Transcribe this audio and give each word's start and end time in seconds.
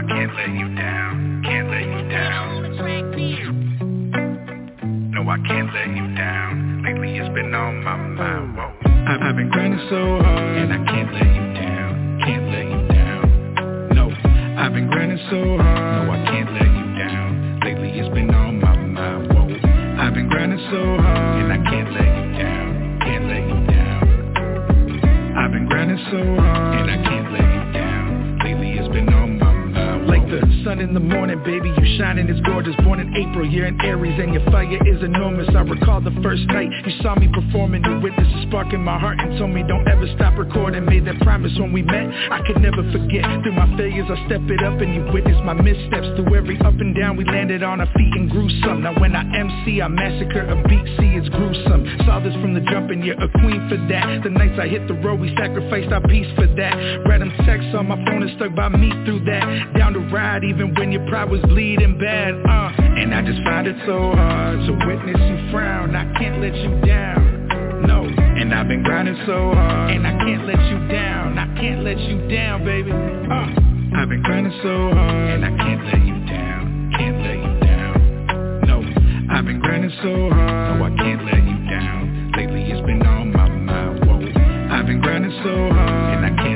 I 0.00 0.02
can't 0.04 0.34
let 0.34 0.48
you 0.48 0.74
down, 0.76 1.42
can't 1.44 1.68
let 1.68 1.82
you 1.82 2.08
down. 2.08 2.72
No, 5.12 5.28
I 5.28 5.36
can't 5.46 5.74
let 5.74 5.88
you 5.88 6.14
down. 6.16 6.82
Lately 6.82 7.18
it's 7.18 7.28
been 7.34 7.54
on 7.54 7.84
my 7.84 7.96
mind. 7.98 8.56
Whoa. 8.56 8.72
I've, 8.86 9.20
I've 9.20 9.36
been 9.36 9.50
grinding 9.50 9.86
so 9.90 10.22
hard, 10.24 10.56
and 10.56 10.72
I 10.72 10.76
can't 10.90 11.12
let 11.12 11.26
you 11.26 11.52
down, 11.52 12.18
can't 12.24 12.48
let 12.48 12.64
you 12.64 12.88
down. 12.88 13.28
No, 13.92 14.08
I've 14.58 14.72
been 14.72 14.88
grinding 14.88 15.20
so 15.28 15.58
hard. 15.60 16.06
No, 16.06 16.12
I 16.14 16.24
can't 16.32 16.50
let 16.50 16.62
you 16.62 16.96
down. 16.96 17.60
Lately 17.62 17.90
it's 18.00 18.08
been 18.14 18.34
on 18.34 18.58
my 18.58 18.74
mind. 18.76 19.28
Whoa. 19.34 19.52
I've 20.00 20.14
been 20.14 20.30
grinding 20.30 20.64
so 20.70 20.96
hard, 20.96 21.44
and 21.44 21.52
I 21.52 21.58
can't 21.68 21.92
let 21.92 22.08
you 22.08 22.32
down, 22.40 22.98
can't 23.04 23.24
let 23.28 23.44
you 23.44 23.66
down. 23.68 24.00
I've 25.36 25.52
been 25.52 25.66
grinding 25.68 26.00
so 26.10 26.24
hard, 26.40 26.88
and 26.88 26.90
I 26.90 26.96
can't 27.04 27.19
sun 30.64 30.80
in 30.80 30.94
the 30.94 31.00
morning, 31.00 31.38
baby, 31.44 31.68
you 31.68 31.98
shining 31.98 32.28
is 32.28 32.40
gorgeous. 32.42 32.74
Born 32.84 33.00
in 33.00 33.14
April, 33.14 33.46
you're 33.46 33.66
in 33.66 33.80
Aries, 33.80 34.18
and 34.18 34.34
your 34.34 34.44
fire 34.50 34.66
is 34.86 35.02
enormous. 35.02 35.48
I 35.54 35.62
recall 35.62 36.00
the 36.00 36.14
first 36.22 36.42
night 36.48 36.68
you 36.84 36.92
saw 37.02 37.14
me 37.14 37.28
performing. 37.32 37.84
You 37.84 38.00
witnessed 38.00 38.34
a 38.36 38.42
spark 38.48 38.72
in 38.72 38.82
my 38.82 38.98
heart 38.98 39.18
and 39.20 39.38
told 39.38 39.50
me 39.50 39.62
don't 39.62 39.86
ever 39.88 40.06
stop 40.16 40.38
recording. 40.38 40.84
Made 40.84 41.06
that 41.06 41.20
promise 41.20 41.52
when 41.58 41.72
we 41.72 41.82
met, 41.82 42.06
I 42.30 42.42
could 42.46 42.60
never 42.60 42.82
forget. 42.92 43.24
Through 43.42 43.56
my 43.56 43.68
failures, 43.76 44.08
I 44.10 44.16
step 44.26 44.42
it 44.48 44.62
up, 44.62 44.80
and 44.80 44.94
you 44.94 45.02
witnessed 45.12 45.44
my 45.44 45.54
missteps. 45.54 46.08
Through 46.16 46.34
every 46.36 46.58
up 46.60 46.76
and 46.76 46.94
down, 46.96 47.16
we 47.16 47.24
landed 47.24 47.62
on 47.62 47.80
our 47.80 47.90
feet 47.94 48.12
and 48.16 48.30
grew 48.30 48.48
some. 48.64 48.82
Now 48.82 48.98
when 49.00 49.14
I 49.16 49.22
MC, 49.22 49.80
I 49.80 49.88
massacre 49.88 50.44
a 50.44 50.56
beat, 50.68 50.84
see 50.98 51.16
it's 51.16 51.28
gruesome. 51.30 51.86
Saw 52.06 52.20
this 52.20 52.34
from 52.40 52.54
the 52.54 52.60
jump, 52.70 52.90
and 52.90 53.04
you're 53.04 53.20
a 53.20 53.28
queen 53.40 53.60
for 53.68 53.78
that. 53.88 54.24
The 54.24 54.30
nights 54.30 54.58
I 54.60 54.68
hit 54.68 54.86
the 54.88 54.94
road, 54.94 55.20
we 55.20 55.34
sacrificed 55.36 55.92
our 55.92 56.02
peace 56.08 56.28
for 56.36 56.46
that. 56.46 56.74
Read 57.06 57.20
them 57.20 57.32
texts 57.46 57.72
on 57.76 57.88
my 57.88 57.96
phone 58.04 58.22
and 58.22 58.32
stuck 58.36 58.54
by 58.54 58.68
me 58.68 58.90
through 59.04 59.24
that. 59.24 59.74
Down 59.76 59.92
the 59.92 60.00
ride, 60.12 60.44
even 60.50 60.74
when 60.74 60.90
your 60.90 61.06
pride 61.06 61.30
was 61.30 61.40
bleeding 61.42 61.96
bad, 61.96 62.34
uh 62.34 62.82
And 62.98 63.14
I 63.14 63.22
just 63.22 63.42
find 63.44 63.66
it 63.68 63.76
so 63.86 64.10
hard 64.12 64.58
to 64.66 64.72
witness 64.84 65.20
you 65.30 65.50
frown 65.52 65.94
I 65.94 66.04
can't 66.18 66.42
let 66.42 66.54
you 66.54 66.72
down, 66.82 67.86
no 67.86 68.02
And 68.02 68.52
I've 68.52 68.66
been 68.66 68.82
grinding 68.82 69.16
so 69.26 69.54
hard 69.54 69.94
And 69.94 70.06
I 70.06 70.12
can't 70.26 70.44
let 70.46 70.58
you 70.70 70.78
down, 70.90 71.38
I 71.38 71.46
can't 71.54 71.84
let 71.84 71.98
you 71.98 72.28
down, 72.28 72.64
baby, 72.64 72.90
uh 72.90 73.48
I've 73.94 74.08
been 74.08 74.22
grinding 74.22 74.58
so 74.62 74.90
hard 74.90 75.30
And 75.30 75.44
I 75.44 75.52
can't 75.56 75.84
let 75.86 76.02
you 76.02 76.18
down, 76.26 76.92
can't 76.98 77.18
let 77.22 77.38
you 77.38 77.52
down. 77.70 77.94
No, 78.66 78.76
I've 79.32 79.46
been 79.46 79.60
grinding 79.60 79.94
so 80.02 80.30
hard 80.34 80.80
no, 80.80 80.84
I 80.84 80.90
can't 80.98 81.24
let 81.30 81.42
you 81.46 81.58
down. 81.70 82.32
Lately 82.36 82.62
it's 82.70 82.84
been 82.86 83.06
on 83.06 83.32
my 83.32 83.48
mind. 83.48 84.00
Whoa, 84.02 84.18
I've 84.74 84.86
been 84.86 85.00
grinding 85.00 85.32
so 85.44 85.54
hard 85.70 86.16
and 86.16 86.26
I 86.26 86.42
can't 86.42 86.49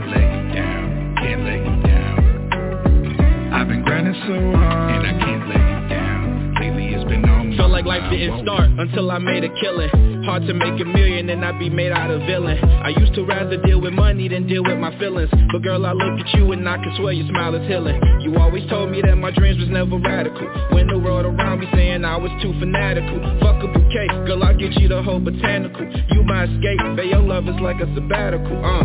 I've 3.65 3.71
been 3.71 3.83
grinding 3.83 4.13
so 4.29 4.59
hard 4.59 4.93
And 4.93 5.07
I 5.07 5.25
can't 5.25 5.49
let 5.49 5.57
you 5.57 5.89
down. 5.89 6.55
Lately 6.61 6.89
it's 6.93 7.05
been 7.09 7.25
on 7.25 7.57
Felt 7.57 7.71
like 7.71 7.87
life 7.87 8.11
didn't 8.11 8.43
start 8.43 8.69
until 8.69 9.11
I 9.11 9.17
made 9.17 9.43
a 9.43 9.49
killing 9.59 10.14
Hard 10.25 10.47
to 10.49 10.55
make 10.55 10.81
a 10.81 10.89
million 10.89 11.29
and 11.29 11.45
I 11.45 11.53
be 11.53 11.69
made 11.69 11.93
out 11.93 12.11
of 12.11 12.23
villain. 12.23 12.57
I 12.57 12.89
used 12.97 13.13
to 13.15 13.25
rather 13.25 13.61
deal 13.61 13.79
with 13.79 13.93
money 13.93 14.27
than 14.27 14.47
deal 14.47 14.65
with 14.65 14.79
my 14.79 14.97
feelings. 14.99 15.29
But 15.53 15.61
girl 15.63 15.85
I 15.85 15.93
look 15.93 16.19
at 16.19 16.33
you 16.33 16.51
and 16.53 16.67
I 16.67 16.77
can 16.79 16.97
swear 16.97 17.13
your 17.13 17.29
smile 17.29 17.55
is 17.55 17.69
healing. 17.69 18.01
You 18.23 18.35
always 18.39 18.67
told 18.71 18.91
me 18.91 19.03
that 19.03 19.17
my 19.17 19.33
dreams 19.33 19.61
was 19.61 19.69
never 19.69 19.99
radical. 19.99 20.49
When 20.73 20.87
the 20.87 20.99
world 20.99 21.27
around 21.27 21.61
me 21.61 21.69
saying 21.75 22.07
I 22.07 22.17
was 22.17 22.33
too 22.41 22.57
fanatical. 22.59 23.21
Fuck 23.45 23.65
a 23.65 23.69
bouquet, 23.69 24.09
girl 24.25 24.43
I'll 24.43 24.57
get 24.57 24.73
you 24.81 24.89
the 24.89 25.03
whole 25.03 25.21
botanical. 25.21 25.85
You 25.85 26.23
my 26.25 26.45
escape, 26.45 26.81
babe 26.97 27.13
your 27.13 27.21
love 27.21 27.45
is 27.47 27.61
like 27.61 27.77
a 27.85 27.95
sabbatical 27.95 28.65
uh. 28.65 28.81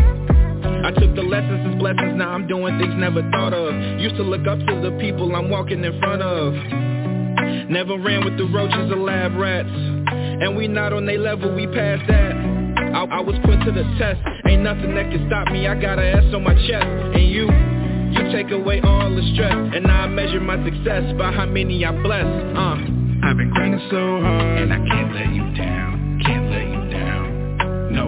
I 0.84 0.92
took 0.92 1.16
the 1.16 1.24
lessons 1.24 1.72
as 1.72 1.80
blessings, 1.80 2.20
now 2.20 2.32
I'm 2.32 2.48
doing 2.48 2.78
things 2.80 2.94
never 2.98 3.24
thought 3.32 3.54
of. 3.54 3.72
Used 4.00 4.18
to 4.18 4.24
look 4.24 4.46
up 4.46 4.60
to 4.60 4.76
the 4.84 4.92
people 5.00 5.34
I'm 5.34 5.50
walking 5.50 5.86
in 5.86 6.00
front 6.00 6.22
of. 6.22 6.54
Never 7.72 7.98
ran 7.98 8.26
with 8.26 8.36
the 8.38 8.44
roaches 8.52 8.92
or 8.92 8.98
lab 8.98 9.36
rats 9.40 9.99
And 10.42 10.56
we 10.56 10.68
not 10.68 10.94
on 10.94 11.06
they 11.06 11.18
level, 11.18 11.54
we 11.54 11.68
past 11.68 12.04
that. 12.08 12.34
I, 12.96 13.06
I 13.06 13.20
was 13.22 13.36
put 13.46 13.60
to 13.66 13.72
the 13.72 13.84
test. 14.00 14.20
Ain't 14.48 14.64
nothing 14.64 14.96
that 14.96 15.12
can 15.12 15.28
stop 15.28 15.52
me, 15.52 15.68
I 15.68 15.76
got 15.80 16.00
an 16.00 16.26
S 16.26 16.34
on 16.34 16.44
my 16.44 16.56
chest. 16.68 16.86
And 16.86 17.28
you, 17.30 17.46
you 18.12 18.32
take 18.32 18.52
away 18.52 18.82
all 18.82 19.10
the 19.14 19.22
stress. 19.34 19.54
And 19.54 19.88
I 19.88 20.08
measure 20.08 20.40
my 20.40 20.58
success 20.64 21.04
by 21.18 21.32
how 21.32 21.46
many 21.46 21.86
I 21.86 21.92
bless. 22.02 22.26
Uh, 22.26 22.78
I've 23.22 23.38
been 23.38 23.52
grinding 23.54 23.86
so 23.92 24.22
hard. 24.22 24.62
And 24.62 24.74
I 24.74 24.78
can't 24.78 25.14
let 25.14 25.30
you 25.34 25.46
down, 25.56 26.22
can't 26.26 26.50
let 26.50 26.68
you 26.68 26.90
down. 26.90 27.94
No, 27.94 28.06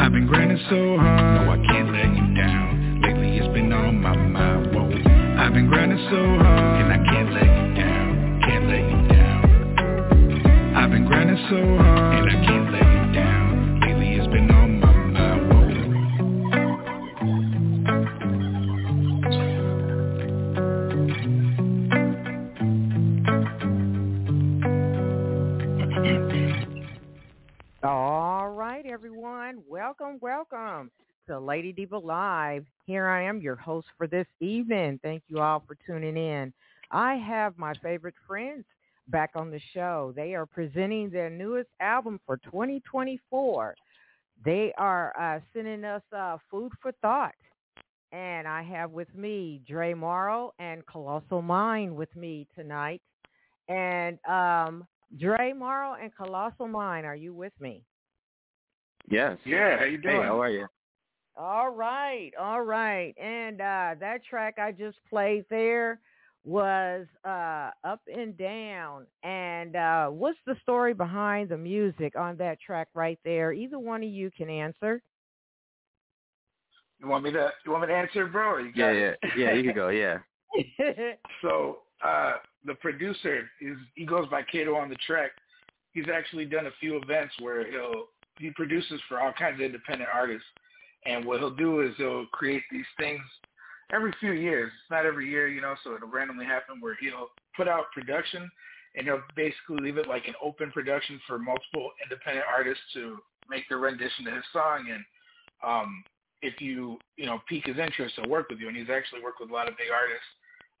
I've 0.00 0.12
been 0.12 0.26
grinding 0.26 0.58
so 0.68 0.98
hard. 0.98 1.46
No, 1.46 1.52
I 1.52 1.56
can't 1.66 1.92
let 1.92 2.10
you 2.16 2.34
down. 2.34 3.00
Lately 3.02 3.38
it's 3.38 3.52
been 3.54 3.72
on 3.72 4.02
my 4.02 4.16
mind. 4.16 4.74
Whoa, 4.74 4.90
I've 5.40 5.54
been 5.54 5.68
grinding 5.68 5.98
so 6.10 6.20
hard. 6.42 6.82
And 6.82 6.92
I 6.92 6.98
can't 7.06 7.32
let 7.32 7.44
you 7.44 7.74
down, 7.80 8.40
can't 8.44 8.66
let 8.66 8.82
you 8.82 9.08
down. 9.08 9.27
Been 10.98 11.06
grinding 11.06 11.36
so 11.48 11.54
hard 11.76 12.28
And 12.28 12.28
I 12.28 12.44
can't 12.44 12.72
let 12.72 12.82
you 12.82 13.12
down. 13.14 13.80
Lately 13.82 14.14
it's 14.14 14.26
been 14.26 14.50
on 14.50 14.80
my 14.80 14.92
mind. 15.06 15.44
All 27.84 28.48
right, 28.48 28.84
everyone. 28.84 29.62
Welcome, 29.68 30.18
welcome 30.20 30.90
to 31.28 31.38
Lady 31.38 31.72
Diva 31.72 31.96
Live. 31.96 32.66
Here 32.86 33.06
I 33.06 33.22
am, 33.22 33.40
your 33.40 33.54
host 33.54 33.86
for 33.96 34.08
this 34.08 34.26
evening. 34.40 34.98
Thank 35.04 35.22
you 35.28 35.38
all 35.38 35.62
for 35.64 35.76
tuning 35.86 36.16
in. 36.16 36.52
I 36.90 37.14
have 37.14 37.56
my 37.56 37.74
favorite 37.74 38.16
friends 38.26 38.64
back 39.08 39.30
on 39.34 39.50
the 39.50 39.60
show. 39.74 40.12
They 40.14 40.34
are 40.34 40.46
presenting 40.46 41.10
their 41.10 41.30
newest 41.30 41.70
album 41.80 42.20
for 42.26 42.36
2024. 42.38 43.74
They 44.44 44.72
are 44.78 45.12
uh, 45.18 45.40
sending 45.52 45.84
us 45.84 46.02
uh, 46.16 46.38
food 46.50 46.72
for 46.80 46.92
thought. 47.02 47.34
And 48.12 48.48
I 48.48 48.62
have 48.62 48.90
with 48.90 49.14
me 49.14 49.60
Dre 49.68 49.92
Marro 49.92 50.50
and 50.58 50.86
Colossal 50.86 51.42
Mind 51.42 51.94
with 51.94 52.14
me 52.16 52.46
tonight. 52.54 53.02
And 53.68 54.18
um, 54.26 54.86
Dre 55.18 55.52
Marro 55.54 56.02
and 56.02 56.14
Colossal 56.14 56.68
Mind, 56.68 57.04
are 57.04 57.16
you 57.16 57.34
with 57.34 57.52
me? 57.60 57.82
Yes. 59.10 59.36
Yeah, 59.44 59.78
how 59.78 59.84
you 59.84 59.98
Hey, 60.02 60.12
doing? 60.12 60.22
how 60.22 60.40
are 60.40 60.50
you? 60.50 60.66
All 61.36 61.70
right, 61.70 62.32
all 62.38 62.62
right. 62.62 63.14
And 63.16 63.60
uh, 63.60 63.94
that 64.00 64.20
track 64.28 64.56
I 64.58 64.72
just 64.72 64.98
played 65.08 65.44
there 65.50 66.00
was 66.44 67.06
uh, 67.24 67.70
Up 67.84 68.00
and 68.12 68.36
Down. 68.36 69.06
And 69.22 69.76
uh, 69.76 70.08
what's 70.08 70.38
the 70.46 70.56
story 70.62 70.94
behind 70.94 71.48
the 71.50 71.58
music 71.58 72.16
on 72.16 72.36
that 72.38 72.60
track 72.60 72.88
right 72.94 73.18
there? 73.24 73.52
Either 73.52 73.78
one 73.78 74.02
of 74.02 74.08
you 74.08 74.30
can 74.36 74.48
answer. 74.48 75.02
You 77.00 77.06
want 77.06 77.24
me 77.24 77.30
to 77.32 77.50
you 77.64 77.70
want 77.70 77.82
me 77.82 77.88
to 77.88 77.94
answer, 77.94 78.26
bro? 78.26 78.54
Or 78.54 78.60
you 78.60 78.72
Yeah, 78.74 78.90
yeah, 78.90 79.00
it? 79.10 79.18
yeah. 79.36 79.52
You 79.52 79.62
can 79.64 79.74
go. 79.74 79.88
Yeah. 79.98 80.18
So 81.42 81.78
uh, 82.04 82.34
the 82.64 82.74
producer 82.74 83.48
is 83.60 83.76
he 83.94 84.04
goes 84.06 84.26
by 84.28 84.42
Kato 84.42 84.74
on 84.74 84.88
the 84.88 84.96
track. 85.06 85.30
He's 85.92 86.06
actually 86.12 86.46
done 86.46 86.66
a 86.66 86.70
few 86.80 86.96
events 86.96 87.34
where 87.40 87.70
he'll 87.70 88.06
he 88.38 88.50
produces 88.50 89.00
for 89.08 89.20
all 89.20 89.32
kinds 89.32 89.54
of 89.54 89.60
independent 89.60 90.08
artists, 90.12 90.46
and 91.06 91.24
what 91.24 91.40
he'll 91.40 91.54
do 91.54 91.80
is 91.82 91.92
he'll 91.96 92.26
create 92.26 92.62
these 92.72 92.86
things 92.98 93.20
every 93.92 94.12
few 94.20 94.32
years. 94.32 94.70
It's 94.82 94.90
not 94.90 95.06
every 95.06 95.28
year, 95.28 95.48
you 95.48 95.60
know, 95.60 95.74
so 95.82 95.94
it'll 95.94 96.08
randomly 96.08 96.44
happen 96.44 96.80
where 96.80 96.96
he'll 97.00 97.28
put 97.56 97.68
out 97.68 97.92
production 97.92 98.50
and 98.94 99.06
he'll 99.06 99.22
basically 99.36 99.78
leave 99.80 99.98
it 99.98 100.08
like 100.08 100.26
an 100.26 100.34
open 100.42 100.70
production 100.70 101.20
for 101.26 101.38
multiple 101.38 101.90
independent 102.02 102.46
artists 102.50 102.82
to 102.94 103.18
make 103.48 103.68
their 103.68 103.78
rendition 103.78 104.24
to 104.24 104.30
his 104.30 104.44
song 104.52 104.86
and 104.92 105.04
um 105.64 106.04
if 106.42 106.60
you 106.60 106.98
you 107.16 107.26
know 107.26 107.40
pique 107.48 107.66
his 107.66 107.78
interest 107.78 108.14
he'll 108.16 108.30
work 108.30 108.48
with 108.50 108.58
you 108.58 108.68
and 108.68 108.76
he's 108.76 108.90
actually 108.90 109.22
worked 109.22 109.40
with 109.40 109.50
a 109.50 109.52
lot 109.52 109.68
of 109.68 109.76
big 109.76 109.88
artists 109.92 110.26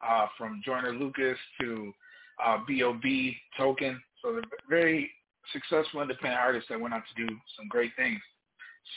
uh 0.06 0.26
from 0.36 0.60
Joyner 0.64 0.92
Lucas 0.92 1.38
to 1.60 1.92
uh 2.44 2.58
B.O.B. 2.66 3.36
Token 3.56 4.00
so 4.22 4.32
they're 4.32 4.42
very 4.68 5.10
successful 5.52 6.02
independent 6.02 6.40
artists 6.40 6.68
that 6.68 6.80
went 6.80 6.94
on 6.94 7.02
to 7.02 7.26
do 7.26 7.34
some 7.56 7.68
great 7.68 7.92
things 7.96 8.20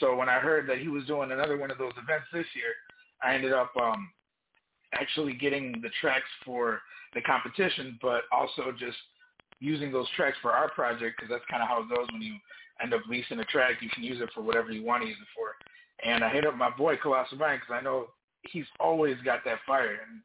so 0.00 0.16
when 0.16 0.28
I 0.28 0.38
heard 0.38 0.68
that 0.68 0.78
he 0.78 0.88
was 0.88 1.04
doing 1.06 1.32
another 1.32 1.56
one 1.56 1.70
of 1.70 1.78
those 1.78 1.92
events 1.92 2.26
this 2.32 2.46
year 2.54 2.72
I 3.22 3.34
ended 3.34 3.52
up 3.52 3.72
um 3.80 4.10
actually 4.94 5.34
getting 5.34 5.80
the 5.82 5.90
tracks 6.00 6.28
for 6.44 6.80
the 7.14 7.20
competition 7.22 7.98
but 8.02 8.22
also 8.30 8.72
just 8.78 8.96
using 9.60 9.92
those 9.92 10.08
tracks 10.16 10.36
for 10.42 10.52
our 10.52 10.70
project 10.70 11.16
because 11.16 11.30
that's 11.30 11.44
kind 11.50 11.62
of 11.62 11.68
how 11.68 11.82
it 11.82 11.88
goes 11.88 12.06
when 12.12 12.20
you 12.20 12.34
end 12.82 12.92
up 12.92 13.00
leasing 13.08 13.38
a 13.38 13.44
track 13.44 13.76
you 13.80 13.88
can 13.90 14.02
use 14.02 14.20
it 14.20 14.28
for 14.34 14.42
whatever 14.42 14.70
you 14.70 14.84
want 14.84 15.02
to 15.02 15.08
use 15.08 15.18
it 15.20 15.28
for 15.34 15.54
and 16.02 16.24
I 16.24 16.30
hit 16.30 16.46
up 16.46 16.56
my 16.56 16.70
boy 16.70 16.96
Colossal 16.96 17.38
Brian 17.38 17.60
because 17.60 17.78
I 17.80 17.82
know 17.82 18.08
he's 18.42 18.66
always 18.80 19.16
got 19.24 19.44
that 19.44 19.58
fire. 19.66 20.02
And 20.02 20.20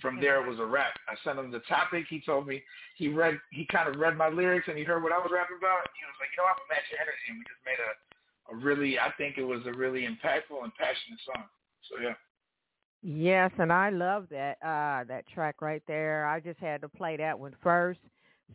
from 0.00 0.20
there 0.20 0.42
it 0.42 0.48
was 0.48 0.58
a 0.58 0.64
rap. 0.64 0.96
I 1.08 1.14
sent 1.22 1.38
him 1.38 1.50
the 1.50 1.60
topic. 1.68 2.06
He 2.08 2.20
told 2.20 2.46
me 2.46 2.62
he 2.96 3.08
read, 3.08 3.38
he 3.50 3.66
kind 3.66 3.88
of 3.88 4.00
read 4.00 4.16
my 4.16 4.28
lyrics 4.28 4.68
and 4.68 4.78
he 4.78 4.84
heard 4.84 5.02
what 5.02 5.12
I 5.12 5.18
was 5.18 5.30
rapping 5.32 5.60
about. 5.60 5.84
And 5.84 5.94
he 6.00 6.04
was 6.08 6.18
like, 6.20 6.32
you 6.32 6.40
know, 6.40 6.48
I'm 6.48 6.56
gonna 6.56 6.72
match 6.72 6.88
your 6.88 7.00
energy. 7.00 7.26
And 7.28 7.38
we 7.38 7.44
just 7.44 7.64
made 7.68 7.80
a, 7.82 7.92
a 8.48 8.54
really, 8.56 8.98
I 8.98 9.12
think 9.20 9.36
it 9.36 9.44
was 9.44 9.60
a 9.66 9.74
really 9.74 10.08
impactful 10.08 10.56
and 10.56 10.72
passionate 10.80 11.20
song. 11.28 11.44
So 11.92 12.00
yeah. 12.00 12.16
Yes, 13.02 13.52
and 13.58 13.72
I 13.72 13.90
love 13.90 14.28
that 14.30 14.58
uh 14.62 15.04
that 15.04 15.24
track 15.32 15.62
right 15.62 15.82
there. 15.86 16.26
I 16.26 16.40
just 16.40 16.58
had 16.58 16.80
to 16.82 16.88
play 16.88 17.16
that 17.16 17.38
one 17.38 17.54
first. 17.62 18.00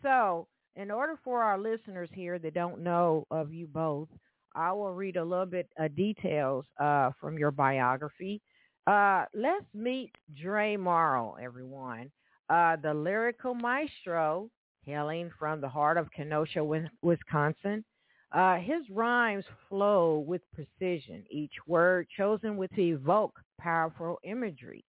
So, 0.01 0.47
in 0.75 0.91
order 0.91 1.17
for 1.23 1.41
our 1.43 1.57
listeners 1.57 2.09
here 2.13 2.37
that 2.39 2.53
don't 2.53 2.81
know 2.81 3.25
of 3.31 3.53
you 3.53 3.67
both, 3.67 4.09
I 4.55 4.71
will 4.73 4.93
read 4.93 5.15
a 5.17 5.23
little 5.23 5.45
bit 5.45 5.69
of 5.77 5.95
details 5.95 6.65
uh 6.79 7.11
from 7.21 7.37
your 7.37 7.51
biography. 7.51 8.41
Uh 8.85 9.25
let's 9.33 9.65
meet 9.73 10.11
Dre 10.41 10.75
Marro, 10.75 11.35
everyone. 11.41 12.11
Uh 12.49 12.75
the 12.75 12.93
lyrical 12.93 13.53
maestro 13.53 14.49
hailing 14.85 15.31
from 15.39 15.61
the 15.61 15.69
heart 15.69 15.97
of 15.97 16.11
Kenosha, 16.11 16.61
Wisconsin. 17.01 17.85
Uh, 18.33 18.57
his 18.57 18.81
rhymes 18.89 19.45
flow 19.69 20.23
with 20.27 20.41
precision, 20.53 21.23
each 21.29 21.53
word 21.67 22.07
chosen 22.17 22.57
with 22.57 22.71
to 22.71 22.81
evoke 22.81 23.39
powerful 23.59 24.19
imagery. 24.23 24.83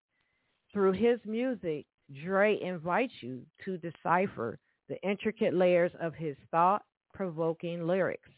Through 0.72 0.92
his 0.92 1.20
music, 1.26 1.84
Dre 2.24 2.58
invites 2.60 3.12
you 3.20 3.42
to 3.64 3.78
decipher 3.78 4.58
the 4.88 5.00
intricate 5.02 5.54
layers 5.54 5.92
of 6.00 6.14
his 6.14 6.36
thought-provoking 6.50 7.86
lyrics. 7.86 8.30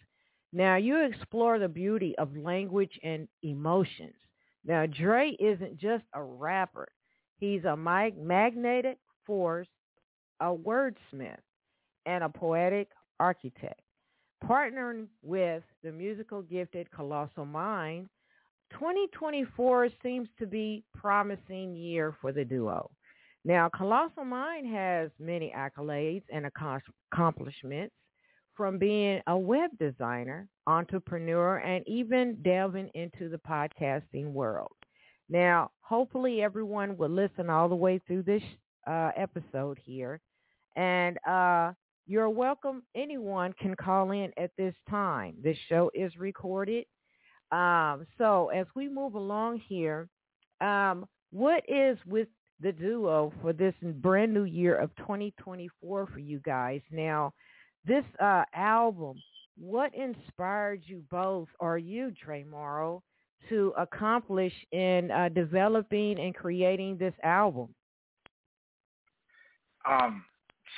Now, 0.53 0.77
you 0.77 1.05
explore 1.05 1.59
the 1.59 1.69
beauty 1.69 2.15
of 2.19 2.37
language 2.37 2.99
and 3.03 3.29
emotions. 3.43 4.15
Now, 4.65 4.87
Dre 4.87 5.37
isn't 5.39 5.79
just 5.79 6.05
a 6.15 6.23
rapper. 6.23 6.89
He's 7.39 7.65
a 7.65 7.77
magnetic 7.77 8.99
force, 9.25 9.69
a 10.41 10.47
wordsmith, 10.47 11.39
and 12.07 12.25
a 12.25 12.29
poetic 12.29 12.89
architect. 13.21 13.81
Partnering 14.45 15.07
with 15.23 15.63
the 15.83 15.93
musical 15.93 16.43
gifted 16.43 16.91
Colossal 16.91 17.45
Mind, 17.45 18.09
2024 18.73 19.89
seems 20.03 20.29
to 20.39 20.47
be 20.47 20.85
promising 20.95 21.75
year 21.75 22.15
for 22.21 22.33
the 22.33 22.45
duo. 22.45 22.91
Now, 23.45 23.69
Colossal 23.69 24.25
Mind 24.25 24.67
has 24.75 25.11
many 25.19 25.53
accolades 25.57 26.25
and 26.33 26.47
accomplishments 26.47 27.95
from 28.57 28.79
being 28.79 29.21
a 29.27 29.39
web 29.39 29.71
designer, 29.79 30.49
entrepreneur, 30.67 31.59
and 31.59 31.87
even 31.87 32.39
delving 32.43 32.91
into 32.95 33.29
the 33.29 33.39
podcasting 33.39 34.33
world. 34.33 34.73
Now, 35.29 35.71
hopefully 35.81 36.43
everyone 36.43 36.97
will 36.97 37.11
listen 37.11 37.51
all 37.51 37.69
the 37.69 37.75
way 37.75 38.01
through 38.07 38.23
this 38.25 38.43
uh, 38.87 39.11
episode 39.17 39.79
here. 39.85 40.21
And 40.77 41.19
uh, 41.27 41.73
you're 42.07 42.31
welcome. 42.31 42.83
Anyone 42.95 43.53
can 43.61 43.75
call 43.75 44.13
in 44.13 44.31
at 44.37 44.51
this 44.57 44.75
time. 44.89 45.35
This 45.43 45.57
show 45.69 45.91
is 45.95 46.17
recorded. 46.17 46.85
Um, 47.51 48.07
so 48.17 48.49
as 48.55 48.67
we 48.75 48.89
move 48.89 49.15
along 49.15 49.61
here, 49.67 50.09
um, 50.61 51.07
what 51.33 51.65
is 51.69 51.99
with 52.07 52.29
the 52.61 52.73
duo 52.73 53.33
for 53.43 53.53
this 53.53 53.75
brand 53.83 54.33
new 54.33 54.45
year 54.45 54.77
of 54.77 54.95
2024 54.97 56.07
for 56.07 56.19
you 56.19 56.39
guys? 56.41 56.81
Now, 56.93 57.33
this 57.85 58.05
uh, 58.21 58.45
album, 58.55 59.17
what 59.59 59.93
inspired 59.95 60.83
you 60.85 61.03
both, 61.11 61.49
or 61.59 61.77
you, 61.77 62.13
Dre 62.25 62.45
Marro, 62.45 63.03
to 63.49 63.73
accomplish 63.77 64.53
in 64.73 65.11
uh, 65.11 65.29
developing 65.29 66.19
and 66.19 66.35
creating 66.35 66.99
this 66.99 67.15
album? 67.23 67.75
Um, 69.89 70.25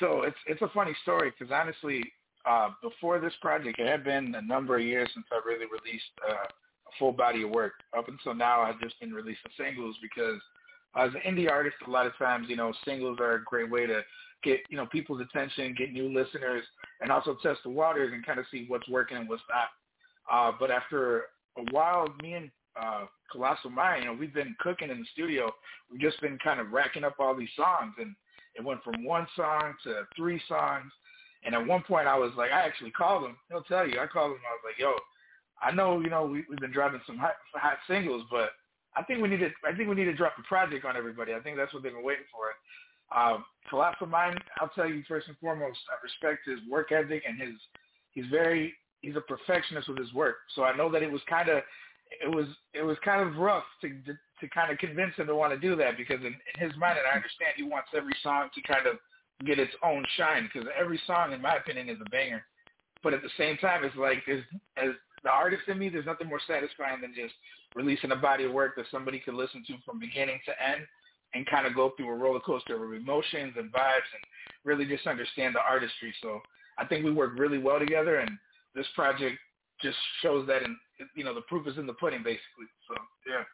so 0.00 0.22
it's 0.22 0.36
it's 0.46 0.62
a 0.62 0.70
funny 0.74 0.94
story 1.02 1.32
because 1.36 1.52
honestly, 1.52 2.02
uh, 2.46 2.70
before 2.82 3.18
this 3.20 3.32
project, 3.40 3.78
it 3.78 3.86
had 3.86 4.04
been 4.04 4.34
a 4.34 4.42
number 4.42 4.76
of 4.76 4.84
years 4.84 5.08
since 5.14 5.26
I 5.32 5.40
really 5.46 5.66
released 5.66 6.04
uh, 6.28 6.34
a 6.34 6.90
full 6.98 7.12
body 7.12 7.42
of 7.42 7.50
work. 7.50 7.72
Up 7.96 8.08
until 8.08 8.34
now, 8.34 8.62
I've 8.62 8.80
just 8.80 8.98
been 9.00 9.12
releasing 9.12 9.50
singles 9.56 9.96
because 10.00 10.40
as 10.96 11.10
an 11.14 11.34
indie 11.34 11.50
artist, 11.50 11.76
a 11.86 11.90
lot 11.90 12.06
of 12.06 12.16
times, 12.16 12.46
you 12.48 12.56
know, 12.56 12.72
singles 12.84 13.18
are 13.20 13.34
a 13.34 13.44
great 13.44 13.70
way 13.70 13.86
to 13.86 14.00
get, 14.42 14.60
you 14.70 14.76
know, 14.76 14.86
people's 14.86 15.20
attention, 15.20 15.74
get 15.76 15.92
new 15.92 16.08
listeners, 16.08 16.64
and 17.00 17.10
also 17.10 17.36
test 17.42 17.60
the 17.64 17.70
waters 17.70 18.12
and 18.12 18.24
kind 18.24 18.38
of 18.38 18.46
see 18.50 18.64
what's 18.68 18.88
working 18.88 19.16
and 19.16 19.28
what's 19.28 19.42
not. 19.48 19.68
Uh, 20.30 20.56
but 20.58 20.70
after 20.70 21.24
a 21.56 21.62
while, 21.70 22.06
me 22.22 22.34
and 22.34 22.50
uh, 22.80 23.06
Colossal 23.30 23.70
Mind, 23.70 24.04
you 24.04 24.10
know, 24.10 24.16
we've 24.16 24.34
been 24.34 24.54
cooking 24.60 24.90
in 24.90 25.00
the 25.00 25.06
studio. 25.12 25.50
We've 25.90 26.00
just 26.00 26.20
been 26.20 26.38
kind 26.42 26.60
of 26.60 26.72
racking 26.72 27.04
up 27.04 27.16
all 27.18 27.34
these 27.34 27.48
songs, 27.56 27.94
and 27.98 28.14
it 28.58 28.64
went 28.64 28.82
from 28.82 29.04
one 29.04 29.26
song 29.36 29.74
to 29.84 30.02
three 30.16 30.40
songs. 30.48 30.90
And 31.44 31.54
at 31.54 31.64
one 31.64 31.82
point, 31.82 32.08
I 32.08 32.18
was 32.18 32.32
like, 32.36 32.50
I 32.50 32.60
actually 32.60 32.90
called 32.90 33.24
him. 33.24 33.36
He'll 33.48 33.62
tell 33.62 33.88
you. 33.88 34.00
I 34.00 34.06
called 34.06 34.32
him. 34.32 34.38
I 34.38 34.58
was 34.58 34.64
like, 34.64 34.78
Yo, 34.78 34.92
I 35.62 35.70
know, 35.72 36.00
you 36.00 36.10
know, 36.10 36.26
we, 36.26 36.44
we've 36.48 36.58
been 36.58 36.72
dropping 36.72 37.00
some 37.06 37.16
hot, 37.16 37.34
hot 37.54 37.78
singles, 37.86 38.24
but 38.30 38.50
I 38.96 39.02
think 39.04 39.22
we 39.22 39.28
need 39.28 39.40
to. 39.40 39.50
I 39.64 39.74
think 39.76 39.88
we 39.88 39.94
need 39.94 40.06
to 40.06 40.16
drop 40.16 40.32
a 40.38 40.42
project 40.42 40.84
on 40.84 40.96
everybody. 40.96 41.34
I 41.34 41.40
think 41.40 41.56
that's 41.56 41.72
what 41.72 41.82
they've 41.82 41.92
been 41.92 42.04
waiting 42.04 42.24
for. 42.32 43.16
Um, 43.16 43.44
Colossal 43.70 44.06
Mind, 44.06 44.40
I'll 44.60 44.70
tell 44.70 44.88
you 44.88 45.02
first 45.06 45.28
and 45.28 45.36
foremost, 45.38 45.78
I 45.90 46.02
respect 46.02 46.46
his 46.46 46.58
work 46.68 46.90
ethic 46.90 47.22
and 47.26 47.40
his. 47.40 47.54
He's 48.10 48.26
very. 48.26 48.74
He's 49.00 49.14
a 49.14 49.20
perfectionist 49.20 49.88
with 49.88 49.98
his 49.98 50.12
work. 50.12 50.36
So 50.56 50.64
I 50.64 50.76
know 50.76 50.90
that 50.90 51.02
it 51.02 51.10
was 51.10 51.20
kind 51.28 51.48
of. 51.48 51.62
It 52.24 52.34
was 52.34 52.46
it 52.74 52.82
was 52.82 52.96
kind 53.04 53.26
of 53.26 53.36
rough 53.36 53.64
to 53.82 53.88
to 53.88 54.18
kind 54.46 54.70
of 54.70 54.78
convince 54.78 55.16
him 55.16 55.26
to 55.26 55.34
want 55.34 55.52
to 55.52 55.58
do 55.58 55.74
that 55.74 55.96
because 55.96 56.20
in, 56.20 56.36
in 56.38 56.54
his 56.60 56.76
mind, 56.78 56.98
and 56.98 57.08
I 57.10 57.16
understand 57.16 57.54
he 57.56 57.64
wants 57.64 57.88
every 57.96 58.14
song 58.22 58.48
to 58.54 58.62
kind 58.62 58.86
of 58.86 58.94
get 59.44 59.58
its 59.58 59.74
own 59.82 60.04
shine 60.16 60.48
because 60.52 60.68
every 60.78 61.00
song, 61.06 61.32
in 61.32 61.42
my 61.42 61.56
opinion, 61.56 61.88
is 61.88 61.98
a 62.04 62.10
banger. 62.10 62.44
But 63.02 63.14
at 63.14 63.22
the 63.22 63.30
same 63.36 63.56
time, 63.58 63.84
it's 63.84 63.96
like 63.96 64.22
as 64.30 64.40
as 64.76 64.94
the 65.24 65.30
artist 65.30 65.62
in 65.66 65.78
me, 65.78 65.88
there's 65.88 66.06
nothing 66.06 66.28
more 66.28 66.40
satisfying 66.46 67.00
than 67.00 67.14
just 67.14 67.34
releasing 67.74 68.12
a 68.12 68.16
body 68.16 68.44
of 68.44 68.52
work 68.52 68.76
that 68.76 68.86
somebody 68.90 69.18
could 69.18 69.34
listen 69.34 69.64
to 69.66 69.74
from 69.84 69.98
beginning 69.98 70.38
to 70.46 70.52
end 70.62 70.86
and 71.34 71.46
kind 71.46 71.66
of 71.66 71.74
go 71.74 71.92
through 71.96 72.08
a 72.08 72.14
roller 72.14 72.40
coaster 72.40 72.82
of 72.82 72.92
emotions 72.92 73.54
and 73.56 73.72
vibes 73.72 74.10
and 74.14 74.24
really 74.64 74.86
just 74.86 75.06
understand 75.06 75.54
the 75.54 75.60
artistry. 75.60 76.14
So 76.22 76.40
I 76.78 76.86
think 76.86 77.04
we 77.04 77.12
work 77.12 77.38
really 77.38 77.58
well 77.58 77.78
together, 77.78 78.16
and 78.18 78.30
this 78.74 78.86
project 78.94 79.38
just 79.82 79.98
shows 80.22 80.46
that. 80.46 80.62
And 80.62 80.76
you 81.14 81.24
know, 81.24 81.34
the 81.34 81.42
proof 81.42 81.66
is 81.66 81.78
in 81.78 81.86
the 81.86 81.92
pudding, 81.94 82.22
basically. 82.22 82.66
So 82.88 82.94
yeah. 83.28 83.44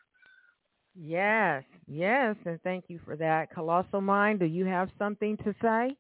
Yes, 0.96 1.64
yes, 1.88 2.36
and 2.44 2.60
thank 2.62 2.84
you 2.88 3.00
for 3.04 3.16
that. 3.16 3.52
Colossal 3.52 4.00
Mind, 4.00 4.38
do 4.38 4.46
you 4.46 4.64
have 4.64 4.90
something 4.98 5.36
to 5.38 5.54
say? 5.60 5.96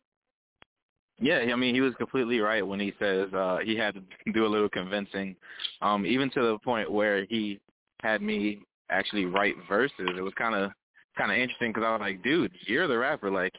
Yeah, 1.20 1.38
I 1.52 1.56
mean, 1.56 1.74
he 1.74 1.80
was 1.80 1.94
completely 1.94 2.40
right 2.40 2.66
when 2.66 2.80
he 2.80 2.92
says 2.98 3.32
uh, 3.32 3.58
he 3.64 3.76
had 3.76 3.94
to 3.94 4.32
do 4.32 4.46
a 4.46 4.48
little 4.48 4.68
convincing, 4.68 5.36
um, 5.80 6.04
even 6.06 6.30
to 6.30 6.42
the 6.42 6.58
point 6.58 6.90
where 6.90 7.24
he 7.26 7.60
had 8.02 8.20
me 8.20 8.60
actually 8.90 9.24
write 9.24 9.54
verses. 9.68 10.10
It 10.16 10.20
was 10.20 10.34
kind 10.36 10.54
of 10.54 10.70
kind 11.16 11.30
of 11.30 11.38
interesting 11.38 11.70
because 11.70 11.84
I 11.86 11.92
was 11.92 12.00
like, 12.00 12.22
dude, 12.22 12.52
you're 12.66 12.88
the 12.88 12.98
rapper. 12.98 13.30
Like, 13.30 13.52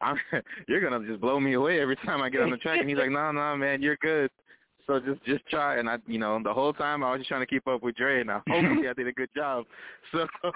I'm, 0.00 0.18
you're 0.68 0.80
gonna 0.80 1.06
just 1.06 1.20
blow 1.20 1.38
me 1.38 1.54
away 1.54 1.80
every 1.80 1.96
time 1.96 2.22
I 2.22 2.28
get 2.28 2.42
on 2.42 2.50
the 2.50 2.56
track. 2.56 2.80
And 2.80 2.88
he's 2.88 2.98
like, 2.98 3.10
no, 3.10 3.30
no, 3.30 3.56
man, 3.56 3.82
you're 3.82 3.98
good. 4.00 4.30
So 4.86 5.00
just 5.00 5.24
just 5.24 5.46
try, 5.46 5.78
and 5.78 5.88
I, 5.88 5.98
you 6.06 6.18
know, 6.18 6.40
the 6.42 6.54
whole 6.54 6.72
time 6.72 7.02
I 7.02 7.10
was 7.10 7.18
just 7.20 7.28
trying 7.28 7.40
to 7.40 7.46
keep 7.46 7.66
up 7.66 7.82
with 7.82 7.96
Dre, 7.96 8.20
and 8.20 8.30
I 8.30 8.40
hopefully 8.48 8.88
I 8.88 8.92
did 8.92 9.08
a 9.08 9.12
good 9.12 9.30
job. 9.34 9.64
So 10.12 10.26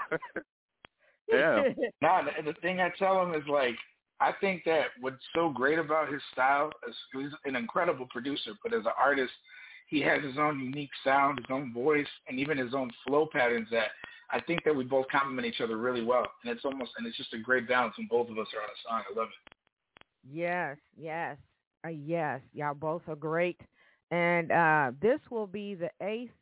yeah. 1.31 1.63
Nah, 2.01 2.23
the, 2.23 2.51
the 2.51 2.59
thing 2.61 2.79
I 2.81 2.91
tell 2.97 3.21
him 3.21 3.33
is 3.33 3.47
like, 3.49 3.75
I 4.19 4.31
think 4.41 4.63
that 4.65 4.87
what's 4.99 5.23
so 5.33 5.49
great 5.49 5.79
about 5.79 6.11
his 6.11 6.21
style 6.31 6.71
is 6.87 6.95
he's 7.13 7.31
an 7.45 7.55
incredible 7.55 8.07
producer, 8.09 8.51
but 8.63 8.73
as 8.73 8.85
an 8.85 8.91
artist, 8.99 9.31
he 9.87 10.01
has 10.01 10.23
his 10.23 10.37
own 10.37 10.59
unique 10.59 10.89
sound, 11.03 11.39
his 11.39 11.47
own 11.49 11.73
voice, 11.73 12.07
and 12.27 12.39
even 12.39 12.57
his 12.57 12.73
own 12.73 12.91
flow 13.05 13.27
patterns 13.31 13.67
that 13.71 13.87
I 14.31 14.39
think 14.41 14.63
that 14.63 14.75
we 14.75 14.83
both 14.83 15.07
complement 15.11 15.45
each 15.45 15.61
other 15.61 15.77
really 15.77 16.03
well. 16.03 16.25
And 16.43 16.55
it's 16.55 16.65
almost 16.65 16.91
and 16.97 17.05
it's 17.05 17.17
just 17.17 17.33
a 17.33 17.39
great 17.39 17.67
balance 17.67 17.97
when 17.97 18.07
both 18.07 18.29
of 18.29 18.37
us 18.37 18.47
are 18.55 18.61
on 18.61 18.69
a 18.69 18.79
song. 18.87 19.03
I 19.13 19.19
love 19.19 19.29
it. 19.29 19.55
Yes, 20.31 20.77
yes, 20.97 21.37
uh, 21.85 21.89
yes. 21.89 22.41
Y'all 22.53 22.73
both 22.73 23.01
are 23.07 23.15
great. 23.15 23.59
And 24.11 24.51
uh, 24.51 24.91
this 25.01 25.19
will 25.29 25.47
be 25.47 25.73
the 25.73 25.89
eighth 26.01 26.33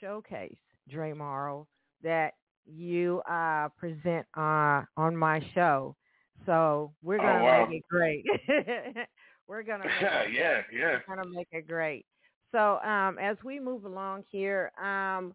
showcase, 0.00 0.56
Dre 0.88 1.12
Marro, 1.12 1.66
that 2.02 2.34
you 2.66 3.22
uh, 3.28 3.68
present 3.78 4.26
uh, 4.36 4.82
on 4.96 5.16
my 5.16 5.44
show. 5.54 5.96
So 6.44 6.92
we're 7.02 7.18
gonna 7.18 7.40
oh, 7.40 7.44
wow. 7.44 7.66
make 7.66 7.78
it 7.78 7.84
great. 7.88 8.24
we're 9.48 9.62
gonna 9.62 9.84
make 9.84 9.92
yeah, 10.02 10.20
it, 10.20 10.32
yeah, 10.32 10.60
yeah. 10.72 10.98
We're 11.08 11.16
gonna 11.16 11.30
make 11.30 11.48
it 11.52 11.66
great. 11.66 12.04
So 12.52 12.78
um, 12.80 13.18
as 13.18 13.36
we 13.42 13.58
move 13.58 13.84
along 13.84 14.24
here, 14.30 14.70
um, 14.78 15.34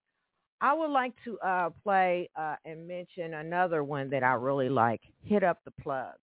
I 0.62 0.74
would 0.74 0.92
like 0.92 1.14
to 1.26 1.40
uh, 1.40 1.70
play 1.84 2.30
uh, 2.36 2.56
and 2.66 2.88
mention 2.88 3.34
another 3.34 3.84
one 3.84 4.10
that 4.12 4.24
I 4.24 4.34
really 4.34 4.70
like. 4.70 5.02
Hit 5.24 5.44
up 5.44 5.60
the 5.66 5.72
plug. 5.72 6.14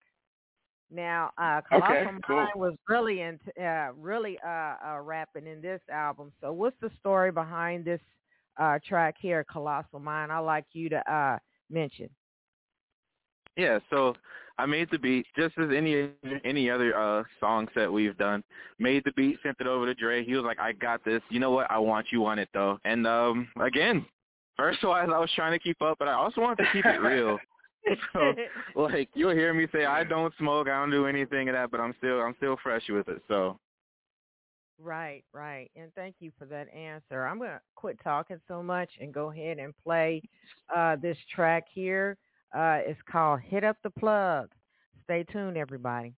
Now, 0.90 1.30
uh, 1.37 1.61
Colossal 1.68 1.97
okay, 1.97 2.11
cool. 2.26 2.47
was 2.57 2.75
really 2.88 3.21
into, 3.21 3.50
uh, 3.62 3.92
really 3.97 4.38
uh, 4.45 4.75
uh, 4.87 5.00
rapping 5.02 5.47
in 5.47 5.61
this 5.61 5.80
album. 5.92 6.33
So, 6.40 6.52
what's 6.52 6.76
the 6.80 6.90
story 6.99 7.30
behind 7.30 7.85
this 7.85 8.00
uh, 8.59 8.78
track 8.87 9.16
here, 9.21 9.45
Colossal 9.50 10.00
Mind? 10.00 10.33
I 10.33 10.38
like 10.38 10.64
you 10.73 10.88
to 10.88 11.12
uh, 11.12 11.38
mention. 11.71 12.09
Yeah, 13.57 13.80
so 13.90 14.14
I 14.59 14.66
made 14.66 14.88
the 14.90 14.99
beat 14.99 15.26
just 15.37 15.59
as 15.59 15.68
any 15.75 16.11
any 16.45 16.71
other 16.71 16.97
uh 16.97 17.25
songs 17.40 17.68
that 17.75 17.92
we've 17.92 18.16
done. 18.16 18.42
Made 18.78 19.02
the 19.04 19.12
beat, 19.12 19.38
sent 19.42 19.57
it 19.61 19.66
over 19.66 19.87
to 19.87 19.95
Dre. 19.95 20.25
He 20.25 20.35
was 20.35 20.45
like, 20.45 20.59
"I 20.61 20.73
got 20.73 21.04
this. 21.04 21.23
You 21.28 21.40
know 21.40 21.50
what? 21.50 21.71
I 21.71 21.78
want 21.78 22.07
you 22.11 22.25
on 22.26 22.38
it 22.38 22.49
though." 22.54 22.78
And 22.85 23.07
um 23.07 23.49
again, 23.61 24.07
first 24.57 24.78
wise, 24.85 25.09
I 25.12 25.18
was 25.18 25.30
trying 25.35 25.52
to 25.52 25.59
keep 25.59 25.83
up, 25.83 25.99
but 25.99 26.09
I 26.09 26.12
also 26.12 26.40
wanted 26.40 26.64
to 26.64 26.73
keep 26.73 26.87
it 26.87 27.00
real. 27.00 27.38
so, 28.12 28.35
like 28.75 29.08
you'll 29.14 29.35
hear 29.35 29.54
me 29.54 29.66
say 29.73 29.85
I 29.85 30.04
don't 30.04 30.35
smoke, 30.38 30.68
I 30.68 30.78
don't 30.78 30.90
do 30.90 31.06
anything 31.06 31.49
of 31.49 31.54
that, 31.54 31.70
but 31.70 31.80
I'm 31.80 31.94
still 31.99 32.20
I'm 32.20 32.35
still 32.38 32.56
fresh 32.62 32.82
with 32.88 33.08
it. 33.08 33.23
So 33.28 33.58
Right, 34.80 35.25
right. 35.32 35.70
And 35.75 35.92
thank 35.94 36.16
you 36.20 36.30
for 36.38 36.44
that 36.47 36.73
answer. 36.73 37.26
I'm 37.26 37.38
going 37.38 37.50
to 37.50 37.61
quit 37.75 37.99
talking 38.02 38.40
so 38.47 38.62
much 38.62 38.90
and 39.00 39.12
go 39.12 39.32
ahead 39.32 39.58
and 39.58 39.75
play 39.82 40.23
uh, 40.75 40.94
this 41.02 41.18
track 41.35 41.64
here. 41.73 42.16
Uh, 42.54 42.78
it's 42.87 43.00
called 43.11 43.40
Hit 43.40 43.64
Up 43.64 43.76
the 43.82 43.90
Plug. 43.90 44.49
Stay 45.04 45.25
tuned, 45.25 45.56
everybody. 45.56 46.14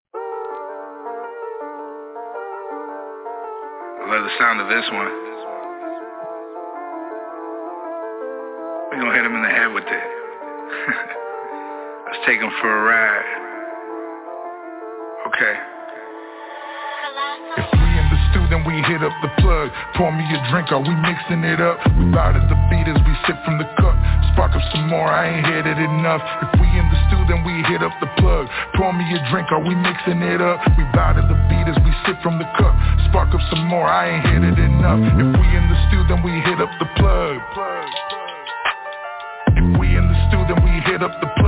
I 3.94 4.06
love 4.08 4.24
the 4.24 4.30
sound 4.38 4.60
of 4.60 4.68
this 4.68 4.84
one. 4.92 5.08
We're 8.90 9.00
going 9.00 9.12
to 9.12 9.16
hit 9.16 9.24
him 9.24 9.36
in 9.36 9.42
the 9.42 9.48
head 9.48 9.72
with 9.72 9.84
it. 9.86 11.16
Let's 12.10 12.26
take 12.26 12.42
him 12.42 12.50
for 12.58 12.66
a 12.66 12.82
ride. 12.90 13.30
Okay. 15.30 15.54
If 17.54 17.70
we 17.70 17.86
in 17.86 18.06
the 18.10 18.18
stew, 18.26 18.44
then 18.50 18.66
we 18.66 18.82
hit 18.82 18.98
up 18.98 19.14
the 19.22 19.30
plug. 19.38 19.70
Pour 19.94 20.10
me 20.10 20.26
a 20.26 20.42
drink, 20.50 20.74
are 20.74 20.82
we 20.82 20.90
mixing 21.06 21.46
it 21.46 21.62
up? 21.62 21.78
We 21.94 22.10
to 22.10 22.42
the 22.50 22.58
beat 22.66 22.90
as 22.90 22.98
we 23.06 23.14
sip 23.30 23.38
from 23.46 23.62
the 23.62 23.68
cup. 23.78 23.94
Spark 24.34 24.58
up 24.58 24.64
some 24.74 24.90
more, 24.90 25.06
I 25.06 25.38
ain't 25.38 25.46
hit 25.54 25.70
it 25.70 25.78
enough. 25.78 26.18
If 26.50 26.58
we 26.58 26.66
in 26.66 26.82
the 26.90 26.98
stew, 27.06 27.22
then 27.30 27.46
we 27.46 27.62
hit 27.70 27.78
up 27.78 27.94
the 28.02 28.10
plug. 28.18 28.50
Pour 28.74 28.90
me 28.90 29.06
a 29.06 29.22
drink, 29.30 29.46
are 29.54 29.62
we 29.62 29.78
mixing 29.78 30.18
it 30.18 30.42
up? 30.42 30.58
We 30.74 30.82
to 30.90 31.22
the 31.22 31.38
beat 31.46 31.70
as 31.70 31.78
we 31.86 31.94
sip 32.10 32.18
from 32.26 32.42
the 32.42 32.48
cup. 32.58 32.74
Spark 33.06 33.30
up 33.30 33.42
some 33.54 33.70
more, 33.70 33.86
I 33.86 34.18
ain't 34.18 34.26
hit 34.26 34.42
it 34.50 34.58
enough. 34.58 34.98
If 34.98 35.30
we 35.38 35.46
in 35.46 35.62
the 35.70 35.78
stew, 35.86 36.02
then 36.10 36.26
we 36.26 36.42
hit 36.42 36.58
up 36.58 36.74
the 36.82 36.90
plug. 36.98 37.38
If 39.54 39.78
we 39.78 39.94
in 39.94 40.10
the 40.10 40.18
stew, 40.26 40.42
then 40.50 40.58
we 40.66 40.74
hit 40.90 41.06
up 41.06 41.14
the 41.22 41.30
plug. 41.38 41.39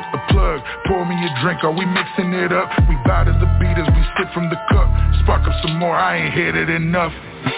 Up 0.00 0.28
plug. 0.28 0.60
Pour 0.86 1.04
me 1.04 1.14
a 1.14 1.30
drink, 1.42 1.62
are 1.64 1.72
we 1.72 1.84
mixing 1.84 2.32
it 2.32 2.52
up? 2.52 2.70
We 2.88 2.96
bow 3.04 3.24
to 3.24 3.32
the 3.32 3.48
beat 3.60 3.76
as 3.76 3.88
we 3.92 4.02
sip 4.16 4.32
from 4.32 4.48
the 4.48 4.58
cup. 4.70 4.88
Spark 5.22 5.46
up 5.46 5.54
some 5.62 5.78
more, 5.78 5.94
I 5.94 6.16
ain't 6.16 6.34
hit 6.34 6.56
it 6.56 6.70
enough. 6.70 7.12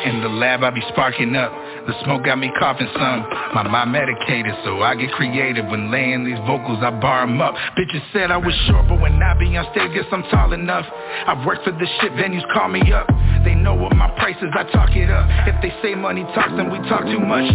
In 0.05 0.21
the 0.21 0.29
lab, 0.29 0.63
I 0.63 0.71
be 0.71 0.83
sparking 0.89 1.35
up. 1.37 1.53
The 1.87 1.95
smoke 2.05 2.25
got 2.25 2.39
me 2.39 2.51
coughing 2.59 2.89
some. 2.95 3.27
My 3.55 3.67
mind 3.67 3.91
medicated, 3.91 4.55
so 4.65 4.83
I 4.83 4.95
get 4.95 5.11
creative. 5.13 5.67
When 5.67 5.91
laying 5.91 6.25
these 6.25 6.39
vocals, 6.47 6.79
I 6.83 6.91
bar 6.91 7.23
'em 7.23 7.41
up. 7.41 7.55
Bitches 7.77 8.03
said 8.13 8.31
I 8.31 8.37
was 8.37 8.55
short, 8.67 8.87
but 8.89 9.01
when 9.01 9.21
I 9.21 9.35
be 9.35 9.57
on 9.57 9.67
stage, 9.73 9.93
guess 9.93 10.07
I'm 10.13 10.23
tall 10.31 10.53
enough. 10.53 10.87
I've 11.27 11.45
worked 11.45 11.65
for 11.65 11.73
this 11.73 11.91
shit, 12.01 12.15
venues 12.15 12.47
call 12.53 12.69
me 12.69 12.93
up. 12.93 13.11
They 13.45 13.55
know 13.55 13.75
what 13.75 13.97
my 13.97 14.09
price 14.11 14.37
is, 14.41 14.51
I 14.55 14.63
talk 14.71 14.95
it 14.95 15.11
up. 15.11 15.27
If 15.49 15.61
they 15.61 15.75
say 15.83 15.97
money 15.97 16.23
talks, 16.35 16.55
then 16.55 16.71
we 16.71 16.79
talk 16.89 17.03
too 17.03 17.19
much. 17.19 17.51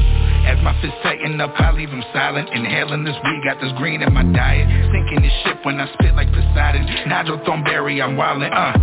As 0.45 0.59
my 0.61 0.75
fists 0.81 0.97
tighten 1.03 1.39
up, 1.39 1.55
I 1.59 1.71
leave 1.71 1.89
them 1.89 2.03
silent. 2.11 2.49
Inhaling 2.49 3.03
this 3.03 3.15
weed, 3.23 3.41
got 3.45 3.61
this 3.61 3.71
green 3.73 4.01
in 4.01 4.13
my 4.13 4.23
diet. 4.23 4.67
Sinking 4.91 5.21
this 5.21 5.33
shit 5.43 5.63
when 5.63 5.79
I 5.79 5.87
spit 5.93 6.15
like 6.15 6.31
Poseidon. 6.31 6.83
Nigel 7.07 7.39
Thornberry, 7.45 8.01
I'm 8.01 8.17
wildin', 8.17 8.51
uh. 8.51 8.75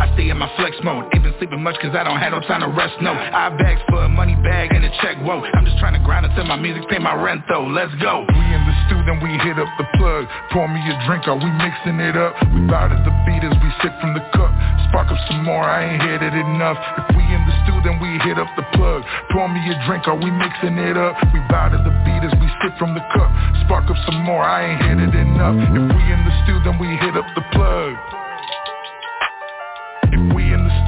I 0.00 0.10
stay 0.14 0.28
in 0.28 0.38
my 0.38 0.50
flex 0.56 0.76
mode. 0.82 1.04
Ain't 1.14 1.24
been 1.24 1.34
sleeping 1.38 1.62
much 1.62 1.76
cause 1.80 1.94
I 1.94 2.04
don't 2.04 2.18
have 2.18 2.32
no 2.32 2.40
time 2.40 2.60
to 2.60 2.68
rest, 2.68 2.89
no. 3.00 3.12
I 3.12 3.50
bags 3.54 3.80
for 3.88 4.02
a 4.04 4.08
money 4.08 4.34
bag 4.42 4.72
and 4.74 4.84
a 4.84 4.90
check, 5.02 5.18
whoa. 5.22 5.42
I'm 5.42 5.64
just 5.64 5.78
trying 5.78 5.94
to 5.94 6.02
grind 6.02 6.26
until 6.26 6.44
my 6.44 6.56
music 6.56 6.88
pay 6.88 6.98
my 6.98 7.14
rent 7.14 7.44
though. 7.48 7.66
Let's 7.66 7.94
go. 8.02 8.26
We 8.26 8.44
in 8.50 8.62
the 8.66 8.74
stew, 8.86 9.00
then 9.06 9.22
we 9.22 9.30
hit 9.42 9.58
up 9.58 9.70
the 9.78 9.86
plug. 9.98 10.26
Pour 10.50 10.66
me 10.66 10.80
a 10.80 10.94
drink, 11.06 11.28
are 11.28 11.38
we 11.38 11.50
mixing 11.60 12.00
it 12.00 12.16
up? 12.16 12.34
We 12.52 12.66
bow 12.66 12.88
to 12.88 12.96
the 12.96 13.14
beat 13.26 13.42
as 13.46 13.54
we 13.54 13.68
sip 13.82 13.94
from 14.00 14.14
the 14.14 14.24
cup. 14.34 14.52
Spark 14.90 15.12
up 15.12 15.20
some 15.30 15.44
more, 15.44 15.62
I 15.62 15.86
ain't 15.86 16.02
hit 16.02 16.22
it 16.22 16.34
enough. 16.34 16.78
If 16.98 17.16
we 17.16 17.22
in 17.22 17.42
the 17.46 17.54
stew, 17.62 17.78
then 17.86 18.02
we 18.02 18.10
hit 18.26 18.38
up 18.38 18.50
the 18.56 18.66
plug. 18.74 19.06
Pour 19.30 19.46
me 19.46 19.60
a 19.70 19.76
drink, 19.86 20.08
are 20.08 20.18
we 20.18 20.30
mixing 20.30 20.78
it 20.78 20.96
up? 20.96 21.14
We 21.30 21.40
bow 21.46 21.70
to 21.70 21.78
the 21.78 21.94
beat 22.02 22.22
as 22.26 22.34
we 22.40 22.48
sip 22.64 22.74
from 22.78 22.94
the 22.94 23.04
cup. 23.14 23.30
Spark 23.66 23.86
up 23.86 23.98
some 24.08 24.20
more, 24.26 24.42
I 24.42 24.72
ain't 24.72 24.82
hit 24.82 24.98
it 24.98 25.14
enough. 25.14 25.54
If 25.54 25.84
we 25.94 26.02
in 26.10 26.20
the 26.26 26.34
stew, 26.42 26.58
then 26.66 26.80
we 26.80 26.88
hit 26.98 27.14
up 27.14 27.28
the 27.38 27.44
plug. 27.54 27.94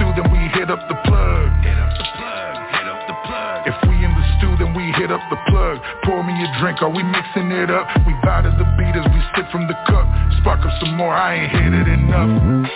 If 0.04 0.10
we 0.10 0.18
in 0.18 0.18
the 0.18 0.18
stew, 0.18 0.18
then 0.18 0.34
we 0.34 0.50
hit 0.58 0.70
up 0.70 0.82
the 0.88 0.96
plug. 1.06 1.50
If 3.64 3.78
we 3.88 4.04
in 4.04 4.10
the 4.10 4.24
stew, 4.36 4.56
then 4.58 4.74
we 4.74 4.90
hit 4.98 5.10
up 5.12 5.20
the 5.30 5.36
plug. 5.48 5.78
Pour 6.04 6.24
me 6.24 6.32
a 6.42 6.60
drink, 6.60 6.82
are 6.82 6.90
we 6.90 7.02
mixing 7.02 7.52
it 7.52 7.70
up? 7.70 7.86
We 8.04 8.12
bow 8.22 8.42
to 8.42 8.50
the 8.50 8.64
beat 8.76 8.96
as 8.98 9.06
we 9.14 9.22
sip 9.36 9.50
from 9.52 9.68
the 9.68 9.74
cup. 9.86 10.06
Spark 10.40 10.66
up 10.66 10.72
some 10.80 10.96
more, 10.96 11.14
I 11.14 11.34
ain't 11.34 11.52
hit 11.52 11.72
it 11.72 11.88
enough. 11.88 12.70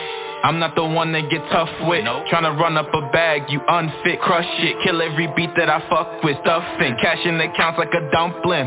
I'm 0.44 0.58
not 0.58 0.74
the 0.76 0.84
one 0.84 1.12
that 1.12 1.28
get 1.30 1.42
tough 1.50 1.70
with. 1.88 2.04
Tryna 2.30 2.58
run 2.58 2.76
up 2.76 2.92
a 2.92 3.02
bag, 3.10 3.48
you 3.48 3.60
unfit, 3.66 4.20
crush 4.20 4.46
it, 4.60 4.76
Kill 4.84 5.00
every 5.02 5.26
beat 5.36 5.50
that 5.56 5.68
I 5.68 5.80
fuck 5.88 6.22
with 6.22 6.36
Stuffing, 6.42 6.96
cash 7.00 7.24
in 7.24 7.40
accounts 7.40 7.78
like 7.78 7.92
a 7.94 8.02
dumpling. 8.12 8.66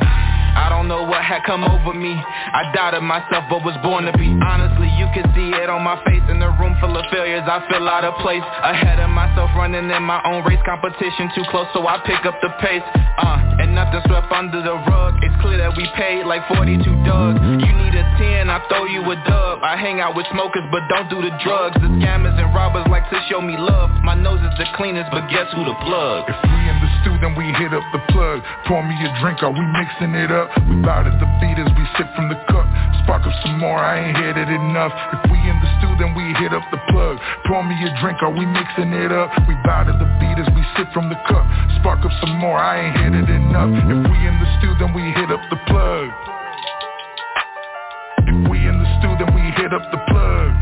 I 0.50 0.68
don't 0.68 0.88
know 0.90 1.06
what 1.06 1.22
had 1.24 1.46
come 1.46 1.64
over 1.64 1.94
me. 1.94 2.12
I 2.12 2.74
doubted 2.74 3.06
myself 3.06 3.46
but 3.50 3.64
was 3.64 3.78
born 3.86 4.10
to 4.10 4.14
be. 4.18 4.28
Honestly, 4.44 4.90
you 4.98 5.06
can 5.14 5.30
see 5.38 5.54
it 5.56 5.70
on 5.70 5.86
my 5.86 5.96
face 6.04 6.26
In 6.26 6.42
a 6.42 6.50
room 6.58 6.74
full 6.82 6.98
of 6.98 7.06
failures, 7.14 7.46
I 7.46 7.62
feel 7.70 7.86
out 7.88 8.04
of 8.04 8.18
place 8.26 8.42
Ahead 8.66 8.98
of 9.00 9.14
myself, 9.14 9.54
running 9.56 9.86
in 9.88 10.04
my 10.04 10.20
own 10.26 10.44
race. 10.44 10.60
Competition 10.66 11.30
too 11.38 11.46
close, 11.54 11.70
so 11.72 11.86
I 11.86 12.02
pick 12.02 12.26
up 12.26 12.36
the 12.42 12.50
pace. 12.60 12.82
Uh, 13.22 13.62
And 13.62 13.78
nothing 13.78 14.02
swept 14.10 14.34
under 14.34 14.60
the 14.66 14.74
rug. 14.90 15.22
It's 15.22 15.38
clear 15.40 15.62
that 15.62 15.78
we 15.78 15.86
paid 15.96 16.26
like 16.26 16.42
42 16.50 16.82
dugs. 17.06 17.40
You 17.40 17.72
need 17.80 17.94
a 17.94 18.06
10, 18.18 18.50
I 18.50 18.58
throw 18.68 18.90
you 18.90 19.06
a 19.06 19.16
dub. 19.30 19.62
I 19.62 19.78
hang 19.78 20.02
out 20.02 20.18
with 20.18 20.26
smokers 20.34 20.66
but 20.74 20.82
don't 20.90 21.08
do 21.14 21.22
the 21.22 21.32
drugs 21.46 21.59
The 21.60 21.92
scammers 22.00 22.40
and 22.40 22.56
robbers 22.56 22.88
like 22.88 23.04
to 23.12 23.20
show 23.28 23.44
me 23.44 23.60
love 23.60 23.92
My 24.00 24.16
nose 24.16 24.40
is 24.40 24.56
the 24.56 24.64
cleanest, 24.80 25.12
but 25.12 25.28
guess 25.28 25.52
who 25.52 25.68
the 25.68 25.76
plug? 25.84 26.24
If 26.32 26.40
we 26.48 26.56
in 26.56 26.78
the 26.80 26.90
stew, 27.04 27.16
then 27.20 27.36
we 27.36 27.52
hit 27.60 27.76
up 27.76 27.84
the 27.92 28.00
plug. 28.16 28.40
Pour 28.64 28.80
me 28.80 28.96
a 28.96 29.12
drink, 29.20 29.44
are 29.44 29.52
we 29.52 29.60
mixing 29.76 30.16
it 30.16 30.32
up? 30.32 30.48
We 30.72 30.80
bow 30.80 31.04
to 31.04 31.12
the 31.12 31.28
beat 31.44 31.60
as 31.60 31.68
we 31.76 31.84
sip 32.00 32.08
from 32.16 32.32
the 32.32 32.40
cup. 32.48 32.64
Spark 33.04 33.28
up 33.28 33.36
some 33.44 33.60
more, 33.60 33.76
I 33.76 34.08
ain't 34.08 34.16
hit 34.16 34.40
it 34.40 34.48
enough. 34.48 34.96
If 35.12 35.28
we 35.28 35.36
in 35.36 35.60
the 35.60 35.70
stew, 35.84 35.92
then 36.00 36.16
we 36.16 36.32
hit 36.40 36.56
up 36.56 36.64
the 36.72 36.80
plug. 36.96 37.20
Pour 37.44 37.60
me 37.60 37.76
a 37.76 37.92
drink, 38.00 38.24
are 38.24 38.32
we 38.32 38.48
mixing 38.48 38.96
it 38.96 39.12
up? 39.12 39.28
We 39.44 39.60
bow 39.68 39.84
to 39.84 39.92
the 40.00 40.08
beat 40.24 40.40
as 40.40 40.48
we 40.56 40.64
sip 40.80 40.88
from 40.96 41.12
the 41.12 41.20
cup. 41.28 41.44
Spark 41.84 42.08
up 42.08 42.16
some 42.24 42.40
more, 42.40 42.56
I 42.56 42.88
ain't 42.88 42.96
hit 43.04 43.14
it 43.20 43.28
enough. 43.28 43.68
If 43.68 44.00
we 44.08 44.18
in 44.24 44.36
the 44.40 44.48
stew, 44.64 44.80
then 44.80 44.96
we 44.96 45.12
hit 45.12 45.28
up 45.28 45.44
the 45.52 45.60
plug. 45.68 46.08
If 48.32 48.48
we 48.48 48.64
in 48.64 48.80
the 48.80 48.88
stew, 49.04 49.12
then 49.20 49.36
we 49.36 49.44
hit 49.60 49.76
up 49.76 49.84
the 49.92 50.00
plug. 50.08 50.59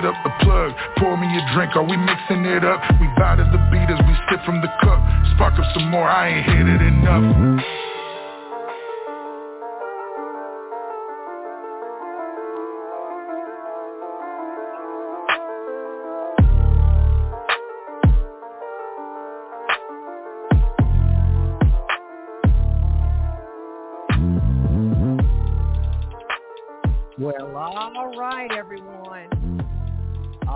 Hit 0.00 0.08
up 0.08 0.16
the 0.24 0.30
plug. 0.44 0.72
Pour 0.96 1.16
me 1.16 1.26
a 1.26 1.54
drink, 1.54 1.76
are 1.76 1.84
we 1.84 1.96
mixing 1.96 2.44
it 2.46 2.64
up? 2.64 2.80
We 3.00 3.06
bow 3.18 3.36
to 3.36 3.44
the 3.44 3.58
beat 3.70 3.90
as 3.92 4.00
we 4.06 4.14
sip 4.30 4.44
from 4.46 4.60
the 4.60 4.68
cup. 4.80 5.00
Spark 5.34 5.58
up 5.58 5.66
some 5.74 5.90
more, 5.90 6.08
I 6.08 6.28
ain't 6.28 6.46
hit 6.46 6.66
it 6.68 6.80
enough. 6.80 7.64
Well, 27.18 27.54
all 27.54 28.16
right, 28.16 28.50
everyone. 28.50 28.99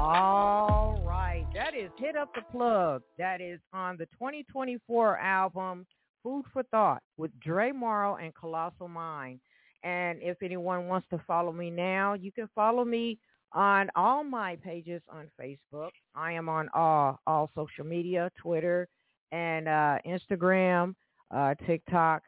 All 0.07 1.01
right. 1.03 1.47
That 1.55 1.75
is 1.75 1.91
Hit 1.97 2.15
Up 2.15 2.35
the 2.35 2.43
Plug. 2.53 3.01
That 3.17 3.41
is 3.41 3.59
on 3.73 3.97
the 3.97 4.05
2024 4.07 5.19
album 5.19 5.87
Food 6.23 6.45
for 6.53 6.63
Thought 6.65 7.03
with 7.17 7.31
Dre 7.41 7.71
Marro 7.71 8.23
and 8.23 8.35
Colossal 8.35 8.87
Mind. 8.87 9.41
And 9.83 10.19
if 10.21 10.43
anyone 10.43 10.89
wants 10.89 11.07
to 11.09 11.19
follow 11.27 11.53
me 11.53 11.71
now, 11.71 12.13
you 12.13 12.31
can 12.33 12.51
follow 12.55 12.85
me 12.85 13.19
on 13.53 13.89
all 13.97 14.23
my 14.23 14.57
pages 14.57 15.01
on 15.09 15.31
Facebook. 15.41 15.89
I 16.15 16.33
am 16.33 16.51
on 16.51 16.69
all, 16.75 17.19
all 17.27 17.51
social 17.55 17.87
media, 17.87 18.31
Twitter 18.37 18.87
and 19.33 19.67
uh, 19.69 19.97
Instagram, 20.07 20.95
uh, 21.31 21.55
TikTok, 21.67 22.23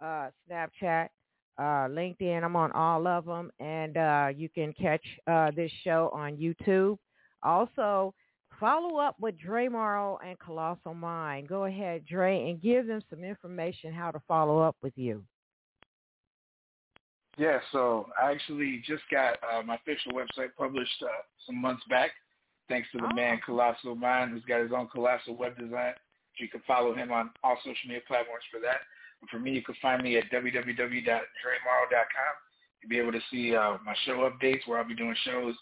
uh, 0.00 0.28
Snapchat 0.48 1.08
uh, 1.58 1.88
LinkedIn. 1.88 2.44
I'm 2.44 2.56
on 2.56 2.70
all 2.72 3.06
of 3.06 3.24
them, 3.24 3.50
and 3.58 3.96
uh, 3.96 4.28
you 4.36 4.48
can 4.48 4.72
catch 4.74 5.04
uh, 5.26 5.50
this 5.56 5.70
show 5.82 6.10
on 6.12 6.36
YouTube. 6.36 6.98
Also, 7.42 8.14
follow 8.58 8.98
up 8.98 9.16
with 9.20 9.38
Dre 9.38 9.68
Marro 9.68 10.18
and 10.24 10.38
Colossal 10.38 10.94
Mind. 10.94 11.48
Go 11.48 11.64
ahead, 11.64 12.04
Dre, 12.06 12.50
and 12.50 12.60
give 12.60 12.86
them 12.86 13.02
some 13.10 13.22
information 13.24 13.92
how 13.92 14.10
to 14.10 14.20
follow 14.26 14.60
up 14.60 14.76
with 14.82 14.94
you. 14.96 15.22
Yeah, 17.38 17.58
so 17.70 18.08
I 18.20 18.32
actually 18.32 18.82
just 18.86 19.02
got 19.10 19.38
uh, 19.44 19.62
my 19.62 19.74
official 19.74 20.12
website 20.12 20.54
published 20.56 21.02
uh, 21.02 21.08
some 21.44 21.60
months 21.60 21.82
back, 21.90 22.10
thanks 22.68 22.88
to 22.92 22.98
the 22.98 23.08
Oh. 23.12 23.14
man 23.14 23.40
Colossal 23.44 23.94
Mind, 23.94 24.30
who's 24.30 24.44
got 24.44 24.62
his 24.62 24.72
own 24.72 24.88
Colossal 24.88 25.36
Web 25.36 25.58
Design. 25.58 25.92
You 26.38 26.48
can 26.48 26.62
follow 26.66 26.94
him 26.94 27.12
on 27.12 27.30
all 27.44 27.56
social 27.58 27.88
media 27.88 28.00
platforms 28.06 28.44
for 28.50 28.60
that. 28.60 28.80
And 29.20 29.30
for 29.30 29.38
me, 29.38 29.52
you 29.52 29.62
can 29.62 29.74
find 29.80 30.02
me 30.02 30.16
at 30.18 30.30
www.dremarro.com. 30.30 32.34
You'll 32.82 32.90
be 32.90 32.98
able 32.98 33.12
to 33.12 33.20
see 33.30 33.54
uh, 33.54 33.76
my 33.84 33.94
show 34.04 34.28
updates, 34.30 34.66
where 34.66 34.78
I'll 34.78 34.88
be 34.88 34.94
doing 34.94 35.16
shows, 35.24 35.54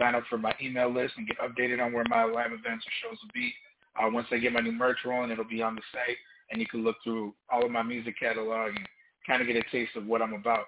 sign 0.00 0.14
up 0.14 0.24
for 0.30 0.38
my 0.38 0.54
email 0.62 0.92
list, 0.92 1.14
and 1.16 1.26
get 1.26 1.38
updated 1.38 1.84
on 1.84 1.92
where 1.92 2.04
my 2.08 2.24
live 2.24 2.52
events 2.52 2.86
or 2.86 2.92
shows 3.02 3.18
will 3.22 3.30
be. 3.34 3.52
Uh, 4.00 4.08
once 4.10 4.26
I 4.30 4.38
get 4.38 4.52
my 4.52 4.60
new 4.60 4.72
merch 4.72 4.98
rolling, 5.04 5.30
it'll 5.30 5.44
be 5.44 5.62
on 5.62 5.74
the 5.74 5.82
site, 5.92 6.16
and 6.50 6.60
you 6.60 6.66
can 6.66 6.82
look 6.82 6.96
through 7.04 7.34
all 7.52 7.64
of 7.64 7.70
my 7.70 7.82
music 7.82 8.18
catalog 8.18 8.70
and 8.74 8.88
kind 9.26 9.42
of 9.42 9.48
get 9.48 9.56
a 9.56 9.62
taste 9.70 9.96
of 9.96 10.06
what 10.06 10.22
I'm 10.22 10.32
about. 10.32 10.64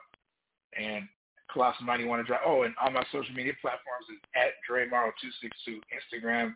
And 0.78 1.08
Colossal 1.52 1.84
Mind, 1.84 2.02
you 2.02 2.08
want 2.08 2.20
to 2.20 2.26
drop? 2.26 2.42
Oh, 2.46 2.62
and 2.62 2.74
all 2.82 2.90
my 2.90 3.04
social 3.12 3.34
media 3.34 3.52
platforms 3.60 4.06
is 4.10 4.18
at 4.34 4.52
Dremarro262, 4.68 5.80
Instagram, 5.92 6.54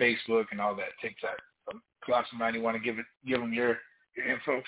Facebook, 0.00 0.46
and 0.50 0.60
all 0.60 0.74
that, 0.76 0.90
TikTok. 1.00 1.36
So 1.70 1.78
Colossal 2.04 2.38
Mind, 2.38 2.56
you 2.56 2.62
want 2.62 2.76
to 2.76 2.82
give 2.82 2.98
it, 2.98 3.06
give 3.26 3.40
them 3.40 3.52
your 3.52 3.78
your 4.16 4.26
info? 4.26 4.62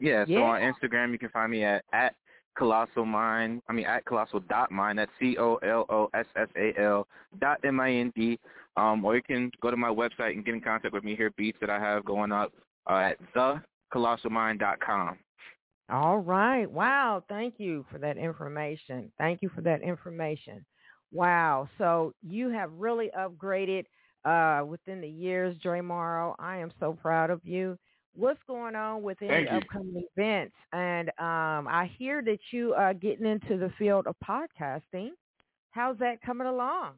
Yeah, 0.00 0.24
Yeah. 0.26 0.38
so 0.38 0.44
on 0.44 0.60
Instagram 0.60 1.12
you 1.12 1.18
can 1.18 1.28
find 1.30 1.50
me 1.50 1.64
at 1.64 1.84
at 1.92 2.14
colossal 2.56 3.04
mind. 3.04 3.62
I 3.68 3.72
mean 3.72 3.86
at 3.86 4.04
colossal 4.04 4.40
dot 4.40 4.70
mind. 4.70 4.98
That's 4.98 5.10
C 5.18 5.36
O 5.38 5.56
L 5.56 5.86
O 5.88 6.08
S 6.14 6.26
S 6.36 6.48
A 6.56 6.72
L 6.80 7.06
dot 7.40 7.58
M 7.64 7.80
I 7.80 7.92
N 7.92 8.12
D. 8.14 8.38
Um, 8.76 9.04
or 9.04 9.14
you 9.14 9.22
can 9.22 9.50
go 9.62 9.70
to 9.70 9.76
my 9.76 9.88
website 9.88 10.32
and 10.32 10.44
get 10.44 10.54
in 10.54 10.60
contact 10.60 10.92
with 10.92 11.04
me. 11.04 11.14
Hear 11.14 11.30
beats 11.36 11.58
that 11.60 11.70
I 11.70 11.78
have 11.78 12.04
going 12.04 12.32
up 12.32 12.52
uh, 12.90 13.12
at 13.12 13.18
com. 14.80 15.18
All 15.90 16.18
right. 16.18 16.70
Wow. 16.70 17.22
Thank 17.28 17.54
you 17.58 17.84
for 17.92 17.98
that 17.98 18.16
information. 18.16 19.12
Thank 19.18 19.42
you 19.42 19.50
for 19.54 19.60
that 19.60 19.82
information. 19.82 20.64
Wow. 21.12 21.68
So 21.78 22.14
you 22.22 22.48
have 22.48 22.72
really 22.72 23.10
upgraded 23.16 23.84
uh, 24.24 24.64
within 24.64 25.00
the 25.00 25.08
years, 25.08 25.56
Dre 25.62 25.80
Marro. 25.80 26.34
I 26.38 26.56
am 26.56 26.72
so 26.80 26.94
proud 27.00 27.30
of 27.30 27.40
you. 27.44 27.78
What's 28.16 28.40
going 28.46 28.76
on 28.76 29.02
with 29.02 29.20
any 29.22 29.48
upcoming 29.48 30.04
events? 30.16 30.54
And 30.72 31.08
um, 31.18 31.66
I 31.68 31.90
hear 31.98 32.22
that 32.22 32.38
you 32.52 32.72
are 32.74 32.94
getting 32.94 33.26
into 33.26 33.56
the 33.56 33.72
field 33.78 34.06
of 34.06 34.14
podcasting. 34.24 35.10
How's 35.72 35.98
that 35.98 36.22
coming 36.22 36.46
along? 36.46 36.92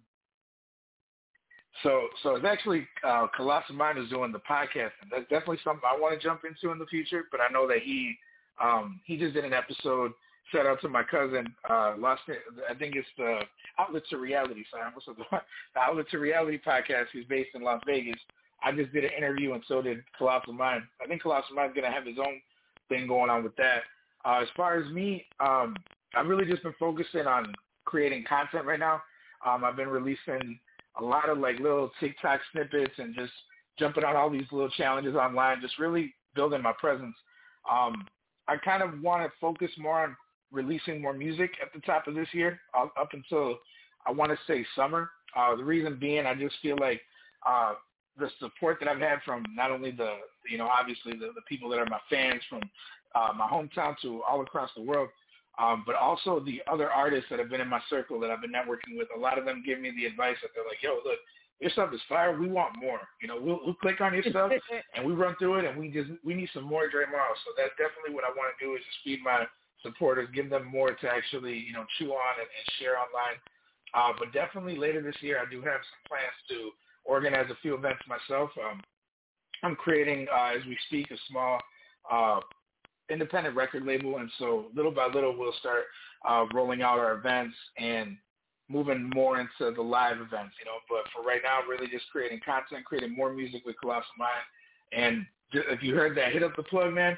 So, 1.82 2.08
so 2.22 2.36
it's 2.36 2.44
actually 2.44 2.86
uh, 3.04 3.26
Colossal 3.34 3.74
Mind 3.74 3.98
is 3.98 4.08
doing 4.08 4.32
the 4.32 4.40
podcasting. 4.40 5.08
That's 5.10 5.28
definitely 5.28 5.58
something 5.64 5.82
I 5.86 5.98
want 5.98 6.18
to 6.18 6.26
jump 6.26 6.42
into 6.44 6.72
in 6.72 6.78
the 6.78 6.86
future. 6.86 7.24
But 7.30 7.40
I 7.40 7.52
know 7.52 7.66
that 7.68 7.78
he 7.82 8.16
um, 8.62 9.00
he 9.04 9.16
just 9.16 9.34
did 9.34 9.44
an 9.44 9.52
episode. 9.52 10.12
Shout 10.52 10.66
out 10.66 10.80
to 10.82 10.88
my 10.88 11.02
cousin. 11.02 11.46
Uh, 11.68 11.94
Lost. 11.98 12.22
I 12.70 12.74
think 12.74 12.94
it's 12.96 13.08
the 13.18 13.40
Outlet 13.78 14.02
to 14.10 14.18
Reality. 14.18 14.64
Sorry, 14.70 14.90
said 15.04 15.14
the, 15.18 15.24
the 15.74 15.80
Outlet 15.80 16.06
to 16.10 16.18
Reality 16.18 16.58
podcast. 16.64 17.06
He's 17.12 17.26
based 17.26 17.50
in 17.54 17.62
Las 17.62 17.82
Vegas. 17.86 18.20
I 18.66 18.72
just 18.72 18.92
did 18.92 19.04
an 19.04 19.10
interview, 19.16 19.52
and 19.52 19.62
so 19.68 19.80
did 19.80 20.02
Colossal 20.18 20.52
Mind. 20.52 20.82
I 21.00 21.06
think 21.06 21.22
Colossal 21.22 21.54
Mind's 21.54 21.76
gonna 21.76 21.92
have 21.92 22.04
his 22.04 22.18
own 22.18 22.40
thing 22.88 23.06
going 23.06 23.30
on 23.30 23.44
with 23.44 23.54
that. 23.56 23.82
Uh, 24.24 24.40
as 24.42 24.48
far 24.56 24.76
as 24.76 24.90
me, 24.90 25.24
um, 25.38 25.76
I've 26.16 26.26
really 26.26 26.46
just 26.46 26.64
been 26.64 26.74
focusing 26.78 27.28
on 27.28 27.54
creating 27.84 28.24
content 28.28 28.66
right 28.66 28.80
now. 28.80 29.02
Um, 29.46 29.62
I've 29.62 29.76
been 29.76 29.88
releasing 29.88 30.58
a 30.98 31.04
lot 31.04 31.28
of 31.28 31.38
like 31.38 31.60
little 31.60 31.92
TikTok 32.00 32.40
snippets 32.50 32.94
and 32.98 33.14
just 33.14 33.32
jumping 33.78 34.02
on 34.02 34.16
all 34.16 34.30
these 34.30 34.50
little 34.50 34.70
challenges 34.70 35.14
online, 35.14 35.60
just 35.60 35.78
really 35.78 36.12
building 36.34 36.62
my 36.62 36.72
presence. 36.72 37.14
Um, 37.70 38.04
I 38.48 38.56
kind 38.56 38.82
of 38.82 39.00
want 39.00 39.22
to 39.22 39.30
focus 39.40 39.70
more 39.78 40.02
on 40.02 40.16
releasing 40.50 41.00
more 41.00 41.12
music 41.12 41.52
at 41.62 41.72
the 41.72 41.80
top 41.86 42.08
of 42.08 42.16
this 42.16 42.28
year, 42.32 42.58
up 42.74 43.10
until 43.12 43.58
I 44.06 44.10
want 44.10 44.32
to 44.32 44.38
say 44.48 44.66
summer. 44.74 45.10
Uh, 45.36 45.54
the 45.54 45.64
reason 45.64 45.98
being, 46.00 46.26
I 46.26 46.34
just 46.34 46.56
feel 46.62 46.76
like 46.80 47.00
uh, 47.46 47.74
the 48.18 48.30
support 48.40 48.78
that 48.80 48.88
I've 48.88 49.00
had 49.00 49.18
from 49.24 49.44
not 49.54 49.70
only 49.70 49.90
the, 49.90 50.16
you 50.50 50.58
know, 50.58 50.68
obviously 50.68 51.12
the, 51.12 51.32
the 51.34 51.42
people 51.48 51.68
that 51.70 51.78
are 51.78 51.86
my 51.86 52.00
fans 52.08 52.42
from 52.48 52.62
uh, 53.14 53.32
my 53.36 53.46
hometown 53.46 53.94
to 54.02 54.22
all 54.22 54.40
across 54.42 54.70
the 54.76 54.82
world, 54.82 55.08
um, 55.58 55.84
but 55.86 55.94
also 55.94 56.40
the 56.40 56.60
other 56.70 56.90
artists 56.90 57.26
that 57.30 57.38
have 57.38 57.48
been 57.48 57.60
in 57.60 57.68
my 57.68 57.80
circle 57.88 58.20
that 58.20 58.30
I've 58.30 58.42
been 58.42 58.52
networking 58.52 58.96
with. 58.96 59.08
A 59.16 59.18
lot 59.18 59.38
of 59.38 59.44
them 59.44 59.62
give 59.64 59.80
me 59.80 59.90
the 59.96 60.06
advice 60.06 60.36
that 60.42 60.50
they're 60.54 60.64
like, 60.68 60.82
"Yo, 60.82 61.00
look, 61.04 61.18
your 61.60 61.70
stuff 61.70 61.92
is 61.94 62.00
fire. 62.08 62.38
We 62.38 62.48
want 62.48 62.76
more. 62.76 63.00
You 63.22 63.28
know, 63.28 63.40
we'll, 63.40 63.60
we'll 63.64 63.80
click 63.80 64.00
on 64.00 64.12
your 64.12 64.24
stuff 64.28 64.52
and 64.94 65.06
we 65.06 65.12
run 65.12 65.34
through 65.38 65.60
it, 65.60 65.64
and 65.64 65.78
we 65.78 65.88
just 65.88 66.10
we 66.24 66.34
need 66.34 66.50
some 66.52 66.64
more 66.64 66.88
Dre 66.88 67.04
Marro. 67.04 67.32
So 67.44 67.56
that's 67.56 67.72
definitely 67.80 68.14
what 68.14 68.24
I 68.24 68.32
want 68.36 68.52
to 68.52 68.58
do 68.60 68.74
is 68.76 68.84
just 68.84 69.00
feed 69.04 69.24
my 69.24 69.48
supporters, 69.82 70.28
give 70.34 70.50
them 70.50 70.66
more 70.66 70.92
to 70.92 71.06
actually 71.08 71.56
you 71.56 71.72
know 71.72 71.84
chew 71.98 72.12
on 72.12 72.34
and, 72.36 72.48
and 72.48 72.66
share 72.78 73.00
online. 73.00 73.40
Uh, 73.94 74.12
but 74.18 74.32
definitely 74.32 74.76
later 74.76 75.00
this 75.00 75.16
year, 75.20 75.40
I 75.40 75.48
do 75.48 75.64
have 75.64 75.80
some 75.80 76.02
plans 76.04 76.36
to 76.52 76.76
organize 77.06 77.50
a 77.50 77.56
few 77.62 77.74
events 77.74 78.02
myself. 78.08 78.50
Um, 78.58 78.82
I'm 79.62 79.76
creating 79.76 80.26
uh, 80.32 80.56
as 80.56 80.64
we 80.66 80.76
speak 80.86 81.10
a 81.10 81.16
small 81.30 81.60
uh, 82.10 82.40
independent 83.10 83.56
record 83.56 83.84
label, 83.86 84.18
and 84.18 84.30
so 84.38 84.66
little 84.74 84.90
by 84.90 85.06
little 85.06 85.36
we'll 85.36 85.54
start 85.60 85.84
uh, 86.28 86.44
rolling 86.52 86.82
out 86.82 86.98
our 86.98 87.14
events 87.14 87.54
and 87.78 88.16
moving 88.68 89.10
more 89.14 89.40
into 89.40 89.74
the 89.74 89.82
live 89.82 90.16
events, 90.16 90.54
you 90.58 90.64
know. 90.64 90.78
But 90.88 91.10
for 91.12 91.26
right 91.26 91.40
now, 91.42 91.60
really 91.68 91.86
just 91.88 92.04
creating 92.10 92.40
content, 92.44 92.84
creating 92.84 93.16
more 93.16 93.32
music 93.32 93.64
with 93.64 93.76
Colossal 93.80 94.08
Mind. 94.18 94.44
And 94.92 95.26
if 95.52 95.82
you 95.82 95.94
heard 95.94 96.16
that, 96.16 96.32
hit 96.32 96.42
up 96.42 96.56
the 96.56 96.64
plug, 96.64 96.92
man. 96.92 97.16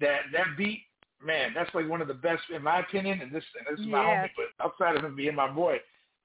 That 0.00 0.20
that 0.32 0.56
beat, 0.56 0.82
man, 1.24 1.52
that's 1.54 1.72
like 1.74 1.88
one 1.88 2.00
of 2.00 2.08
the 2.08 2.14
best 2.14 2.42
in 2.54 2.62
my 2.62 2.80
opinion. 2.80 3.20
And 3.20 3.32
this 3.32 3.44
and 3.58 3.76
this 3.76 3.84
is 3.84 3.90
my 3.90 4.02
Yes. 4.02 4.28
homie, 4.28 4.30
but 4.36 4.64
outside 4.64 4.96
of 4.96 5.04
him 5.04 5.14
being 5.14 5.34
my 5.34 5.50
boy, 5.50 5.78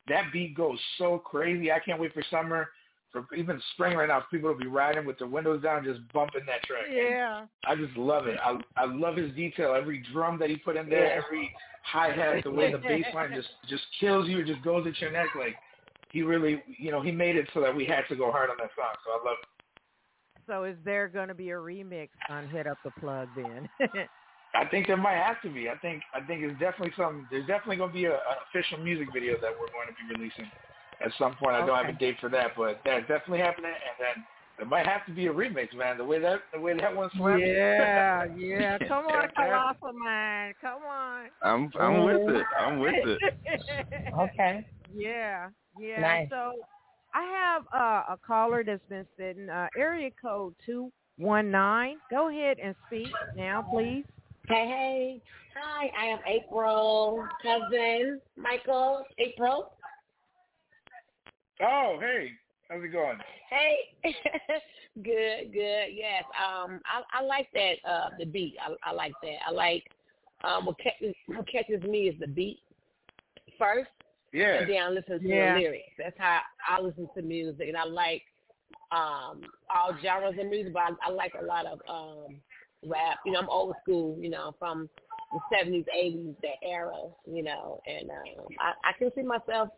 that 0.07 0.31
beat 0.31 0.55
goes 0.55 0.79
so 0.97 1.19
crazy. 1.19 1.71
I 1.71 1.79
can't 1.79 1.99
wait 1.99 2.13
for 2.13 2.23
summer. 2.29 2.69
For 3.28 3.36
even 3.36 3.62
spring 3.73 3.95
right 3.97 4.08
now, 4.08 4.23
people 4.32 4.49
will 4.49 4.60
be 4.60 4.67
riding 4.67 5.06
with 5.06 5.17
their 5.19 5.28
windows 5.28 5.63
down, 5.63 5.84
just 5.84 6.01
bumping 6.13 6.41
that 6.47 6.63
track. 6.63 6.86
Yeah. 6.91 7.45
I 7.65 7.75
just 7.75 7.95
love 7.97 8.28
it. 8.28 8.38
I 8.43 8.60
I 8.75 8.86
love 8.86 9.15
his 9.15 9.34
detail. 9.36 9.73
Every 9.73 10.04
drum 10.12 10.38
that 10.39 10.49
he 10.49 10.58
put 10.58 10.75
in 10.75 10.89
there, 10.89 11.06
Yeah. 11.08 11.21
every 11.25 11.54
hi 11.84 12.12
hat, 12.12 12.43
the 12.43 12.51
way 12.51 12.71
the 12.71 12.78
bass 12.89 13.06
line 13.13 13.32
just 13.34 13.49
just 13.69 13.84
kills 13.99 14.28
you, 14.28 14.39
it 14.39 14.47
just 14.47 14.62
goes 14.63 14.86
at 14.88 14.99
your 14.99 15.12
neck. 15.12 15.28
Like 15.38 15.56
he 16.12 16.23
really, 16.23 16.62
you 16.80 16.91
know, 16.91 17.01
he 17.01 17.12
made 17.12 17.36
it 17.36 17.47
so 17.54 17.62
that 17.62 17.75
we 17.75 17.86
had 17.86 18.04
to 18.10 18.15
go 18.15 18.32
hard 18.32 18.49
on 18.49 18.58
that 18.60 18.71
song. 18.75 18.93
So 19.06 19.12
I 19.12 19.30
love 19.30 19.38
it. 19.41 19.47
So 20.47 20.63
is 20.63 20.78
there 20.86 21.08
going 21.08 21.28
to 21.30 21.34
be 21.34 21.49
a 21.49 21.56
remix 21.56 22.10
on 22.30 22.47
Hit 22.49 22.67
Up 22.67 22.78
the 22.84 22.91
Plug 22.99 23.28
then? 23.36 23.67
I 24.54 24.63
think 24.65 24.88
there 24.88 24.95
might 24.97 25.17
have 25.17 25.41
to 25.41 25.49
be. 25.49 25.69
I 25.69 25.78
think 25.78 26.04
I 26.13 26.21
think 26.21 26.41
it's 26.43 26.58
definitely 26.60 26.93
something. 26.95 27.28
There's 27.32 27.47
definitely 27.47 27.78
going 27.78 27.89
to 27.91 27.93
be 27.93 28.06
a, 28.06 28.13
an 28.13 28.38
official 28.49 28.78
music 28.78 29.08
video 29.13 29.34
that 29.41 29.51
we're 29.51 29.71
going 29.73 29.88
to 29.89 29.95
be 29.95 30.15
releasing 30.15 30.49
at 31.03 31.12
some 31.17 31.36
point. 31.36 31.55
I 31.55 31.65
don't 31.65 31.75
have 31.75 31.93
a 31.93 31.97
date 31.97 32.17
for 32.19 32.29
that, 32.29 32.51
but 32.58 32.81
that's 32.86 33.08
definitely 33.08 33.39
happening. 33.39 33.71
And 33.71 33.97
then 33.99 34.25
there 34.58 34.67
might 34.67 34.88
have 34.88 35.05
to 35.08 35.12
be 35.12 35.27
a 35.27 35.34
remix, 35.34 35.75
man. 35.75 35.97
The 35.97 36.05
way 36.05 36.19
that 36.19 36.39
the 36.53 36.60
way 36.60 36.77
that 36.77 36.95
one 36.95 37.10
slapped. 37.17 37.39
yeah, 37.41 38.25
yeah. 38.38 38.77
Come 38.88 39.05
on, 39.05 39.27
Colossal 39.36 39.93
Man. 40.03 40.53
Come 40.62 40.84
on. 40.84 41.27
I'm 41.43 41.71
I'm 41.79 42.03
with 42.03 42.36
it. 42.36 42.45
I'm 42.60 42.79
with 42.79 42.95
it. 43.05 43.19
Okay. 44.17 44.65
Yeah, 44.93 45.49
yeah. 45.77 45.99
Nice. 45.99 46.29
So 46.29 46.53
I 47.13 47.23
have 47.23 47.63
uh, 47.73 48.13
a 48.13 48.17
caller 48.25 48.63
that's 48.63 48.81
been 48.88 49.05
sitting, 49.17 49.49
uh, 49.49 49.67
area 49.77 50.10
code 50.21 50.53
219. 50.65 51.97
Go 52.10 52.29
ahead 52.29 52.58
and 52.63 52.75
speak 52.88 53.08
now, 53.36 53.65
please. 53.71 54.05
Hey, 54.47 54.67
hey. 54.67 55.21
Hi, 55.58 55.89
I 55.97 56.05
am 56.08 56.19
April, 56.27 57.25
cousin 57.41 58.19
Michael. 58.36 59.03
April. 59.17 59.71
Oh, 61.61 61.97
hey, 61.99 62.31
how's 62.69 62.83
it 62.83 62.89
going? 62.89 63.17
Hey. 63.49 63.77
good, 65.03 65.53
good. 65.53 65.85
Yes. 65.93 66.23
Um, 66.35 66.79
I, 66.85 67.19
I 67.19 67.23
like 67.23 67.47
that. 67.53 67.75
Uh, 67.89 68.09
the 68.19 68.25
beat. 68.25 68.55
I, 68.61 68.89
I 68.89 68.93
like 68.93 69.13
that. 69.23 69.37
I 69.47 69.51
like. 69.51 69.83
Um, 70.43 70.65
what 70.65 70.77
catches 70.79 71.15
what 71.27 71.47
catches 71.49 71.81
me 71.83 72.09
is 72.09 72.19
the 72.19 72.27
beat 72.27 72.59
first, 73.57 73.89
Yeah. 74.33 74.59
and 74.59 74.69
then 74.69 74.81
I 74.83 74.89
listen 74.89 75.21
to 75.21 75.27
Yeah. 75.27 75.53
the 75.53 75.59
lyrics. 75.59 75.89
That's 75.97 76.15
how 76.19 76.41
I 76.69 76.81
listen 76.81 77.07
to 77.15 77.21
music, 77.21 77.67
and 77.67 77.77
I 77.77 77.85
like 77.85 78.21
um 78.91 79.41
all 79.73 79.95
genres 80.03 80.35
of 80.39 80.47
music, 80.47 80.73
but 80.73 80.81
I, 80.83 80.89
I 81.07 81.11
like 81.11 81.33
a 81.41 81.45
lot 81.45 81.65
of 81.65 81.79
um 81.89 82.35
rap. 82.85 83.19
You 83.25 83.31
know, 83.31 83.39
I'm 83.39 83.49
old 83.49 83.75
school. 83.81 84.17
You 84.19 84.29
know, 84.29 84.53
from 84.59 84.89
the 85.31 85.39
seventies, 85.57 85.85
eighties, 85.97 86.35
that 86.41 86.67
era. 86.67 86.95
You 87.25 87.43
know, 87.43 87.79
and 87.87 88.09
um, 88.11 88.45
I, 88.59 88.73
I 88.89 88.91
can 88.99 89.09
see 89.15 89.23
myself 89.23 89.69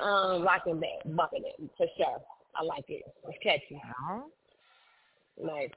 um 0.00 0.42
rocking 0.42 0.80
that, 0.80 1.16
bucking 1.16 1.44
it 1.44 1.70
for 1.76 1.86
sure. 1.96 2.18
I 2.54 2.62
like 2.62 2.84
it. 2.88 3.02
It's 3.28 3.38
catchy. 3.42 3.80
Oh, 4.08 4.30
Nice. 5.42 5.70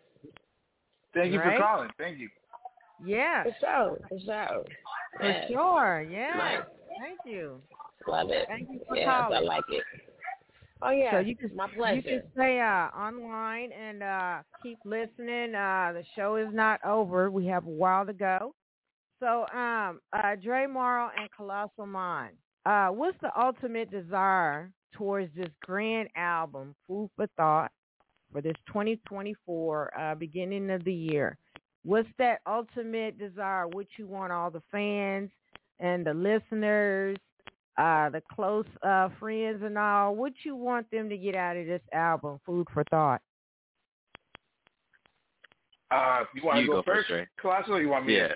Thank 1.14 1.34
you 1.34 1.40
Right. 1.40 1.58
for 1.58 1.64
calling. 1.64 1.90
Thank 1.98 2.20
you. 2.20 2.30
yeah, 3.04 3.44
For 3.44 3.52
sure. 3.60 3.98
For 4.08 4.20
sure. 4.20 4.64
for 5.18 5.24
Yes. 5.32 5.50
sure. 5.50 6.08
Yeah. 6.10 6.38
Nice. 6.38 6.64
Thank 7.00 7.20
you. 7.26 7.62
Love 8.08 8.30
it. 8.30 8.48
Thank 8.48 8.70
you 8.72 8.80
for 8.88 8.96
Yes, 8.96 9.06
calling. 9.08 9.38
I 9.38 9.42
like 9.42 9.66
it. 9.70 9.84
Oh 10.82 10.92
yeah. 10.92 11.12
So 11.12 11.20
you 11.20 11.36
can 11.36 11.54
my 11.56 11.68
you 11.94 12.02
can 12.02 12.24
stay 12.34 12.60
uh, 12.62 12.98
online 12.98 13.72
and 13.74 14.02
uh, 14.02 14.38
keep 14.64 14.80
listening. 14.86 15.54
Uh, 15.56 15.92
the 15.94 16.04
show 16.16 16.38
is 16.38 16.48
not 16.54 16.80
over. 16.86 17.30
We 17.30 17.46
have 17.48 17.66
a 17.66 17.70
while 17.70 18.06
to 18.06 18.14
go. 18.14 18.54
So, 19.20 19.46
um, 19.54 20.00
uh, 20.14 20.36
Dre 20.42 20.66
Marro 20.66 21.10
and 21.20 21.30
Colossal 21.36 21.86
Mind. 21.86 22.38
Uh, 22.66 22.88
what's 22.90 23.18
the 23.22 23.32
ultimate 23.40 23.90
desire 23.90 24.72
towards 24.94 25.34
this 25.36 25.50
grand 25.62 26.10
album, 26.16 26.76
Food 26.88 27.10
for 27.16 27.28
Thought, 27.38 27.72
for 28.32 28.42
this 28.42 28.56
2024 28.68 30.00
uh, 30.00 30.16
beginning 30.16 30.70
of 30.70 30.84
the 30.84 30.94
year? 30.94 31.38
What's 31.84 32.10
that 32.18 32.42
ultimate 32.46 33.18
desire? 33.18 33.68
What 33.68 33.88
you 33.98 34.08
want 34.08 34.34
all 34.34 34.52
the 34.52 34.62
fans 34.72 35.32
and 35.80 36.06
the 36.06 36.14
listeners 36.14 37.18
uh, 37.80 38.10
the 38.10 38.22
close 38.36 38.66
uh, 38.84 39.08
friends 39.20 39.62
and 39.64 39.78
all, 39.78 40.14
what 40.14 40.34
you 40.44 40.54
want 40.54 40.90
them 40.92 41.08
to 41.08 41.18
get 41.18 41.34
out 41.34 41.56
of 41.56 41.66
this 41.66 41.82
album, 41.94 42.38
Food 42.46 42.68
for 42.74 42.84
Thought? 42.90 43.22
Uh, 45.90 46.24
you 46.36 46.44
want 46.44 46.60
to 46.60 46.68
go, 46.68 46.74
go, 46.74 46.84
first, 46.84 47.08
first 47.08 47.30
Colossal, 47.40 47.80
you 47.80 47.88
want 47.88 48.06
me? 48.06 48.18
Yeah. 48.18 48.28
To, 48.28 48.36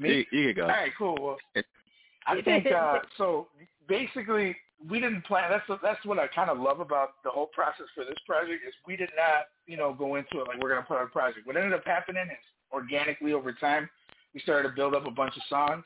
me? 0.00 0.26
You, 0.30 0.38
you 0.38 0.54
can 0.54 0.56
go. 0.56 0.62
All 0.62 0.68
right, 0.68 0.92
cool. 0.96 1.18
Well, 1.20 1.36
I 2.26 2.40
think 2.44 2.66
uh, 2.66 2.98
so. 3.16 3.48
Basically, 3.86 4.56
we 4.88 5.00
didn't 5.00 5.24
plan. 5.26 5.50
That's 5.50 5.80
that's 5.82 6.04
what 6.04 6.18
I 6.18 6.26
kind 6.28 6.50
of 6.50 6.58
love 6.58 6.80
about 6.80 7.22
the 7.22 7.30
whole 7.30 7.46
process 7.46 7.86
for 7.94 8.04
this 8.04 8.18
project 8.26 8.62
is 8.66 8.74
we 8.86 8.96
did 8.96 9.10
not, 9.16 9.46
you 9.66 9.76
know, 9.76 9.92
go 9.92 10.16
into 10.16 10.40
it 10.40 10.48
like 10.48 10.60
we're 10.60 10.70
gonna 10.70 10.86
put 10.86 10.96
out 10.96 11.04
a 11.04 11.08
project. 11.08 11.46
What 11.46 11.56
ended 11.56 11.74
up 11.74 11.84
happening 11.84 12.24
is 12.24 12.44
organically 12.72 13.32
over 13.32 13.52
time, 13.52 13.88
we 14.32 14.40
started 14.40 14.68
to 14.68 14.74
build 14.74 14.94
up 14.94 15.06
a 15.06 15.10
bunch 15.10 15.36
of 15.36 15.42
songs, 15.48 15.84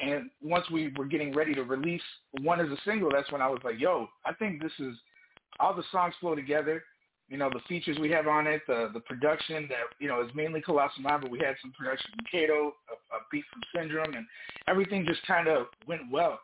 and 0.00 0.30
once 0.42 0.68
we 0.70 0.92
were 0.96 1.06
getting 1.06 1.32
ready 1.32 1.54
to 1.54 1.62
release 1.62 2.02
one 2.42 2.60
as 2.60 2.70
a 2.70 2.76
single, 2.84 3.10
that's 3.10 3.30
when 3.32 3.40
I 3.40 3.48
was 3.48 3.60
like, 3.64 3.78
yo, 3.78 4.08
I 4.24 4.34
think 4.34 4.62
this 4.62 4.72
is 4.78 4.94
all 5.58 5.74
the 5.74 5.84
songs 5.90 6.14
flow 6.20 6.34
together 6.34 6.82
you 7.28 7.36
know, 7.36 7.50
the 7.50 7.60
features 7.68 7.98
we 7.98 8.10
have 8.10 8.26
on 8.28 8.46
it, 8.46 8.62
the 8.66 8.90
the 8.94 9.00
production 9.00 9.66
that, 9.68 9.84
you 9.98 10.08
know, 10.08 10.22
is 10.22 10.30
mainly 10.34 10.60
Colossal 10.60 11.02
Mind, 11.02 11.22
but 11.22 11.30
we 11.30 11.38
had 11.38 11.56
some 11.60 11.72
production 11.72 12.10
from 12.10 12.26
Kato, 12.30 12.74
a, 12.90 13.16
a 13.16 13.18
beat 13.32 13.44
from 13.52 13.62
Syndrome, 13.74 14.14
and 14.14 14.26
everything 14.68 15.04
just 15.06 15.26
kind 15.26 15.48
of 15.48 15.66
went 15.86 16.02
well. 16.10 16.38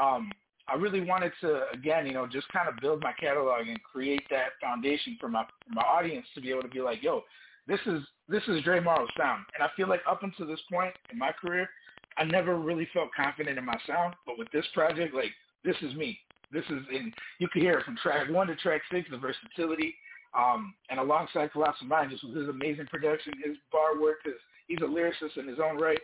Um, 0.00 0.30
I 0.68 0.74
really 0.74 1.00
wanted 1.00 1.32
to, 1.40 1.62
again, 1.72 2.06
you 2.06 2.12
know, 2.12 2.26
just 2.26 2.46
kind 2.48 2.68
of 2.68 2.76
build 2.82 3.02
my 3.02 3.12
catalog 3.18 3.68
and 3.68 3.82
create 3.82 4.22
that 4.28 4.48
foundation 4.60 5.16
for 5.18 5.28
my 5.28 5.44
for 5.44 5.74
my 5.74 5.82
audience 5.82 6.26
to 6.34 6.40
be 6.40 6.50
able 6.50 6.62
to 6.62 6.68
be 6.68 6.80
like, 6.80 7.02
yo, 7.02 7.22
this 7.66 7.80
is 7.86 8.02
this 8.28 8.42
is 8.48 8.62
Dre 8.64 8.80
Marro's 8.80 9.08
sound. 9.16 9.44
And 9.54 9.62
I 9.62 9.68
feel 9.76 9.88
like 9.88 10.00
up 10.08 10.22
until 10.22 10.46
this 10.46 10.60
point 10.70 10.94
in 11.10 11.18
my 11.18 11.32
career, 11.32 11.70
I 12.18 12.24
never 12.24 12.56
really 12.56 12.86
felt 12.92 13.08
confident 13.16 13.58
in 13.58 13.64
my 13.64 13.78
sound. 13.86 14.14
But 14.26 14.36
with 14.36 14.50
this 14.52 14.66
project, 14.74 15.14
like, 15.14 15.32
this 15.64 15.76
is 15.80 15.94
me. 15.94 16.18
This 16.50 16.64
is, 16.70 16.80
and 16.92 17.14
you 17.38 17.48
can 17.48 17.62
hear 17.62 17.78
it 17.78 17.84
from 17.84 17.96
track 17.96 18.28
one 18.30 18.46
to 18.46 18.56
track 18.56 18.80
six, 18.90 19.08
the 19.10 19.18
versatility, 19.18 19.94
um, 20.36 20.74
and 20.90 20.98
alongside 21.00 21.52
Colossal 21.52 21.86
Mind, 21.86 22.10
just 22.10 22.24
with 22.24 22.36
his 22.36 22.48
amazing 22.48 22.86
production, 22.86 23.32
his 23.44 23.56
bar 23.72 24.00
work, 24.00 24.16
because 24.24 24.38
he's 24.66 24.78
a 24.78 24.82
lyricist 24.82 25.36
in 25.36 25.46
his 25.46 25.58
own 25.58 25.78
right, 25.78 26.00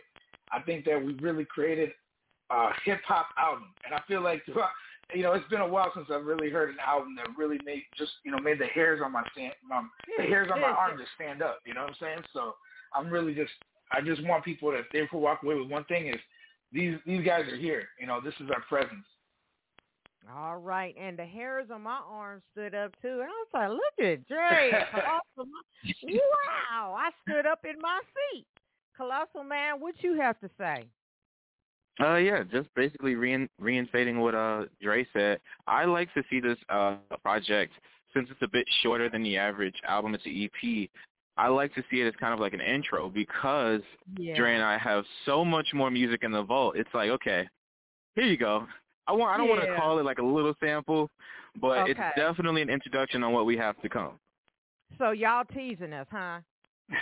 I 0.51 0.61
think 0.61 0.85
that 0.85 1.03
we 1.03 1.13
really 1.15 1.45
created 1.45 1.91
a 2.49 2.69
hip 2.83 3.01
hop 3.07 3.27
album. 3.37 3.69
And 3.85 3.93
I 3.93 4.01
feel 4.07 4.21
like, 4.21 4.43
you 5.13 5.23
know, 5.23 5.33
it's 5.33 5.47
been 5.49 5.61
a 5.61 5.67
while 5.67 5.91
since 5.95 6.07
I've 6.11 6.25
really 6.25 6.49
heard 6.49 6.69
an 6.69 6.77
album 6.85 7.15
that 7.17 7.27
really 7.37 7.59
made 7.65 7.83
just, 7.97 8.11
you 8.23 8.31
know, 8.31 8.39
made 8.39 8.59
the 8.59 8.67
hairs 8.67 9.01
on 9.03 9.11
my 9.11 9.23
stand, 9.31 9.53
um, 9.73 9.91
the 10.17 10.23
hairs 10.23 10.49
on 10.53 10.61
my 10.61 10.67
arm 10.67 10.97
just 10.97 11.11
stand 11.15 11.41
up. 11.41 11.59
You 11.65 11.73
know 11.73 11.81
what 11.81 11.91
I'm 11.91 11.95
saying? 11.99 12.19
So 12.33 12.55
I'm 12.93 13.09
really 13.09 13.33
just, 13.33 13.51
I 13.91 14.01
just 14.01 14.23
want 14.25 14.43
people 14.43 14.71
that 14.71 14.85
they 14.91 15.05
could 15.09 15.19
walk 15.19 15.43
away 15.43 15.55
with 15.55 15.69
one 15.69 15.85
thing 15.85 16.07
is 16.07 16.19
these 16.71 16.97
these 17.05 17.25
guys 17.25 17.47
are 17.51 17.55
here. 17.55 17.87
You 17.99 18.07
know, 18.07 18.19
this 18.21 18.33
is 18.39 18.49
our 18.49 18.61
presence. 18.67 19.05
All 20.33 20.57
right, 20.57 20.95
and 20.99 21.17
the 21.17 21.25
hairs 21.25 21.67
on 21.71 21.83
my 21.83 21.99
arm 22.09 22.41
stood 22.51 22.73
up 22.73 22.91
too, 23.01 23.21
and 23.21 23.23
I 23.23 23.27
was 23.27 23.47
like, 23.53 23.69
"Look 23.69 24.07
at 24.07 24.27
Dre, 24.27 24.71
Colossal 24.91 25.51
Wow!" 26.03 26.95
I 26.97 27.11
stood 27.27 27.45
up 27.45 27.59
in 27.63 27.79
my 27.79 27.99
seat. 28.33 28.45
Colossal 28.97 29.43
man, 29.43 29.79
what 29.79 29.95
you 30.01 30.19
have 30.19 30.39
to 30.39 30.49
say? 30.57 30.85
Uh, 31.99 32.15
yeah, 32.15 32.43
just 32.43 32.67
basically 32.75 33.15
rein, 33.15 33.47
reinstating 33.59 34.19
what 34.19 34.35
uh 34.35 34.65
Dre 34.81 35.05
said. 35.13 35.39
I 35.67 35.85
like 35.85 36.13
to 36.15 36.23
see 36.29 36.39
this 36.39 36.57
uh 36.69 36.95
project 37.21 37.73
since 38.13 38.27
it's 38.31 38.41
a 38.41 38.47
bit 38.51 38.65
shorter 38.81 39.09
than 39.09 39.23
the 39.23 39.37
average 39.37 39.75
album. 39.87 40.15
It's 40.15 40.25
an 40.25 40.49
EP. 40.49 40.89
I 41.37 41.49
like 41.49 41.73
to 41.75 41.83
see 41.91 42.01
it 42.01 42.07
as 42.07 42.13
kind 42.19 42.33
of 42.33 42.39
like 42.39 42.53
an 42.53 42.61
intro 42.61 43.09
because 43.09 43.81
yeah. 44.17 44.35
Dre 44.37 44.55
and 44.55 44.63
I 44.63 44.77
have 44.77 45.03
so 45.25 45.43
much 45.43 45.67
more 45.73 45.91
music 45.91 46.23
in 46.23 46.31
the 46.31 46.43
vault. 46.43 46.75
It's 46.77 46.89
like, 46.93 47.09
okay, 47.09 47.47
here 48.15 48.25
you 48.25 48.37
go. 48.37 48.65
I 49.07 49.11
want 49.11 49.33
I 49.33 49.37
don't 49.37 49.47
yeah. 49.47 49.53
want 49.55 49.65
to 49.67 49.75
call 49.75 49.99
it 49.99 50.05
like 50.05 50.17
a 50.17 50.23
little 50.23 50.53
sample, 50.59 51.09
but 51.61 51.79
okay. 51.79 51.91
it's 51.91 51.99
definitely 52.15 52.61
an 52.61 52.69
introduction 52.69 53.23
on 53.23 53.33
what 53.33 53.45
we 53.45 53.57
have 53.57 53.79
to 53.81 53.89
come. 53.89 54.19
So 54.97 55.11
y'all 55.11 55.43
teasing 55.45 55.93
us, 55.93 56.07
huh? 56.11 56.39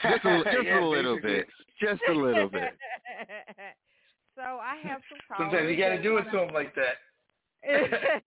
Just 0.02 0.26
a, 0.26 0.44
just 0.46 0.66
yeah, 0.66 0.84
a 0.84 0.86
little 0.86 1.20
bit. 1.22 1.48
Just 1.82 2.02
a 2.10 2.13
little 2.13 2.50
bit. 2.50 2.78
so 4.36 4.42
I 4.42 4.76
have 4.84 5.02
some 5.10 5.20
callers. 5.28 5.52
Sometimes 5.52 5.70
you 5.70 5.78
got 5.78 5.89
to 5.89 6.02
do 6.02 6.18
it 6.18 6.26
wanna- 6.26 6.32
to 6.32 6.44
him 6.44 6.54
like 6.54 6.76
that. 6.76 8.22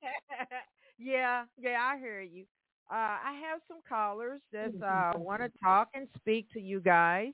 yeah, 0.98 1.44
yeah, 1.58 1.78
I 1.80 1.98
hear 1.98 2.20
you. 2.20 2.44
Uh, 2.90 2.94
I 2.94 3.38
have 3.48 3.60
some 3.66 3.78
callers 3.88 4.40
that 4.52 4.72
uh, 4.82 5.18
want 5.18 5.42
to 5.42 5.50
talk 5.62 5.88
and 5.94 6.06
speak 6.16 6.50
to 6.52 6.60
you 6.60 6.80
guys. 6.80 7.32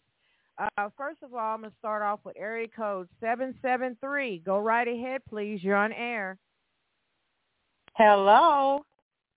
Uh, 0.58 0.88
first 0.96 1.18
of 1.22 1.32
all, 1.34 1.54
I'm 1.54 1.60
going 1.60 1.70
to 1.70 1.76
start 1.78 2.02
off 2.02 2.20
with 2.24 2.36
area 2.38 2.68
code 2.68 3.08
773. 3.20 4.42
Go 4.44 4.58
right 4.58 4.86
ahead, 4.86 5.22
please. 5.28 5.62
You're 5.62 5.76
on 5.76 5.92
air. 5.92 6.36
Hello. 7.94 8.84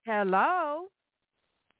Hello. 0.04 0.86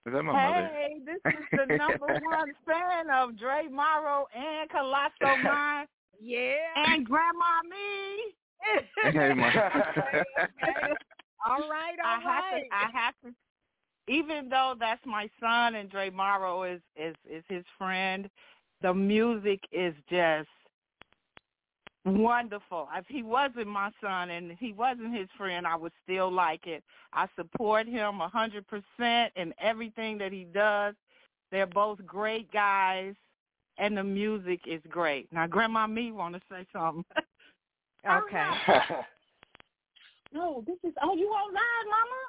Is 0.06 0.12
that 0.12 0.22
my 0.22 0.32
mother? 0.32 0.70
Hey, 0.72 0.96
this 1.04 1.20
is 1.34 1.44
the 1.52 1.66
number 1.76 2.06
one 2.06 2.52
fan 2.66 3.10
of 3.12 3.36
Dre 3.38 3.64
Marro 3.70 4.24
and 4.34 4.70
Colosso 4.70 5.10
Mine 5.42 5.86
Yeah. 6.20 6.54
and 6.76 7.04
Grandma 7.06 7.60
Me. 7.68 8.34
Hey, 9.12 9.32
ma. 9.34 9.46
all 11.46 11.68
right, 11.68 11.96
I 12.04 12.14
all 12.14 12.20
have 12.22 12.44
to. 12.52 12.58
I 12.72 12.90
have 12.92 13.14
to. 13.24 13.34
Even 14.08 14.48
though 14.48 14.74
that's 14.78 15.04
my 15.04 15.28
son 15.40 15.74
and 15.74 15.90
Dre 15.90 16.10
Marro 16.10 16.62
is 16.72 16.80
is 16.96 17.16
is 17.28 17.42
his 17.48 17.64
friend, 17.76 18.30
the 18.82 18.92
music 18.92 19.60
is 19.72 19.94
just 20.10 20.48
wonderful. 22.04 22.88
If 22.94 23.06
he 23.08 23.22
wasn't 23.22 23.66
my 23.66 23.90
son 24.00 24.30
and 24.30 24.52
he 24.58 24.72
wasn't 24.72 25.16
his 25.16 25.28
friend, 25.36 25.66
I 25.66 25.76
would 25.76 25.92
still 26.04 26.30
like 26.30 26.66
it. 26.66 26.84
I 27.12 27.26
support 27.36 27.86
him 27.86 28.20
a 28.20 28.28
hundred 28.28 28.64
percent 28.68 29.32
in 29.36 29.52
everything 29.60 30.18
that 30.18 30.32
he 30.32 30.44
does. 30.44 30.94
They're 31.50 31.66
both 31.66 32.04
great 32.06 32.50
guys, 32.52 33.14
and 33.78 33.96
the 33.96 34.04
music 34.04 34.60
is 34.66 34.80
great. 34.88 35.32
Now, 35.32 35.46
Grandma 35.46 35.86
Me 35.86 36.12
want 36.12 36.34
to 36.34 36.40
say 36.50 36.66
something. 36.72 37.04
Oh, 38.08 38.20
okay. 38.22 38.48
no, 40.32 40.62
this 40.64 40.76
is. 40.84 40.94
Oh, 41.02 41.16
you 41.16 41.26
on 41.26 41.52
live, 41.52 41.86
Mama? 41.90 42.20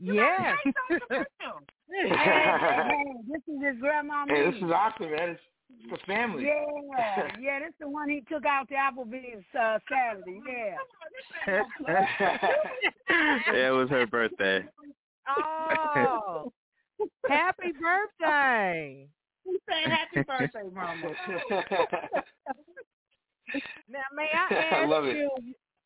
You 0.00 0.14
Yeah. 0.14 0.38
gotta 0.38 0.56
say 0.64 0.72
something 0.88 1.26
special. 1.36 1.60
hey, 1.90 2.84
hey, 2.88 3.04
this 3.28 3.42
is 3.54 3.62
his 3.62 3.78
Grandma 3.78 4.24
Me. 4.24 4.34
hey, 4.34 4.50
this 4.50 4.56
is 4.62 4.70
awesome, 4.70 5.10
man. 5.10 5.28
It's, 5.30 5.40
it's 5.80 6.02
a 6.02 6.06
family. 6.06 6.44
Yeah, 6.44 7.28
yeah, 7.40 7.58
that's 7.60 7.74
the 7.80 7.88
one 7.88 8.08
he 8.08 8.22
took 8.28 8.44
out 8.44 8.68
to 8.68 8.74
Applebee's 8.74 9.44
uh, 9.58 9.78
Saturday. 9.88 10.40
Yeah. 11.46 11.62
yeah, 13.08 13.68
it 13.68 13.74
was 13.74 13.88
her 13.90 14.06
birthday. 14.06 14.64
Oh, 15.28 16.52
happy 17.28 17.72
birthday. 17.80 19.06
We 19.46 19.58
say 19.68 19.82
happy 19.90 20.22
birthday, 20.26 20.68
Mama. 20.72 21.12
Now, 23.88 24.00
may 24.14 24.28
I 24.32 24.54
I 24.54 24.58
ask 24.80 24.88
love 24.88 25.04
it. 25.04 25.16
you? 25.16 25.30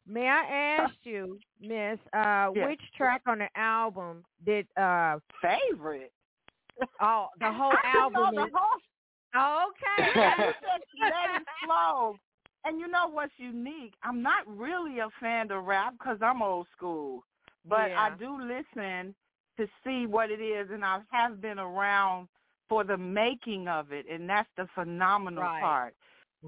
May 0.07 0.29
I 0.29 0.45
ask 0.79 0.95
you, 1.03 1.39
Miss, 1.61 1.99
uh, 2.13 2.51
Yes. 2.55 2.69
which 2.69 2.81
track 2.97 3.23
on 3.27 3.39
the 3.39 3.49
album 3.57 4.25
did 4.45 4.69
uh 4.77 5.19
Favorite. 5.43 6.13
oh 7.01 7.29
the 7.41 7.51
whole 7.53 7.73
I 7.73 7.93
didn't 7.93 8.13
know 8.13 8.25
album 8.27 8.35
the 8.37 8.45
is 8.45 8.53
whole 8.55 8.81
okay. 9.37 10.11
Yeah, 10.15 10.53
you 10.95 11.05
let 11.05 11.41
it 11.41 11.47
flow. 11.65 12.17
And 12.65 12.81
you 12.81 12.89
know 12.89 13.09
what's 13.09 13.33
unique? 13.39 13.95
I'm 14.03 14.23
not 14.23 14.47
really 14.47 14.99
a 14.99 15.09
fan 15.21 15.51
of 15.53 15.65
rap 15.65 15.95
because 15.99 16.19
I'm 16.21 16.43
old 16.43 16.67
school, 16.77 17.23
but 17.69 17.93
I 17.93 18.11
do 18.19 18.39
listen 18.41 19.15
to 19.57 19.67
see 19.85 20.07
what 20.07 20.31
it 20.31 20.41
is, 20.41 20.69
and 20.71 20.85
I 20.85 21.01
have 21.13 21.41
been 21.41 21.59
around 21.59 22.29
for 22.69 22.83
the 22.83 22.97
making 22.97 23.69
of 23.69 23.93
it, 23.93 24.07
and 24.11 24.29
that's 24.29 24.49
the 24.57 24.67
phenomenal 24.75 25.45
Right. 25.45 25.63
part. 25.63 25.95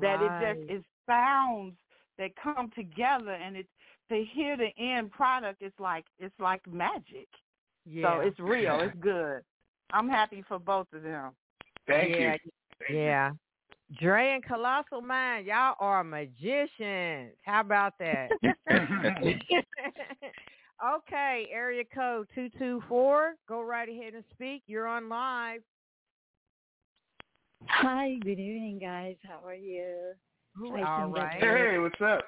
That 0.00 0.20
it 0.20 0.30
just 0.40 0.70
it 0.70 0.84
sounds 1.06 1.74
that 2.18 2.34
come 2.36 2.70
together, 2.74 3.32
and 3.32 3.56
it 3.56 3.66
to 4.08 4.24
hear 4.24 4.56
the 4.56 4.70
end 4.78 5.10
product, 5.12 5.62
it's 5.62 5.78
like 5.78 6.04
it's 6.18 6.38
like 6.40 6.66
magic. 6.66 7.28
yeah. 7.86 8.16
So 8.16 8.20
it's 8.20 8.38
real. 8.40 8.80
It's 8.80 8.96
good. 9.00 9.42
I'm 9.92 10.08
happy 10.08 10.42
for 10.46 10.58
both 10.58 10.86
of 10.92 11.02
them. 11.02 11.32
Thank 11.86 12.18
yeah, 12.18 12.34
you. 12.34 12.50
Thank 12.80 12.90
you. 12.90 12.96
Yeah. 13.04 13.32
Dre 13.98 14.34
and 14.34 14.44
Colossal 14.44 15.00
Mind, 15.00 15.46
y'all 15.46 15.74
are 15.80 16.04
magicians. 16.04 17.32
How 17.44 17.60
about 17.60 17.94
that? 17.98 18.28
okay, 20.84 21.48
area 21.50 21.84
code 21.94 22.28
224. 22.34 23.32
Go 23.48 23.62
right 23.62 23.88
ahead 23.88 24.12
and 24.14 24.24
speak. 24.30 24.62
You're 24.66 24.86
on 24.86 25.08
live. 25.08 25.62
Hi, 27.66 28.16
good 28.22 28.38
evening, 28.38 28.78
guys. 28.78 29.16
How 29.26 29.40
are 29.46 29.54
you? 29.54 30.12
I 30.56 30.82
All 30.82 31.02
think 31.04 31.16
that's 31.16 31.42
right. 31.42 31.70
Hey, 31.70 31.78
what's 31.78 32.00
up? 32.00 32.24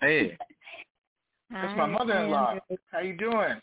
Hey. 0.00 0.36
That's 1.52 1.76
my 1.76 1.86
mother-in-law. 1.86 2.46
I 2.46 2.52
am, 2.52 2.60
very- 2.68 2.80
How 2.92 3.00
you 3.00 3.16
doing? 3.16 3.60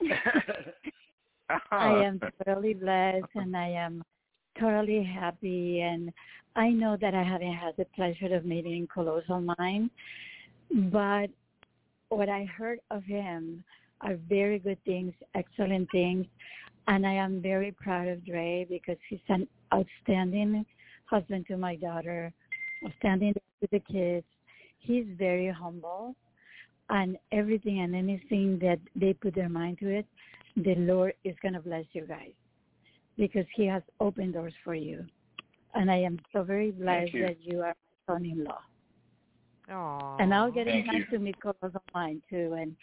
I 1.72 2.04
am 2.04 2.20
totally 2.46 2.74
blessed 2.74 3.24
and 3.36 3.56
I 3.56 3.70
am 3.70 4.04
totally 4.60 5.04
happy. 5.04 5.82
And 5.82 6.12
I 6.56 6.70
know 6.70 6.98
that 7.00 7.14
I 7.14 7.24
haven't 7.24 7.54
had 7.54 7.76
the 7.78 7.86
pleasure 7.96 8.36
of 8.36 8.46
meeting 8.46 8.88
Colossal 8.94 9.42
Mind, 9.58 9.90
but 10.92 11.28
what 12.10 12.30
I 12.30 12.46
heard 12.46 12.80
of 12.92 13.04
him 13.04 13.64
are 14.02 14.16
very 14.30 14.60
good 14.60 14.84
things, 14.86 15.14
excellent 15.36 15.90
things, 15.92 16.26
and 16.88 17.06
I 17.06 17.14
am 17.14 17.42
very 17.42 17.72
proud 17.72 18.08
of 18.08 18.26
Dre 18.26 18.66
because 18.70 18.98
he's 19.10 19.20
an 19.30 19.48
outstanding 19.74 20.66
husband 21.06 21.46
to 21.48 21.58
my 21.58 21.76
daughter, 21.76 22.32
outstanding 22.86 23.34
to 23.34 23.68
the 23.72 23.80
kids. 23.80 24.26
He's 24.80 25.06
very 25.18 25.50
humble, 25.50 26.16
and 26.90 27.18
everything 27.32 27.82
and 27.82 27.96
anything 27.96 28.60
that 28.60 28.80
they 28.96 29.14
put 29.14 29.36
their 29.36 29.50
mind 29.50 29.80
to 29.80 29.90
it, 29.90 30.06
the 30.56 30.76
Lord 30.76 31.14
is 31.24 31.36
going 31.42 31.56
to 31.56 31.60
bless 31.60 31.86
you 31.94 32.06
guys 32.06 32.32
because 33.18 33.46
He 33.56 33.66
has 33.66 33.84
opened 34.00 34.34
doors 34.34 34.54
for 34.64 34.76
you. 34.76 35.06
And 35.76 35.92
I 35.92 35.98
am 35.98 36.20
so 36.34 36.44
very 36.44 36.72
blessed 36.72 37.14
you. 37.14 37.28
that 37.28 37.38
you 37.42 37.62
are 37.62 37.76
my 38.08 38.14
son-in-law. 38.14 38.62
Aww. 39.70 40.22
And 40.22 40.34
I'll 40.34 40.52
get 40.52 40.68
in 40.68 40.86
touch 40.86 40.96
you. 40.96 41.18
to 41.18 41.20
meet 41.20 41.40
Carlos 41.40 41.76
online 41.94 42.22
too. 42.30 42.56
And 42.58 42.76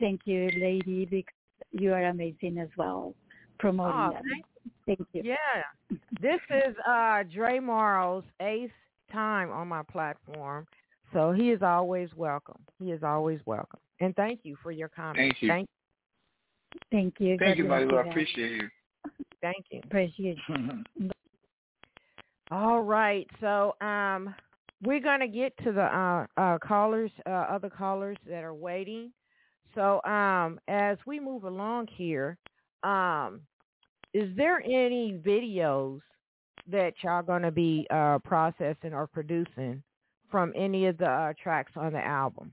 thank 0.00 0.22
you, 0.24 0.50
lady, 0.60 1.06
because 1.06 1.32
you 1.70 1.92
are 1.92 2.04
amazing 2.06 2.58
as 2.58 2.68
well, 2.76 3.14
promoting 3.58 3.94
Aw, 3.94 4.10
them. 4.10 4.22
thank 4.32 4.44
Thank 4.86 5.06
you. 5.12 5.22
Yeah. 5.24 5.36
This 6.20 6.40
is 6.50 6.74
uh 6.88 7.22
Dre 7.32 7.58
Marro's 7.60 8.24
eighth 8.40 8.72
time 9.12 9.50
on 9.50 9.68
my 9.68 9.82
platform. 9.82 10.66
So 11.12 11.32
he 11.32 11.50
is 11.50 11.62
always 11.62 12.08
welcome. 12.16 12.58
He 12.78 12.90
is 12.90 13.02
always 13.02 13.40
welcome. 13.46 13.80
And 14.00 14.14
thank 14.16 14.40
you 14.42 14.56
for 14.62 14.72
your 14.72 14.88
comments. 14.88 15.20
Thank 15.20 15.42
you. 15.42 15.48
Thank, 15.48 15.68
Thank 16.90 17.14
you. 17.20 17.36
Thank 17.38 17.56
God 17.56 17.58
you, 17.58 17.64
bless 17.64 17.82
Marilu. 17.82 18.06
I 18.06 18.10
appreciate 18.10 18.50
you. 18.52 18.68
Thank 19.52 19.66
you. 19.70 19.80
Appreciate 19.84 20.38
you. 20.48 21.10
All 22.50 22.80
right. 22.80 23.26
So 23.40 23.74
um 23.80 24.34
we're 24.82 25.00
gonna 25.00 25.28
get 25.28 25.56
to 25.64 25.72
the 25.72 25.84
uh, 25.84 26.26
uh 26.36 26.58
callers, 26.58 27.10
uh, 27.26 27.30
other 27.30 27.70
callers 27.70 28.16
that 28.28 28.44
are 28.44 28.54
waiting. 28.54 29.12
So 29.74 30.00
um 30.04 30.60
as 30.68 30.98
we 31.06 31.18
move 31.20 31.44
along 31.44 31.88
here, 31.88 32.38
um 32.82 33.40
is 34.14 34.34
there 34.36 34.62
any 34.64 35.20
videos 35.24 36.00
that 36.68 36.94
y'all 37.02 37.22
gonna 37.22 37.50
be 37.50 37.86
uh 37.90 38.18
processing 38.20 38.92
or 38.92 39.06
producing 39.06 39.82
from 40.30 40.52
any 40.56 40.86
of 40.86 40.98
the 40.98 41.06
uh, 41.06 41.32
tracks 41.42 41.72
on 41.76 41.92
the 41.92 42.04
album? 42.04 42.52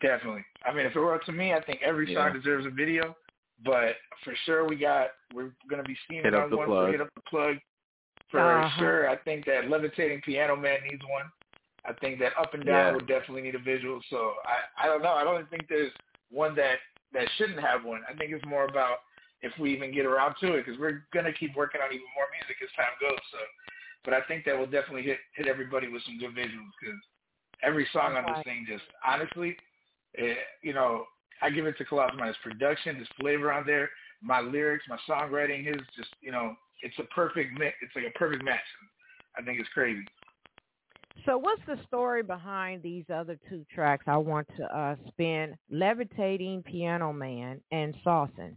Definitely. 0.00 0.44
I 0.66 0.74
mean, 0.74 0.86
if 0.86 0.96
it 0.96 0.98
were 0.98 1.14
up 1.14 1.22
to 1.24 1.32
me, 1.32 1.52
I 1.52 1.62
think 1.62 1.80
every 1.84 2.12
song 2.12 2.32
deserves 2.32 2.66
a 2.66 2.70
video. 2.70 3.14
But 3.64 3.96
for 4.24 4.34
sure, 4.44 4.66
we 4.66 4.76
got 4.76 5.08
we're 5.34 5.52
gonna 5.68 5.82
be 5.82 5.96
steaming 6.04 6.24
Hit 6.24 6.34
up 6.34 6.44
on 6.44 6.50
the 6.50 6.56
one 6.56 6.66
plug. 6.66 6.86
for 6.86 6.92
hit 6.92 7.00
up 7.00 7.14
the 7.14 7.22
plug. 7.22 7.56
For 8.30 8.40
Uh-huh. 8.40 8.78
sure, 8.80 9.08
I 9.08 9.16
think 9.16 9.44
that 9.46 9.68
levitating 9.68 10.22
piano 10.22 10.56
man 10.56 10.78
needs 10.88 11.02
one. 11.04 11.30
I 11.84 11.92
think 11.94 12.18
that 12.20 12.36
up 12.38 12.54
and 12.54 12.64
down 12.64 12.86
Yeah. 12.86 12.92
would 12.92 13.06
definitely 13.06 13.42
need 13.42 13.54
a 13.54 13.58
visual. 13.58 14.00
So 14.08 14.36
I 14.44 14.84
I 14.84 14.86
don't 14.86 15.02
know. 15.02 15.12
I 15.12 15.24
don't 15.24 15.48
think 15.50 15.68
there's 15.68 15.92
one 16.30 16.54
that 16.56 16.78
that 17.12 17.28
shouldn't 17.36 17.60
have 17.60 17.84
one. 17.84 18.02
I 18.08 18.14
think 18.14 18.32
it's 18.32 18.44
more 18.46 18.64
about 18.64 18.98
if 19.42 19.56
we 19.58 19.72
even 19.74 19.92
get 19.92 20.06
around 20.06 20.36
to 20.40 20.54
it 20.54 20.64
because 20.64 20.78
we're 20.80 21.04
gonna 21.12 21.32
keep 21.32 21.54
working 21.54 21.80
on 21.80 21.92
even 21.92 22.06
more 22.14 22.26
music 22.32 22.56
as 22.62 22.70
time 22.72 22.94
goes. 23.00 23.18
So, 23.30 23.38
but 24.04 24.14
I 24.14 24.22
think 24.22 24.44
that 24.44 24.56
will 24.56 24.66
definitely 24.66 25.02
hit 25.02 25.18
hit 25.34 25.46
everybody 25.46 25.88
with 25.88 26.02
some 26.04 26.18
good 26.18 26.34
visuals 26.34 26.70
because 26.80 27.00
every 27.62 27.86
song 27.92 28.16
on 28.16 28.24
this 28.24 28.42
thing 28.44 28.64
just 28.66 28.84
honestly, 29.04 29.56
it, 30.14 30.38
you 30.62 30.72
know, 30.72 31.06
I 31.40 31.50
give 31.50 31.66
it 31.66 31.76
to 31.78 31.84
Colossus 31.84 32.20
his 32.24 32.36
production, 32.42 32.96
his 32.96 33.08
flavor 33.20 33.52
on 33.52 33.66
there, 33.66 33.90
my 34.22 34.40
lyrics, 34.40 34.84
my 34.88 34.98
songwriting, 35.08 35.66
his 35.66 35.76
just 35.96 36.10
you 36.20 36.32
know, 36.32 36.54
it's 36.82 36.98
a 36.98 37.04
perfect 37.14 37.58
mix. 37.58 37.76
It's 37.82 37.94
like 37.94 38.04
a 38.04 38.18
perfect 38.18 38.44
match. 38.44 38.60
I 39.38 39.42
think 39.42 39.58
it's 39.60 39.68
crazy. 39.70 40.04
So 41.26 41.38
what's 41.38 41.62
the 41.66 41.78
story 41.86 42.22
behind 42.22 42.82
these 42.82 43.04
other 43.12 43.38
two 43.48 43.64
tracks 43.72 44.04
I 44.06 44.16
want 44.16 44.48
to 44.56 44.64
uh 44.64 44.96
spin? 45.08 45.56
Levitating 45.70 46.62
Piano 46.62 47.12
Man 47.12 47.60
and 47.70 47.94
Saucin'. 48.04 48.56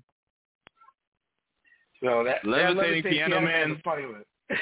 So 2.03 2.23
that 2.23 2.38
that 2.43 2.49
Levitating 2.75 3.11
Piano 3.11 3.41
Man. 3.41 3.71
is 3.71 3.77
funny 3.83 4.05
one. 4.05 4.23
Let 4.49 4.60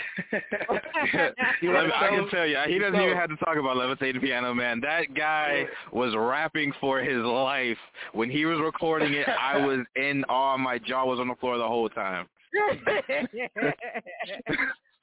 I 1.94 2.10
can 2.10 2.30
tell 2.30 2.46
you, 2.46 2.58
he 2.68 2.80
doesn't 2.80 2.96
so- 2.96 3.04
even 3.06 3.18
have 3.18 3.30
to 3.30 3.36
talk 3.38 3.58
about 3.58 3.78
Levitating 3.78 4.22
Piano 4.22 4.54
Man. 4.54 4.80
That 4.82 5.14
guy 5.14 5.66
was 5.92 6.16
rapping 6.16 6.74
for 6.80 7.00
his 7.02 7.18
life. 7.24 7.78
When 8.14 8.30
he 8.30 8.46
was 8.46 8.60
recording 8.60 9.14
it, 9.14 9.28
I 9.28 9.58
was 9.58 9.80
in 9.96 10.24
awe. 10.30 10.58
My 10.58 10.78
jaw 10.78 11.06
was 11.06 11.20
on 11.20 11.28
the 11.28 11.36
floor 11.36 11.58
the 11.58 11.68
whole 11.68 11.90
time. 11.90 12.28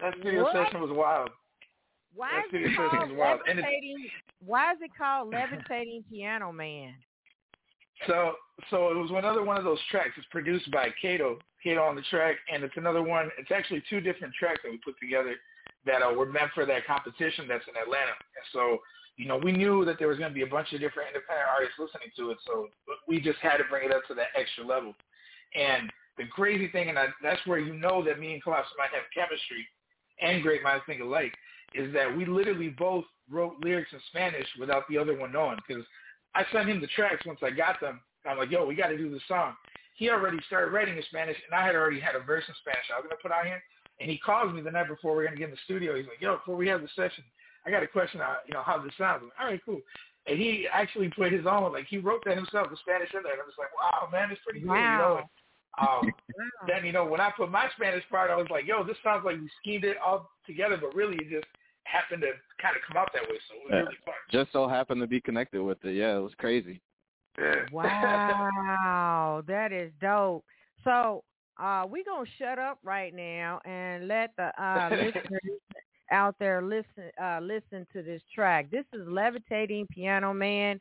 That 0.01 0.15
studio 0.21 0.45
What? 0.45 0.55
session 0.55 0.81
was 0.81 0.91
wild. 0.91 1.29
Why 2.15 2.31
That 2.31 2.45
is 2.45 2.49
studio 2.49 2.69
it 2.69 2.71
session 2.71 2.89
called 2.99 3.11
was 3.11 3.19
wild. 3.19 3.41
And 3.49 3.59
levitating? 3.59 4.07
Why 4.47 4.73
is 4.73 4.79
it 4.81 4.91
called 4.97 5.31
levitating 5.31 6.05
piano 6.11 6.53
man? 6.53 6.95
So 8.07 8.33
so 8.71 8.89
it 8.91 8.97
was 8.97 9.11
another 9.11 9.43
one 9.43 9.59
of 9.59 9.65
those 9.65 9.79
tracks. 9.91 10.13
It's 10.17 10.27
produced 10.31 10.71
by 10.71 10.89
Kato, 11.03 11.39
Kato 11.63 11.83
on 11.83 11.97
the 11.97 12.03
track, 12.11 12.37
and 12.53 12.63
it's 12.65 12.77
another 12.77 13.03
one. 13.03 13.31
It's 13.39 13.51
actually 13.51 13.83
two 13.89 14.01
different 14.01 14.35
tracks 14.35 14.61
that 14.65 14.71
we 14.71 14.79
put 14.79 14.99
together 15.01 15.35
that 15.87 16.03
uh, 16.03 16.13
were 16.13 16.27
meant 16.27 16.51
for 16.55 16.67
that 16.67 16.87
competition 16.87 17.47
that's 17.49 17.65
in 17.69 17.75
Atlanta. 17.81 18.13
And 18.13 18.47
so 18.53 18.79
you 19.17 19.27
know 19.27 19.37
we 19.37 19.53
knew 19.53 19.85
that 19.85 19.99
there 19.99 20.09
was 20.09 20.19
going 20.19 20.31
to 20.31 20.35
be 20.35 20.43
a 20.43 20.51
bunch 20.51 20.73
of 20.73 20.81
different 20.81 21.09
independent 21.15 21.49
artists 21.49 21.79
listening 21.79 22.13
to 22.17 22.31
it, 22.31 22.39
so 22.47 22.69
we 23.09 23.21
just 23.21 23.39
had 23.39 23.59
to 23.59 23.65
bring 23.69 23.89
it 23.89 23.95
up 23.95 24.03
to 24.09 24.15
that 24.15 24.33
extra 24.37 24.65
level. 24.65 24.95
And 25.55 25.91
the 26.19 26.27
crazy 26.27 26.69
thing, 26.69 26.89
and 26.89 26.99
I, 26.99 27.07
that's 27.23 27.41
where 27.47 27.59
you 27.59 27.75
know 27.75 28.05
that 28.05 28.21
me 28.21 28.35
and 28.35 28.43
Colossus 28.43 28.71
might 28.77 28.93
have 28.93 29.09
chemistry, 29.15 29.67
and 30.21 30.43
Great 30.43 30.63
Minds 30.63 30.85
Think 30.87 31.01
Alike, 31.01 31.35
is 31.75 31.93
that 31.95 32.15
we 32.15 32.27
literally 32.27 32.69
both 32.69 33.05
wrote 33.31 33.55
lyrics 33.63 33.93
in 33.93 34.01
Spanish 34.09 34.47
without 34.59 34.85
the 34.89 34.99
other 34.99 35.17
one 35.17 35.33
knowing 35.33 35.59
because 35.67 35.85
I 36.35 36.45
sent 36.53 36.69
him 36.69 36.81
the 36.81 36.89
tracks 36.89 37.25
once 37.27 37.41
I 37.43 37.51
got 37.51 37.81
them. 37.81 38.01
I'm 38.27 38.39
like, 38.39 38.51
yo, 38.51 38.67
we 38.67 38.75
got 38.75 38.89
to 38.89 38.99
do 38.99 39.11
this 39.11 39.23
song. 39.27 39.55
He 40.01 40.09
already 40.09 40.41
started 40.47 40.73
writing 40.73 40.97
in 40.97 41.03
Spanish, 41.13 41.37
and 41.45 41.53
I 41.53 41.67
had 41.67 41.77
already 41.77 42.01
had 42.01 42.17
a 42.17 42.25
verse 42.25 42.45
in 42.49 42.55
Spanish 42.65 42.89
I 42.89 42.97
was 42.97 43.05
going 43.05 43.13
to 43.13 43.21
put 43.21 43.37
out 43.37 43.45
here. 43.45 43.61
And 44.01 44.09
he 44.09 44.17
calls 44.17 44.49
me 44.49 44.63
the 44.65 44.71
night 44.73 44.89
before 44.89 45.15
we're 45.15 45.29
going 45.29 45.37
to 45.37 45.39
get 45.39 45.53
in 45.53 45.57
the 45.61 45.67
studio. 45.69 45.93
He's 45.95 46.09
like, 46.09 46.25
yo, 46.25 46.41
before 46.41 46.57
we 46.57 46.67
have 46.73 46.81
the 46.81 46.89
session, 46.97 47.21
I 47.67 47.71
got 47.71 47.83
a 47.85 47.87
question 47.87 48.25
on, 48.25 48.41
you 48.49 48.55
know, 48.57 48.63
how 48.65 48.81
this 48.81 48.97
sounds. 48.97 49.21
I'm 49.21 49.29
like, 49.29 49.37
all 49.39 49.47
right, 49.53 49.61
cool. 49.61 49.85
And 50.25 50.41
he 50.41 50.65
actually 50.73 51.13
put 51.13 51.31
his 51.37 51.45
own, 51.45 51.71
like 51.77 51.85
he 51.85 51.99
wrote 52.01 52.25
that 52.25 52.41
himself, 52.41 52.73
the 52.73 52.81
Spanish 52.81 53.13
in 53.13 53.21
there. 53.21 53.37
And 53.37 53.45
I 53.45 53.45
was 53.45 53.61
like, 53.61 53.69
wow, 53.77 54.09
man, 54.09 54.33
it's 54.33 54.41
pretty 54.41 54.65
cool. 54.65 54.73
You 54.73 54.97
know, 55.05 55.21
Wow. 55.21 55.29
and, 55.85 56.09
um, 56.09 56.13
then, 56.67 56.87
you 56.89 56.93
know, 56.97 57.05
when 57.05 57.21
I 57.21 57.29
put 57.37 57.51
my 57.53 57.69
Spanish 57.77 58.09
part, 58.09 58.31
I 58.33 58.41
was 58.41 58.49
like, 58.49 58.65
yo, 58.65 58.81
this 58.83 58.97
sounds 59.05 59.21
like 59.29 59.37
we 59.37 59.51
schemed 59.61 59.85
it 59.85 59.99
all 60.01 60.31
together, 60.49 60.79
but 60.81 60.97
really 60.97 61.21
it 61.21 61.29
just 61.29 61.45
happened 61.85 62.25
to 62.25 62.33
kind 62.57 62.73
of 62.73 62.81
come 62.89 62.97
out 62.97 63.13
that 63.13 63.29
way. 63.29 63.37
So 63.53 63.61
it 63.61 63.65
was 63.69 63.71
Yeah. 63.77 63.85
really 63.85 64.01
fun. 64.09 64.17
Just 64.33 64.49
so 64.57 64.65
happened 64.65 65.05
to 65.05 65.07
be 65.07 65.21
connected 65.21 65.61
with 65.61 65.85
it. 65.85 65.93
Yeah, 65.93 66.17
it 66.17 66.25
was 66.25 66.33
crazy. 66.41 66.81
Yeah. 67.39 67.55
Wow, 67.73 69.43
that 69.47 69.73
is 69.73 69.93
dope. 70.01 70.45
So 70.85 71.25
uh 71.63 71.85
we're 71.89 72.05
gonna 72.05 72.29
shut 72.39 72.59
up 72.59 72.79
right 72.83 73.15
now 73.15 73.61
and 73.65 74.09
let 74.09 74.31
the 74.37 74.51
uh 74.63 74.89
listeners 74.91 75.61
out 76.11 76.35
there 76.39 76.63
listen 76.63 77.11
uh 77.23 77.41
listen 77.41 77.87
to 77.93 78.03
this 78.03 78.23
track. 78.35 78.71
This 78.71 78.85
is 78.93 79.07
Levitating 79.07 79.87
Piano 79.89 80.35
Man. 80.35 80.81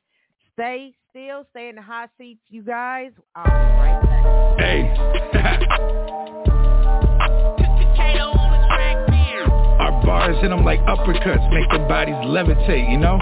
Stay 0.54 0.94
still, 1.10 1.46
stay 1.52 1.70
in 1.70 1.76
the 1.76 1.82
hot 1.82 2.10
seats, 2.18 2.42
you 2.50 2.64
guys. 2.64 3.12
I'll 3.36 3.46
be 3.46 3.52
right 3.52 4.02
back. 4.02 4.60
Hey. 4.60 5.76
Our 9.80 10.06
bars 10.06 10.36
hit 10.42 10.50
them 10.50 10.66
like 10.66 10.80
uppercuts, 10.82 11.54
make 11.54 11.70
their 11.70 11.88
bodies 11.88 12.16
levitate, 12.16 12.92
you 12.92 12.98
know? 12.98 13.18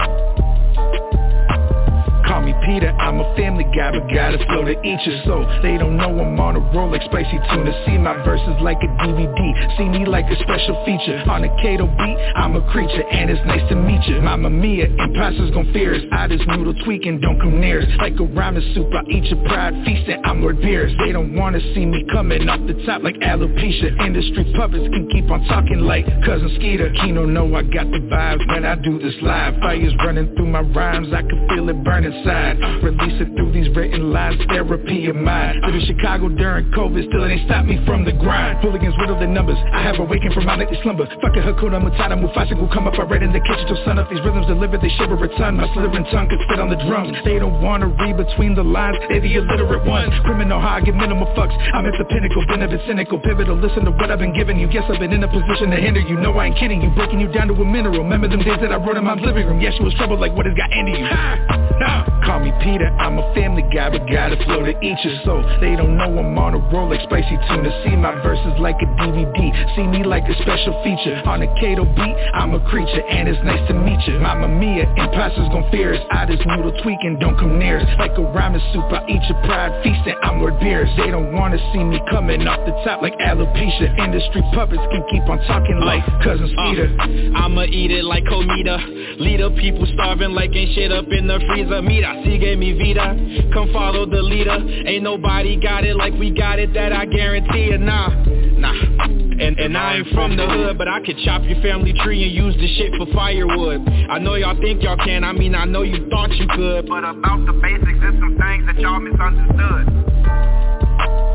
Peter, 2.68 2.92
I'm 3.00 3.18
a 3.18 3.24
family 3.34 3.64
guy, 3.72 3.96
but 3.96 4.12
got 4.12 4.36
a 4.36 4.44
flow 4.44 4.60
to 4.60 4.76
each 4.84 5.00
your 5.08 5.24
soul. 5.24 5.48
They 5.64 5.80
don't 5.80 5.96
know 5.96 6.12
I'm 6.12 6.36
on 6.36 6.56
a 6.56 6.60
roll 6.76 6.92
like 6.92 7.00
spicy 7.08 7.40
tuna. 7.48 7.72
See 7.88 7.96
my 7.96 8.12
verses 8.28 8.60
like 8.60 8.76
a 8.84 8.90
DVD. 9.00 9.40
See 9.78 9.88
me 9.88 10.04
like 10.04 10.28
a 10.28 10.36
special 10.44 10.76
feature. 10.84 11.16
On 11.32 11.44
a 11.44 11.48
Kato 11.64 11.88
beat, 11.88 12.18
I'm 12.36 12.60
a 12.60 12.62
creature, 12.70 13.08
and 13.08 13.30
it's 13.30 13.40
nice 13.48 13.64
to 13.70 13.74
meet 13.74 14.04
you. 14.04 14.20
Mama 14.20 14.50
Mia, 14.50 14.84
imposters 14.84 15.50
gon' 15.52 15.72
fear 15.72 15.96
us. 15.96 16.02
I 16.12 16.28
just 16.28 16.44
noodle 16.46 16.76
tweaking, 16.84 17.20
don't 17.20 17.40
come 17.40 17.58
near 17.58 17.80
us. 17.80 17.88
Like 17.96 18.20
a 18.20 18.28
ramen 18.36 18.60
soup, 18.74 18.92
I 18.92 19.00
eat 19.08 19.24
your 19.32 19.40
pride 19.48 19.72
feasting. 19.86 20.20
I'm 20.28 20.42
Lord 20.42 20.60
Beers. 20.60 20.92
They 21.00 21.12
don't 21.12 21.34
wanna 21.34 21.60
see 21.72 21.86
me 21.86 22.04
coming 22.12 22.50
off 22.50 22.60
the 22.68 22.76
top 22.84 23.02
like 23.02 23.16
alopecia. 23.24 23.96
Industry 24.04 24.44
puppets 24.52 24.84
can 24.92 25.08
keep 25.08 25.30
on 25.30 25.40
talking 25.48 25.88
like 25.88 26.04
cousin 26.20 26.52
Skeeter. 26.60 26.92
Kino 27.00 27.24
know 27.24 27.48
I 27.56 27.62
got 27.62 27.88
the 27.88 28.04
vibes 28.12 28.46
when 28.52 28.66
I 28.66 28.74
do 28.74 28.98
this 28.98 29.16
live. 29.22 29.56
Fire's 29.64 29.96
running 30.04 30.36
through 30.36 30.52
my 30.52 30.60
rhymes, 30.60 31.08
I 31.16 31.22
can 31.22 31.48
feel 31.48 31.66
it 31.70 31.82
burn 31.82 32.04
inside. 32.04 32.57
Release 32.82 33.20
it 33.20 33.34
through 33.36 33.52
these 33.52 33.68
written 33.74 34.12
lines, 34.12 34.40
therapy 34.48 35.06
of 35.08 35.16
mine. 35.16 35.60
Live 35.62 35.74
in 35.74 35.84
Chicago 35.86 36.28
during 36.28 36.70
COVID, 36.72 37.08
still 37.08 37.24
it 37.24 37.34
ain't 37.34 37.46
stopped 37.46 37.66
me 37.66 37.78
from 37.84 38.04
the 38.04 38.12
grind. 38.12 38.62
Hooligans 38.62 38.94
riddle 38.98 39.18
the 39.18 39.26
numbers, 39.26 39.58
I 39.72 39.82
have 39.82 39.98
awakened 39.98 40.34
from 40.34 40.46
my 40.46 40.56
nightly 40.56 40.78
slumber. 40.82 41.06
Fucking 41.20 41.42
Hakuna 41.42 41.82
Matata, 41.82 42.16
Mufasa 42.16 42.58
will 42.58 42.72
come 42.72 42.86
up, 42.86 42.94
I 42.98 43.04
read 43.04 43.22
in 43.22 43.32
the 43.32 43.40
kitchen 43.40 43.66
till 43.66 43.80
sun 43.84 43.98
up. 43.98 44.08
These 44.10 44.22
rhythms 44.24 44.46
deliver, 44.46 44.78
they 44.78 44.90
shiver 44.96 45.18
a 45.18 45.28
ton. 45.36 45.56
My 45.56 45.66
slithering 45.74 46.06
tongue 46.10 46.28
could 46.28 46.40
spit 46.46 46.58
on 46.58 46.70
the 46.70 46.80
drums. 46.88 47.16
They 47.24 47.38
don't 47.38 47.62
wanna 47.62 47.88
read 47.88 48.16
between 48.16 48.54
the 48.54 48.64
lines, 48.64 48.98
they 49.08 49.20
the 49.20 49.34
illiterate 49.36 49.86
ones. 49.86 50.14
Criminal 50.24 50.58
I 50.58 50.80
give 50.80 50.94
minimal 50.94 51.26
fucks. 51.34 51.54
I'm 51.74 51.86
at 51.86 51.94
the 51.98 52.04
pinnacle, 52.04 52.44
been 52.46 52.62
a 52.62 52.68
bit 52.68 52.80
cynical, 52.86 53.18
pivotal. 53.18 53.56
Listen 53.56 53.84
to 53.84 53.90
what 53.92 54.10
I've 54.10 54.18
been 54.18 54.34
giving 54.34 54.58
you. 54.58 54.66
Guess 54.68 54.84
I've 54.88 54.98
been 54.98 55.12
in 55.12 55.22
a 55.22 55.28
position 55.28 55.70
to 55.70 55.76
hinder 55.76 56.00
you. 56.00 56.16
No, 56.20 56.32
I 56.38 56.46
ain't 56.46 56.58
kidding 56.58 56.82
you, 56.82 56.90
breaking 56.94 57.20
you 57.20 57.28
down 57.28 57.48
to 57.48 57.54
a 57.54 57.64
mineral. 57.64 58.02
Remember 58.02 58.28
them 58.28 58.40
days 58.40 58.58
that 58.60 58.72
I 58.72 58.76
wrote 58.76 58.96
in 58.96 59.04
my 59.04 59.14
living 59.14 59.46
room? 59.46 59.60
yes 59.60 59.74
she 59.76 59.82
was 59.82 59.94
troubled 59.94 60.20
like 60.20 60.34
what 60.34 60.46
has 60.46 60.54
got 60.54 60.72
into 60.72 60.92
you. 60.92 61.06
Ha! 61.06 61.78
Nah, 61.78 62.26
call 62.26 62.40
me 62.40 62.47
Peter, 62.62 62.88
I'm 62.98 63.18
a 63.18 63.34
family 63.34 63.62
guy, 63.72 63.90
but 63.90 64.06
gotta 64.10 64.36
flow 64.44 64.64
to 64.64 64.74
eat 64.80 64.98
your 65.04 65.16
soul. 65.24 65.42
They 65.60 65.76
don't 65.76 65.96
know 65.96 66.08
I'm 66.18 66.36
on 66.38 66.54
a 66.54 66.62
roll 66.72 66.88
like 66.90 67.00
spicy 67.02 67.36
tuna. 67.48 67.70
See 67.84 67.96
my 67.96 68.14
verses 68.22 68.58
like 68.58 68.76
a 68.80 68.88
DVD. 69.00 69.52
See 69.76 69.86
me 69.86 70.04
like 70.04 70.24
a 70.24 70.34
special 70.42 70.74
feature. 70.82 71.20
On 71.26 71.42
a 71.42 71.48
Kato 71.60 71.84
beat, 71.84 72.16
I'm 72.34 72.54
a 72.54 72.60
creature, 72.70 73.02
and 73.06 73.28
it's 73.28 73.38
nice 73.44 73.62
to 73.68 73.74
meet 73.74 74.00
you. 74.06 74.18
Mama 74.18 74.48
Mia, 74.48 74.88
imposters 74.96 75.48
gon' 75.52 75.68
fear 75.70 75.94
us. 75.94 76.02
I 76.10 76.26
just 76.26 76.44
noodle 76.46 76.72
tweaking, 76.82 77.18
don't 77.20 77.36
come 77.36 77.58
near 77.58 77.80
us. 77.80 77.88
Like 77.98 78.12
a 78.16 78.24
ramen 78.24 78.62
soup, 78.72 78.88
I 78.90 79.04
eat 79.06 79.22
your 79.28 79.38
pride, 79.44 79.72
feasting, 79.82 80.16
I'm 80.22 80.40
Lord 80.40 80.58
Beers. 80.60 80.88
They 80.96 81.10
don't 81.10 81.32
wanna 81.32 81.58
see 81.72 81.84
me 81.84 82.00
coming 82.10 82.46
off 82.46 82.64
the 82.66 82.72
top 82.84 83.02
like 83.02 83.14
alopecia. 83.18 83.98
Industry 83.98 84.42
puppets 84.54 84.82
can 84.90 85.04
keep 85.10 85.22
on 85.28 85.38
talking 85.46 85.78
like 85.80 86.04
cousins 86.22 86.52
uh, 86.56 86.70
Peter. 86.70 86.88
I'ma 87.36 87.64
eat 87.68 87.90
it 87.90 88.04
like 88.04 88.24
Comida. 88.24 88.78
Leader, 89.18 89.50
people 89.50 89.86
starving 89.94 90.32
like 90.32 90.54
ain't 90.54 90.74
shit 90.74 90.92
up 90.92 91.06
in 91.10 91.26
the 91.26 91.38
freezer. 91.48 91.82
Meat 91.82 92.04
I 92.04 92.24
see 92.24 92.37
gave 92.38 92.58
me 92.58 92.72
Vita. 92.72 93.50
Come 93.52 93.72
follow 93.72 94.06
the 94.06 94.22
leader. 94.22 94.58
Ain't 94.86 95.02
nobody 95.02 95.60
got 95.60 95.84
it 95.84 95.96
like 95.96 96.14
we 96.14 96.30
got 96.30 96.58
it, 96.58 96.72
that 96.74 96.92
I 96.92 97.06
guarantee 97.06 97.70
it. 97.72 97.80
Nah, 97.80 98.08
nah. 98.08 99.04
And, 99.38 99.58
and 99.58 99.76
I 99.76 99.98
ain't 99.98 100.08
from 100.14 100.36
the 100.36 100.46
hood, 100.46 100.78
but 100.78 100.88
I 100.88 101.00
could 101.00 101.16
chop 101.24 101.42
your 101.44 101.60
family 101.62 101.94
tree 102.02 102.24
and 102.24 102.32
use 102.32 102.54
the 102.56 102.68
shit 102.76 102.92
for 102.98 103.06
firewood. 103.14 103.88
I 104.10 104.18
know 104.18 104.34
y'all 104.34 104.60
think 104.60 104.82
y'all 104.82 104.96
can, 104.96 105.22
I 105.22 105.32
mean 105.32 105.54
I 105.54 105.64
know 105.64 105.82
you 105.82 106.08
thought 106.10 106.30
you 106.32 106.46
could. 106.48 106.88
But 106.88 107.04
about 107.04 107.46
the 107.46 107.52
basics, 107.52 107.98
there's 108.00 108.18
some 108.18 108.36
things 108.36 108.66
that 108.66 108.78
y'all 108.80 108.98
misunderstood. 108.98 110.67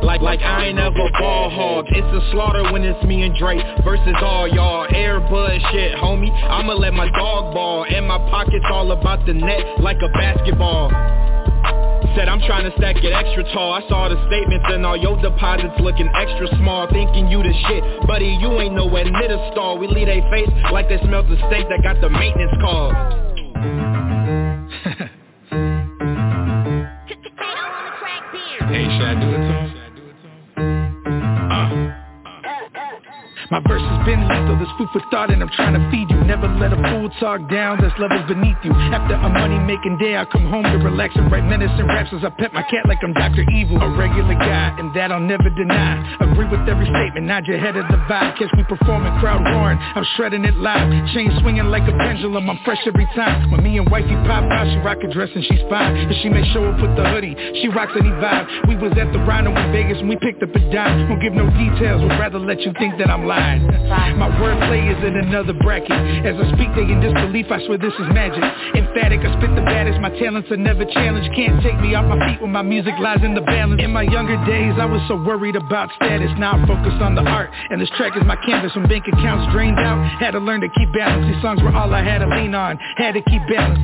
Like, 0.03 0.21
like 0.21 0.41
I 0.41 0.67
ain't 0.67 0.79
ever 0.79 1.09
ball 1.17 1.49
hog 1.49 1.85
It's 1.89 2.11
a 2.11 2.31
slaughter 2.31 2.71
when 2.71 2.83
it's 2.83 3.01
me 3.05 3.23
and 3.23 3.35
Drake 3.37 3.63
Versus 3.83 4.15
all 4.21 4.47
y'all. 4.47 4.85
Airbud 4.87 5.71
shit, 5.71 5.95
homie. 5.95 6.29
I'ma 6.43 6.73
let 6.73 6.93
my 6.93 7.09
dog 7.11 7.53
ball 7.53 7.85
And 7.87 8.07
my 8.07 8.17
pockets 8.29 8.65
all 8.69 8.91
about 8.91 9.25
the 9.25 9.33
net 9.33 9.79
Like 9.79 9.97
a 10.03 10.09
basketball. 10.09 10.91
Said 12.15 12.29
I'm 12.29 12.41
trying 12.41 12.69
to 12.69 12.77
stack 12.77 12.97
it 12.97 13.11
extra 13.11 13.43
tall. 13.53 13.73
I 13.73 13.81
saw 13.89 14.07
the 14.07 14.19
statements 14.27 14.65
and 14.69 14.85
all 14.85 14.95
your 14.95 15.19
deposits 15.19 15.73
looking 15.79 16.07
extra 16.13 16.45
small. 16.59 16.85
Thinking 16.91 17.27
you 17.27 17.41
the 17.41 17.53
shit. 17.65 17.81
Buddy, 18.05 18.37
you 18.39 18.51
ain't 18.61 18.75
nowhere 18.75 19.05
near 19.05 19.29
the 19.29 19.49
stall 19.51 19.79
We 19.79 19.87
leave 19.87 20.05
they 20.05 20.21
face 20.29 20.49
like 20.71 20.89
they 20.89 20.99
smelled 20.99 21.25
the 21.25 21.37
steak 21.49 21.65
that 21.69 21.81
got 21.81 22.01
the 22.01 22.09
maintenance 22.09 22.53
call 22.61 23.32
My 33.53 33.61
verse 33.69 33.85
has 33.85 34.01
been 34.01 34.25
lethal, 34.25 34.57
there's 34.57 34.73
food 34.81 34.89
for 34.89 35.05
thought 35.13 35.29
and 35.29 35.37
I'm 35.37 35.53
trying 35.53 35.77
to 35.77 35.83
feed 35.93 36.09
you. 36.09 36.17
Never 36.25 36.49
let 36.57 36.73
a 36.73 36.79
fool 36.89 37.05
talk 37.21 37.37
down, 37.53 37.77
there's 37.77 37.93
levels 38.01 38.25
beneath 38.25 38.57
you. 38.65 38.73
After 38.89 39.13
a 39.13 39.29
money 39.29 39.61
making 39.61 40.01
day, 40.01 40.17
I 40.17 40.25
come 40.25 40.49
home 40.49 40.65
to 40.65 40.81
relax 40.81 41.13
and 41.13 41.29
write 41.29 41.45
medicine 41.45 41.85
raps 41.85 42.09
As 42.17 42.25
I 42.25 42.33
pet 42.33 42.49
my 42.49 42.65
cat 42.65 42.89
like 42.89 43.05
I'm 43.05 43.13
Dr. 43.13 43.45
Evil. 43.53 43.77
A 43.77 43.93
regular 43.93 44.33
guy, 44.33 44.73
and 44.81 44.89
that 44.97 45.13
I'll 45.13 45.21
never 45.21 45.53
deny. 45.53 46.01
Agree 46.17 46.49
with 46.49 46.65
every 46.65 46.89
statement, 46.89 47.29
nod 47.29 47.45
your 47.45 47.61
head 47.61 47.77
at 47.77 47.85
the 47.93 48.01
vibe. 48.09 48.41
Catch 48.41 48.49
me 48.57 48.65
performing, 48.65 49.13
crowd 49.21 49.45
roaring, 49.45 49.77
I'm 49.77 50.05
shredding 50.17 50.45
it 50.49 50.57
live. 50.57 50.89
Chain 51.13 51.29
swinging 51.45 51.69
like 51.69 51.85
a 51.85 51.93
pendulum, 51.93 52.49
I'm 52.49 52.57
fresh 52.65 52.81
every 52.89 53.05
time. 53.13 53.53
When 53.53 53.61
me 53.61 53.77
and 53.77 53.85
wifey 53.85 54.17
pop 54.25 54.49
out, 54.49 54.65
she 54.65 54.81
rock 54.81 54.97
a 55.05 55.13
dress 55.13 55.29
and 55.29 55.45
she's 55.45 55.61
fine. 55.69 55.93
And 56.09 56.17
she 56.25 56.29
may 56.33 56.41
show 56.57 56.65
up 56.73 56.81
with 56.81 56.97
the 56.97 57.05
hoodie, 57.05 57.37
she 57.61 57.69
rocks 57.69 57.93
any 57.93 58.09
vibe. 58.17 58.49
We 58.65 58.81
was 58.81 58.97
at 58.97 59.13
the 59.13 59.21
Rhino 59.29 59.53
in 59.53 59.69
Vegas 59.69 60.01
and 60.01 60.09
we 60.09 60.17
picked 60.17 60.41
up 60.41 60.49
a 60.49 60.61
dime. 60.73 61.05
Won't 61.05 61.21
give 61.21 61.37
no 61.37 61.45
details, 61.53 62.01
would 62.01 62.17
rather 62.17 62.41
let 62.41 62.65
you 62.65 62.73
think 62.81 62.97
that 62.97 63.13
I'm 63.13 63.29
lying 63.29 63.42
my 64.17 64.29
wordplay 64.39 64.87
is 64.87 64.99
in 65.03 65.17
another 65.17 65.53
bracket. 65.53 65.91
As 66.25 66.35
I 66.39 66.45
speak 66.55 66.69
they 66.75 66.87
in 66.87 67.01
disbelief, 67.01 67.51
I 67.51 67.59
swear 67.65 67.77
this 67.77 67.93
is 67.93 68.07
magic. 68.13 68.43
Emphatic, 68.75 69.19
I 69.19 69.29
spit 69.37 69.51
the 69.55 69.65
baddest, 69.65 69.99
my 69.99 70.09
talents 70.19 70.49
are 70.51 70.57
never 70.57 70.85
challenged. 70.85 71.29
Can't 71.35 71.61
take 71.61 71.79
me 71.79 71.95
off 71.95 72.05
my 72.05 72.19
feet 72.27 72.41
when 72.41 72.51
my 72.51 72.61
music 72.61 72.93
lies 72.99 73.19
in 73.23 73.33
the 73.35 73.41
balance. 73.41 73.81
In 73.81 73.91
my 73.91 74.03
younger 74.03 74.37
days 74.45 74.73
I 74.79 74.85
was 74.85 75.01
so 75.07 75.15
worried 75.15 75.55
about 75.55 75.89
status. 75.95 76.31
Now 76.37 76.53
I'm 76.53 76.67
focused 76.67 77.01
on 77.01 77.15
the 77.15 77.21
art. 77.21 77.49
And 77.69 77.81
this 77.81 77.89
track 77.97 78.15
is 78.15 78.23
my 78.23 78.37
canvas. 78.45 78.71
When 78.75 78.87
bank 78.87 79.05
accounts 79.07 79.51
drained 79.51 79.79
out 79.79 79.99
Had 80.19 80.31
to 80.31 80.39
learn 80.39 80.61
to 80.61 80.69
keep 80.69 80.93
balance. 80.93 81.27
These 81.27 81.41
songs 81.41 81.61
were 81.61 81.73
all 81.75 81.93
I 81.93 82.03
had 82.03 82.19
to 82.19 82.27
lean 82.27 82.55
on. 82.55 82.77
Had 82.97 83.13
to 83.13 83.21
keep 83.21 83.41
balance. 83.49 83.79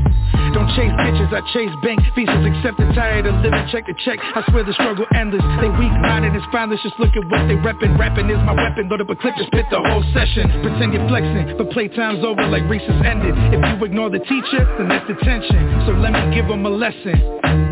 Don't 0.53 0.69
chase 0.73 0.89
bitches, 0.97 1.29
I 1.29 1.45
chase 1.53 1.69
bank 1.83 2.01
Visas 2.15 2.41
accepted, 2.41 2.89
tired 2.95 3.27
of 3.27 3.35
living 3.45 3.67
check 3.69 3.85
to 3.85 3.93
check. 4.01 4.17
I 4.17 4.41
swear 4.49 4.63
the 4.63 4.73
struggle 4.73 5.05
endless. 5.13 5.45
They 5.61 5.69
weak-minded, 5.69 6.33
it's 6.33 6.45
fine, 6.51 6.71
let's 6.71 6.81
just 6.81 6.97
look 6.97 7.13
at 7.13 7.21
what 7.29 7.45
they 7.45 7.53
reppin' 7.53 7.99
Rapping 7.99 8.29
is 8.29 8.41
my 8.49 8.57
weapon, 8.57 8.89
load 8.89 9.01
up 9.01 9.09
a 9.09 9.15
clip, 9.15 9.37
just 9.39 9.47
spit 9.47 9.65
the 9.71 9.79
whole 9.79 10.03
session. 10.13 10.51
Pretend 10.61 10.93
you're 10.93 11.07
flexing, 11.07 11.55
but 11.57 11.71
playtime's 11.71 12.23
over 12.25 12.45
like 12.47 12.63
recess 12.69 12.99
ended. 13.05 13.33
If 13.55 13.63
you 13.63 13.85
ignore 13.85 14.09
the 14.09 14.19
teacher, 14.19 14.67
then 14.77 14.89
that's 14.89 15.07
detention. 15.07 15.87
So 15.87 15.93
let 15.93 16.11
me 16.11 16.35
give 16.35 16.47
them 16.47 16.65
a 16.65 16.69
lesson. 16.69 17.15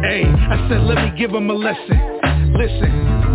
Hey, 0.01 0.23
I 0.23 0.67
said 0.69 0.88
let 0.88 1.03
me 1.03 1.12
give 1.19 1.32
them 1.32 1.49
a 1.49 1.53
lesson. 1.53 1.99
Listen 2.56 3.27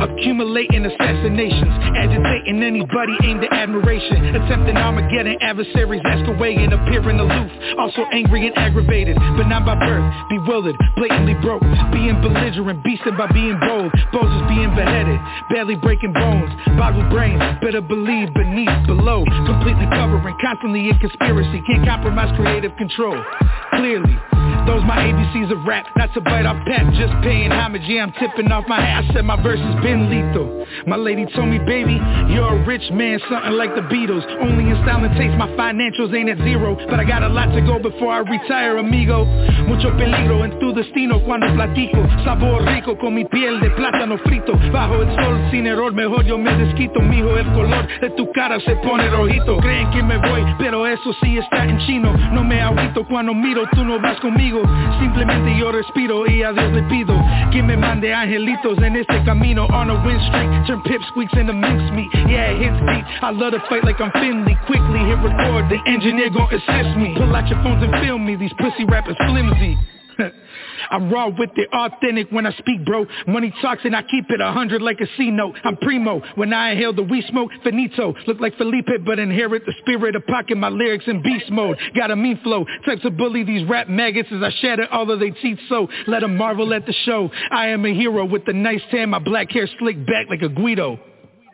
Accumulating 0.00 0.86
assassinations. 0.86 1.70
Agitating 1.96 2.62
anybody 2.62 3.14
aimed 3.24 3.44
at 3.44 3.52
admiration. 3.52 4.34
Attempting 4.34 4.76
Armageddon 4.76 5.36
Adversaries. 5.40 6.02
And 6.04 6.72
appearing 6.72 7.20
aloof 7.20 7.50
Also 7.78 8.02
angry 8.12 8.46
and 8.46 8.56
aggravated 8.56 9.16
But 9.36 9.46
not 9.48 9.64
by 9.64 9.74
birth. 9.74 10.04
Bewildered, 10.30 10.76
blatantly 10.96 11.34
broke. 11.42 11.62
Being 11.92 12.20
belligerent, 12.20 12.82
beasting 12.84 13.16
by 13.16 13.30
being 13.32 13.58
bold. 13.60 13.92
Bozos 14.12 14.48
being 14.48 14.74
beheaded 14.74 15.20
Barely 15.50 15.76
breaking 15.76 16.12
bones. 16.12 16.50
Boggled 16.78 17.10
brains 17.10 17.42
Better 17.60 17.80
believe 17.80 18.32
beneath, 18.34 18.86
below. 18.86 19.24
Completely 19.46 19.86
covering 19.90 20.36
Constantly 20.40 20.88
in 20.88 20.98
conspiracy. 20.98 21.62
Can't 21.66 21.86
compromise 21.86 22.34
creative 22.36 22.76
control. 22.76 23.22
Clearly 23.70 24.16
Those 24.66 24.84
my 24.84 24.96
ABCs 25.00 25.50
of 25.52 25.64
rap. 25.64 25.86
Not 25.96 26.12
to 26.14 26.20
bite 26.20 26.44
off 26.44 26.60
pep 26.66 26.84
Just 26.94 27.14
paying 27.22 27.50
homage. 27.50 27.82
Yeah 27.86 28.04
I'm 28.04 28.12
tipping 28.12 28.50
off 28.52 28.64
my 28.68 28.80
hat. 28.80 29.04
I 29.04 29.14
said 29.14 29.24
my 29.24 29.40
verse 29.40 29.60
has 29.60 29.82
been 29.82 30.10
lethal. 30.10 30.66
My 30.86 30.96
lady 30.96 31.26
told 31.34 31.48
me, 31.48 31.58
baby, 31.58 31.98
you're 32.32 32.46
a 32.46 32.64
rich 32.64 32.84
man, 32.92 33.18
something 33.28 33.52
like 33.52 33.74
the 33.74 33.82
Beatles. 33.82 34.24
Only 34.40 34.70
in 34.70 34.76
style 34.84 35.02
and 35.04 35.14
taste, 35.16 35.36
my 35.36 35.48
financials 35.56 36.14
ain't 36.14 36.28
at 36.28 36.38
zero. 36.44 36.76
But 36.88 37.00
I 37.00 37.04
got 37.04 37.22
a 37.22 37.28
lot 37.28 37.52
to 37.54 37.60
go 37.60 37.78
before 37.78 38.12
I 38.12 38.20
retire, 38.20 38.78
amigo. 38.78 39.24
Mucho 39.66 39.90
peligro 39.96 40.44
en 40.44 40.58
tu 40.60 40.72
destino 40.72 41.20
cuando 41.24 41.48
platico. 41.54 42.04
Sabor 42.24 42.62
rico 42.64 42.96
con 42.98 43.14
mi 43.14 43.24
piel 43.24 43.60
de 43.60 43.70
plátano 43.70 44.18
frito. 44.18 44.52
Bajo 44.72 45.02
el 45.02 45.08
sol 45.16 45.48
sin 45.50 45.66
error, 45.66 45.92
mejor 45.92 46.24
yo 46.24 46.38
me 46.38 46.52
desquito. 46.56 47.00
Mijo, 47.00 47.36
el 47.36 47.46
color 47.52 47.86
de 48.00 48.10
tu 48.10 48.30
cara 48.32 48.60
se 48.60 48.76
pone 48.76 49.08
rojito. 49.10 49.58
Creen 49.58 49.90
que 49.90 50.02
me 50.02 50.18
voy, 50.18 50.44
pero 50.58 50.86
eso 50.86 51.12
sí 51.22 51.38
está 51.38 51.64
en 51.64 51.78
chino. 51.86 52.12
No 52.32 52.44
me 52.44 52.60
agüito 52.60 53.04
cuando 53.06 53.34
miro, 53.34 53.64
tú 53.72 53.84
no 53.84 54.00
vas 54.00 54.18
conmigo 54.20 54.49
Simplemente 54.98 55.56
yo 55.56 55.70
respiro 55.70 56.26
y 56.26 56.42
a 56.42 56.52
Dios 56.52 56.72
le 56.72 56.82
pido 56.84 57.14
Que 57.52 57.62
me 57.62 57.76
mande 57.76 58.12
angelitos 58.12 58.78
en 58.78 58.96
este 58.96 59.22
camino. 59.24 59.66
On 59.66 59.90
a 59.90 59.94
win 60.04 60.18
streak 60.28 60.66
Turn 60.66 60.82
pipsqueaks 60.82 61.32
into 61.34 61.52
mincemeat 61.52 62.12
Yeah, 62.28 62.50
it 62.50 62.62
hits 62.62 62.80
deep 62.80 63.04
I 63.22 63.30
love 63.30 63.52
to 63.52 63.60
fight 63.68 63.84
like 63.84 64.00
I'm 64.00 64.10
Finley. 64.12 64.56
Quickly 64.66 65.00
hit 65.06 65.18
record, 65.22 65.68
the 65.70 65.78
engineer 65.86 66.30
gon' 66.30 66.52
assist 66.52 66.96
me. 66.98 67.14
Pull 67.16 67.34
out 67.34 67.48
your 67.48 67.62
phones 67.62 67.82
and 67.84 67.92
film 68.04 68.26
me. 68.26 68.34
These 68.34 68.52
pussy 68.58 68.84
rappers 68.84 69.16
flimsy 69.26 69.78
I'm 70.90 71.10
raw 71.10 71.28
with 71.28 71.50
it, 71.56 71.68
authentic 71.72 72.30
when 72.30 72.46
I 72.46 72.52
speak, 72.52 72.84
bro. 72.84 73.06
Money 73.26 73.52
talks 73.62 73.82
and 73.84 73.94
I 73.94 74.02
keep 74.02 74.30
it 74.30 74.40
a 74.40 74.52
hundred 74.52 74.82
like 74.82 75.00
a 75.00 75.06
C 75.16 75.30
note. 75.30 75.56
I'm 75.64 75.76
primo. 75.76 76.20
When 76.34 76.52
I 76.52 76.70
inhale 76.70 76.92
the 76.92 77.02
weed 77.02 77.24
smoke, 77.28 77.50
finito. 77.62 78.14
Look 78.26 78.40
like 78.40 78.56
Felipe, 78.56 78.88
but 79.04 79.18
inherit 79.18 79.64
the 79.66 79.74
spirit 79.80 80.16
of 80.16 80.26
pocket 80.26 80.56
my 80.56 80.68
lyrics 80.68 81.04
in 81.06 81.22
beast 81.22 81.50
mode. 81.50 81.78
Got 81.96 82.10
a 82.10 82.16
mean 82.16 82.40
flow. 82.42 82.64
Types 82.84 83.02
to 83.02 83.10
bully 83.10 83.44
these 83.44 83.68
rap 83.68 83.88
maggots 83.88 84.28
as 84.32 84.42
I 84.42 84.50
shatter 84.60 84.86
all 84.90 85.10
of 85.10 85.20
their 85.20 85.30
teeth 85.30 85.58
so 85.68 85.88
let 86.06 86.20
them 86.20 86.36
marvel 86.36 86.72
at 86.74 86.86
the 86.86 86.94
show. 87.04 87.30
I 87.50 87.68
am 87.68 87.84
a 87.84 87.94
hero 87.94 88.24
with 88.24 88.44
the 88.44 88.52
nice 88.52 88.82
tan, 88.90 89.10
my 89.10 89.18
black 89.18 89.50
hair 89.50 89.68
slicked 89.78 90.06
back 90.06 90.26
like 90.28 90.42
a 90.42 90.48
Guido. 90.48 90.98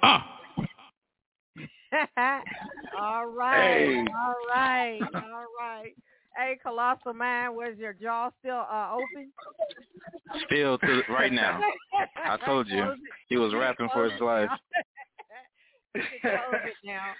Ah. 0.02 0.32
all 2.98 3.26
right, 3.26 3.86
hey. 3.86 3.96
all 3.96 4.34
right, 4.48 5.00
all 5.14 5.44
right. 5.58 5.94
Hey, 6.36 6.58
Colossal 6.62 7.14
Man, 7.14 7.54
was 7.54 7.78
your 7.78 7.94
jaw 7.94 8.30
still 8.40 8.66
uh, 8.70 8.92
open? 8.92 9.32
Still 10.44 10.76
to 10.78 11.02
right 11.08 11.32
now. 11.32 11.60
I 12.26 12.36
told 12.44 12.68
you 12.68 12.94
he 13.28 13.38
was 13.38 13.54
rapping 13.54 13.88
for 13.92 14.10
his 14.10 14.20
life. 14.20 14.50
now. 16.84 17.14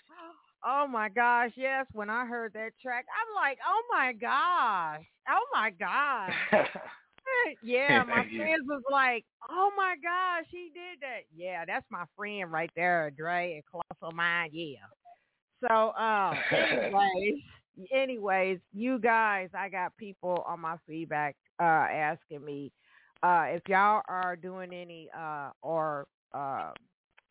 Oh 0.64 0.86
my 0.86 1.08
gosh, 1.08 1.52
yes. 1.56 1.86
When 1.92 2.10
I 2.10 2.26
heard 2.26 2.52
that 2.54 2.72
track, 2.82 3.06
I'm 3.08 3.34
like, 3.34 3.58
oh 3.66 3.82
my 3.90 4.12
gosh, 4.12 5.04
oh 5.30 5.46
my 5.52 5.70
gosh. 5.70 6.34
yeah, 7.62 8.04
my 8.04 8.26
friends 8.36 8.66
was 8.68 8.82
like, 8.90 9.24
oh 9.48 9.70
my 9.76 9.94
gosh, 10.02 10.44
he 10.50 10.70
did 10.74 11.00
that. 11.00 11.22
Yeah, 11.34 11.64
that's 11.64 11.86
my 11.90 12.04
friend 12.16 12.52
right 12.52 12.70
there, 12.76 13.10
Dre 13.16 13.54
and 13.54 13.64
Colossal 13.64 14.14
Mind. 14.14 14.50
Yeah. 14.52 14.76
So, 15.66 15.94
um, 15.94 16.36
anyways 16.52 17.40
anyways, 17.92 18.58
you 18.72 18.98
guys, 18.98 19.48
I 19.54 19.68
got 19.68 19.96
people 19.96 20.44
on 20.46 20.60
my 20.60 20.76
feedback 20.86 21.36
uh, 21.60 21.62
asking 21.62 22.44
me 22.44 22.72
uh, 23.22 23.44
if 23.48 23.62
y'all 23.68 24.02
are 24.08 24.36
doing 24.36 24.72
any 24.72 25.08
uh, 25.16 25.50
or 25.62 26.06
uh, 26.34 26.70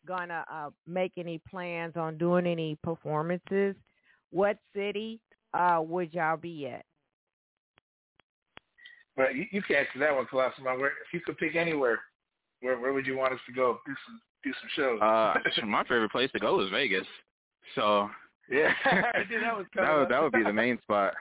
gonna 0.07 0.45
uh, 0.51 0.69
make 0.87 1.13
any 1.17 1.41
plans 1.49 1.93
on 1.95 2.17
doing 2.17 2.45
any 2.45 2.77
performances. 2.83 3.75
What 4.31 4.57
city 4.75 5.19
uh, 5.53 5.81
would 5.81 6.13
y'all 6.13 6.37
be 6.37 6.67
at? 6.67 6.85
Well, 9.17 9.33
you, 9.33 9.45
you 9.51 9.61
can 9.61 9.77
answer 9.77 9.99
that 9.99 10.13
one, 10.13 10.25
Colossal 10.25 10.63
Mind. 10.63 10.79
Where 10.79 10.89
if 10.89 11.13
you 11.13 11.21
could 11.21 11.37
pick 11.37 11.55
anywhere, 11.55 11.99
where 12.61 12.79
where 12.79 12.93
would 12.93 13.07
you 13.07 13.17
want 13.17 13.33
us 13.33 13.39
to 13.47 13.53
go 13.53 13.79
do 13.85 13.93
some 14.05 14.21
do 14.43 14.51
some 14.61 14.69
shows? 14.75 15.01
Uh, 15.01 15.65
my 15.65 15.83
favorite 15.83 16.11
place 16.11 16.29
to 16.33 16.39
go 16.39 16.59
is 16.61 16.69
Vegas. 16.69 17.07
So 17.75 18.09
yeah, 18.49 18.71
Dude, 19.29 19.41
that 19.43 19.55
was 19.57 19.65
that 19.75 19.97
would 19.97 20.09
that 20.09 20.21
would 20.21 20.31
be 20.33 20.43
the 20.43 20.53
main 20.53 20.79
spot. 20.81 21.13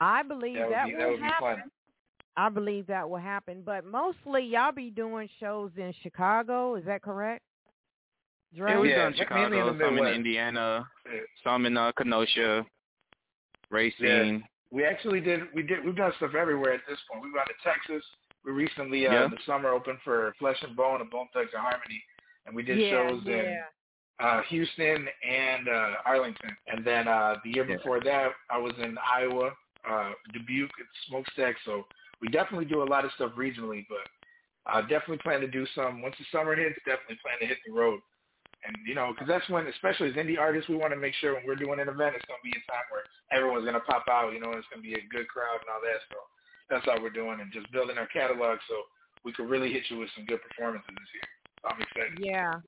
I 0.00 0.22
believe 0.22 0.56
that 0.56 0.66
would 0.68 0.74
that 0.74 0.86
be, 0.86 0.92
will 0.94 1.00
that 1.00 1.08
would 1.10 1.16
be 1.16 1.22
happen. 1.22 1.40
fun. 1.40 1.62
I 2.36 2.48
believe 2.48 2.86
that 2.86 3.08
will 3.10 3.16
happen, 3.18 3.62
but 3.66 3.84
mostly 3.84 4.44
y'all 4.44 4.70
be 4.70 4.90
doing 4.90 5.28
shows 5.40 5.72
in 5.76 5.92
Chicago. 6.02 6.76
Is 6.76 6.84
that 6.84 7.02
correct? 7.02 7.42
Dre? 8.56 8.70
Yeah, 8.72 8.78
we've 8.80 8.90
Yeah, 8.92 8.96
done 8.96 9.12
mainly 9.12 9.58
in 9.58 9.64
Chicago, 9.64 9.72
the 9.72 9.84
some 9.84 9.98
in 9.98 10.14
Indiana, 10.14 10.88
Yeah. 11.04 11.20
some 11.42 11.66
in 11.66 11.76
uh, 11.76 11.90
Kenosha, 11.98 12.64
Racine. 13.70 14.44
We 14.70 14.84
actually 14.84 15.20
did. 15.20 15.52
We 15.54 15.62
did. 15.62 15.84
We've 15.84 15.96
done 15.96 16.12
stuff 16.18 16.34
everywhere 16.34 16.74
at 16.74 16.80
this 16.88 16.98
point. 17.10 17.24
We've 17.24 17.34
gone 17.34 17.46
to 17.46 17.54
Texas. 17.64 18.04
We 18.44 18.52
recently, 18.52 19.06
uh, 19.06 19.12
Yeah. 19.12 19.24
in 19.24 19.30
the 19.32 19.38
summer, 19.44 19.70
opened 19.70 19.98
for 20.04 20.32
Flesh 20.38 20.58
and 20.62 20.76
Bone 20.76 21.00
and 21.00 21.10
Bone 21.10 21.26
Thugs 21.32 21.50
and 21.52 21.60
Harmony, 21.62 22.02
and 22.46 22.54
we 22.54 22.62
did 22.62 22.78
yeah, 22.78 22.90
shows 22.90 23.22
yeah. 23.24 23.32
in 23.32 23.58
uh, 24.20 24.42
Houston 24.48 25.06
and 25.28 25.68
uh, 25.68 25.94
Arlington. 26.04 26.50
And 26.66 26.84
then 26.84 27.08
uh, 27.08 27.36
the 27.44 27.50
year 27.50 27.68
Yeah. 27.68 27.76
before 27.76 28.00
that, 28.00 28.32
I 28.50 28.58
was 28.58 28.72
in 28.82 28.96
Iowa, 28.98 29.52
uh, 29.88 30.12
Dubuque, 30.32 30.70
at 30.80 30.86
Smokestack. 31.08 31.56
So 31.64 31.86
we 32.20 32.28
definitely 32.28 32.66
do 32.66 32.82
a 32.82 32.88
lot 32.88 33.04
of 33.04 33.12
stuff 33.12 33.32
regionally, 33.36 33.86
but 33.88 34.04
I 34.66 34.80
definitely 34.82 35.18
plan 35.18 35.40
to 35.40 35.48
do 35.48 35.66
some. 35.74 36.02
Once 36.02 36.16
the 36.18 36.26
summer 36.32 36.54
hits, 36.56 36.76
definitely 36.84 37.18
plan 37.22 37.38
to 37.40 37.46
hit 37.46 37.58
the 37.66 37.72
road. 37.72 38.00
And 38.66 38.74
you 38.84 38.94
know, 38.94 39.14
because 39.14 39.28
that's 39.28 39.48
when, 39.48 39.66
especially 39.68 40.10
as 40.10 40.16
indie 40.18 40.36
artists, 40.38 40.68
we 40.68 40.74
want 40.74 40.92
to 40.92 40.98
make 40.98 41.14
sure 41.22 41.34
when 41.34 41.46
we're 41.46 41.54
doing 41.54 41.78
an 41.78 41.88
event, 41.88 42.18
it's 42.18 42.26
going 42.26 42.42
to 42.42 42.48
be 42.50 42.50
a 42.58 42.64
time 42.66 42.82
where 42.90 43.06
everyone's 43.30 43.62
going 43.62 43.78
to 43.78 43.86
pop 43.86 44.04
out. 44.10 44.34
You 44.34 44.40
know, 44.40 44.50
and 44.50 44.58
it's 44.58 44.66
going 44.66 44.82
to 44.82 44.88
be 44.88 44.98
a 44.98 45.06
good 45.14 45.28
crowd 45.30 45.62
and 45.62 45.70
all 45.70 45.78
that. 45.80 46.02
So 46.10 46.18
that's 46.68 46.84
how 46.84 47.00
we're 47.00 47.14
doing, 47.14 47.38
and 47.38 47.52
just 47.54 47.70
building 47.70 47.96
our 47.96 48.10
catalog 48.10 48.58
so 48.68 48.82
we 49.24 49.30
could 49.32 49.48
really 49.48 49.72
hit 49.72 49.84
you 49.88 49.98
with 50.02 50.10
some 50.18 50.26
good 50.26 50.42
performances 50.42 50.90
this 50.90 51.10
year. 51.14 51.28
So 51.62 51.64
I'm 51.70 51.80
excited. 51.80 52.18
Yeah. 52.18 52.58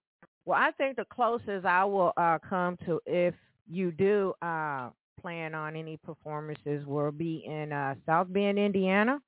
Well, 0.45 0.59
I 0.59 0.71
think 0.73 0.97
the 0.97 1.05
closest 1.05 1.65
I 1.67 1.85
will 1.85 2.13
uh, 2.17 2.39
come 2.39 2.77
to 2.87 3.01
if 3.07 3.35
you 3.69 3.93
do 3.93 4.35
uh, 4.43 4.91
plan 5.21 5.55
on 5.55 5.77
any 5.77 5.97
performances 5.99 6.87
will 6.87 7.13
be 7.13 7.45
in 7.47 7.73
uh, 7.73 7.95
South 8.07 8.33
Bend, 8.33 8.59
Indiana. 8.59 9.21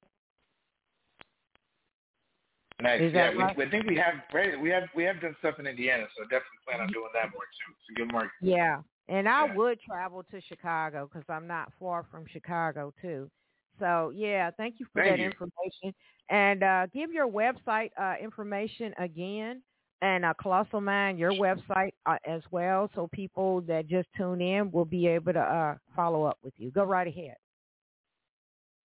Nice. 2.80 3.00
Is 3.00 3.12
yeah, 3.12 3.32
right? 3.34 3.56
we, 3.56 3.64
I 3.64 3.70
think 3.70 3.86
we 3.86 3.96
have 3.96 4.14
we 4.60 4.70
have 4.70 4.84
we 4.96 5.04
have 5.04 5.20
done 5.20 5.36
stuff 5.38 5.54
in 5.60 5.66
Indiana, 5.68 6.04
so 6.16 6.24
definitely 6.24 6.58
plan 6.66 6.80
on 6.80 6.88
doing 6.88 7.06
that 7.14 7.30
more 7.32 7.42
too. 7.42 7.72
It's 7.78 7.90
a 7.90 7.94
good 7.94 8.12
market. 8.12 8.32
Yeah. 8.40 8.80
And 9.08 9.28
I 9.28 9.44
Yeah. 9.46 9.54
would 9.54 9.80
travel 9.80 10.24
to 10.32 10.40
Chicago 10.40 11.08
because 11.12 11.24
I'm 11.28 11.46
not 11.46 11.72
far 11.78 12.04
from 12.10 12.24
Chicago 12.26 12.92
too. 13.00 13.30
So 13.78 14.10
yeah, 14.14 14.50
thank 14.56 14.80
you 14.80 14.86
for 14.92 15.02
Thank 15.02 15.18
that 15.18 15.20
you. 15.20 15.26
information. 15.26 15.94
And 16.28 16.62
uh, 16.64 16.86
give 16.92 17.12
your 17.12 17.28
website 17.28 17.90
uh, 18.00 18.14
information 18.20 18.94
again, 18.98 19.62
and 20.02 20.24
uh, 20.24 20.34
Colossal 20.40 20.82
Mind 20.82 21.18
your 21.18 21.32
website 21.32 21.92
uh, 22.04 22.16
as 22.26 22.42
well, 22.50 22.90
so 22.94 23.08
people 23.12 23.62
that 23.62 23.88
just 23.88 24.08
tune 24.16 24.42
in 24.42 24.70
will 24.70 24.84
be 24.84 25.06
able 25.06 25.32
to 25.32 25.40
uh, 25.40 25.76
follow 25.96 26.24
up 26.24 26.38
with 26.44 26.52
you. 26.58 26.70
Go 26.70 26.84
right 26.84 27.06
ahead. 27.06 27.36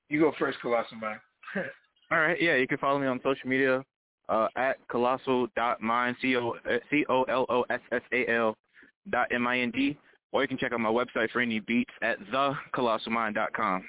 You 0.10 0.22
go 0.22 0.32
first, 0.40 0.60
Colossal 0.62 0.98
Mind. 0.98 1.20
All 2.12 2.20
right, 2.20 2.42
yeah, 2.42 2.56
you 2.56 2.68
can 2.68 2.78
follow 2.78 3.00
me 3.00 3.08
on 3.08 3.20
social 3.22 3.50
media 3.50 3.84
uh, 4.30 4.48
at 4.56 4.76
colossal 4.88 5.48
dot 5.56 5.82
mind 5.82 6.16
c 6.22 6.36
o 6.36 6.56
c 6.90 7.06
o 7.10 7.24
l 7.24 7.46
o 7.50 7.66
s 7.70 7.82
s 7.92 8.02
a 8.14 8.28
l 8.30 8.56
dot 9.10 9.28
m 9.32 9.48
i 9.48 9.60
n 9.60 9.72
d, 9.72 9.98
or 10.32 10.42
you 10.42 10.48
can 10.48 10.58
check 10.58 10.72
out 10.72 10.80
my 10.80 10.90
website 10.90 11.30
for 11.32 11.42
any 11.42 11.60
beats 11.60 11.94
at 12.02 12.18
thecolossal 12.32 13.34
dot 13.34 13.54
com. 13.54 13.84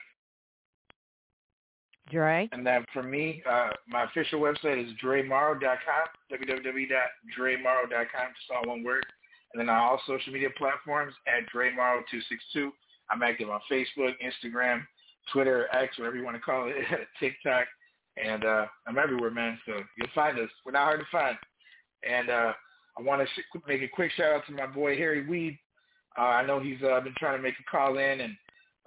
Dre. 2.11 2.49
And 2.53 2.67
then 2.67 2.85
for 2.93 3.03
me, 3.03 3.43
uh, 3.49 3.71
my 3.89 4.05
official 4.05 4.41
website 4.41 4.85
is 4.85 4.93
dremarro.com, 5.03 6.09
www.dremarro.com, 6.33 8.29
just 8.37 8.51
all 8.55 8.65
one 8.69 8.83
word. 8.85 9.07
And 9.53 9.61
then 9.61 9.69
on 9.69 9.77
all 9.77 10.01
social 10.07 10.33
media 10.33 10.51
platforms 10.57 11.15
at 11.27 11.45
dremarro262. 11.55 12.71
I'm 13.11 13.23
active 13.23 13.49
on 13.49 13.61
Facebook, 13.71 14.13
Instagram, 14.23 14.83
Twitter, 15.33 15.69
X, 15.73 15.99
whatever 15.99 16.17
you 16.17 16.25
want 16.25 16.37
to 16.37 16.43
call 16.43 16.69
it, 16.69 16.75
TikTok. 17.21 17.67
And 18.23 18.45
uh, 18.45 18.67
I'm 18.87 18.99
everywhere, 18.99 19.31
man. 19.31 19.59
So 19.65 19.73
you'll 19.97 20.09
find 20.15 20.39
us. 20.39 20.51
We're 20.67 20.73
not 20.73 20.85
hard 20.85 21.01
to 21.01 21.07
find. 21.11 21.37
And 22.09 22.31
uh, 22.31 22.53
I 22.99 23.03
want 23.03 23.23
to 23.23 23.61
make 23.67 23.83
a 23.83 23.89
quick 23.89 24.11
shout 24.13 24.33
out 24.33 24.47
to 24.47 24.53
my 24.53 24.67
boy 24.67 24.97
Harry 24.97 25.27
Weed. 25.27 25.59
Uh, 26.19 26.23
I 26.23 26.47
know 26.47 26.59
he's 26.59 26.83
uh, 26.83 27.01
been 27.01 27.15
trying 27.17 27.37
to 27.37 27.43
make 27.43 27.55
a 27.61 27.71
call 27.71 27.99
in, 27.99 28.21
and 28.21 28.37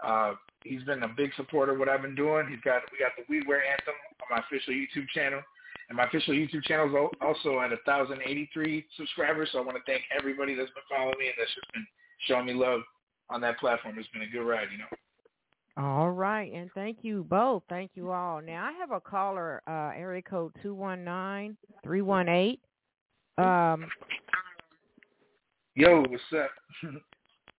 uh, 0.03 0.33
he's 0.63 0.83
been 0.83 1.03
a 1.03 1.07
big 1.07 1.31
supporter 1.35 1.73
of 1.73 1.79
what 1.79 1.89
I've 1.89 2.01
been 2.01 2.15
doing. 2.15 2.47
He's 2.49 2.61
got 2.61 2.81
we 2.91 2.99
got 2.99 3.11
the 3.17 3.23
We 3.29 3.41
Weedwear 3.41 3.61
Anthem 3.69 3.95
on 4.21 4.27
my 4.29 4.39
official 4.39 4.73
YouTube 4.73 5.07
channel, 5.13 5.41
and 5.89 5.97
my 5.97 6.05
official 6.05 6.33
YouTube 6.33 6.63
channel 6.63 6.87
is 6.87 6.95
also 7.21 7.59
at 7.59 7.71
1,083 7.71 8.85
subscribers. 8.97 9.49
So 9.51 9.59
I 9.59 9.61
want 9.61 9.77
to 9.77 9.83
thank 9.91 10.03
everybody 10.17 10.55
that's 10.55 10.71
been 10.71 10.83
following 10.89 11.17
me 11.19 11.25
and 11.25 11.35
that's 11.37 11.53
just 11.53 11.73
been 11.73 11.87
showing 12.27 12.45
me 12.45 12.53
love 12.53 12.81
on 13.29 13.41
that 13.41 13.59
platform. 13.59 13.95
It's 13.97 14.07
been 14.09 14.23
a 14.23 14.27
good 14.27 14.47
ride, 14.47 14.67
you 14.71 14.77
know. 14.77 14.85
All 15.77 16.11
right, 16.11 16.51
and 16.51 16.69
thank 16.75 16.97
you 17.01 17.25
both. 17.29 17.63
Thank 17.69 17.91
you 17.95 18.11
all. 18.11 18.41
Now 18.41 18.65
I 18.65 18.73
have 18.73 18.91
a 18.91 18.99
caller, 18.99 19.61
uh, 19.67 19.97
area 19.97 20.21
code 20.21 20.53
two 20.61 20.73
one 20.73 21.03
nine 21.03 21.55
three 21.83 22.01
one 22.01 22.27
eight. 22.27 22.59
Um, 23.37 23.87
Yo, 25.75 26.01
what's 26.01 26.23
up? 26.35 26.49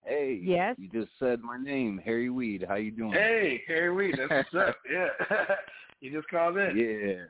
Hey. 0.04 0.40
Yes? 0.42 0.76
You 0.78 0.88
just 0.88 1.12
said 1.18 1.40
my 1.42 1.56
name, 1.58 2.00
Harry 2.04 2.30
Weed. 2.30 2.64
How 2.68 2.74
you 2.74 2.90
doing? 2.90 3.12
hey, 3.12 3.62
Harry 3.68 3.92
Weed, 3.92 4.16
that's 4.18 4.52
what's 4.52 4.68
up. 4.68 4.76
Yeah, 4.90 5.08
you 6.00 6.12
just 6.12 6.28
called 6.28 6.56
in. 6.56 6.76
Yeah. 6.76 7.24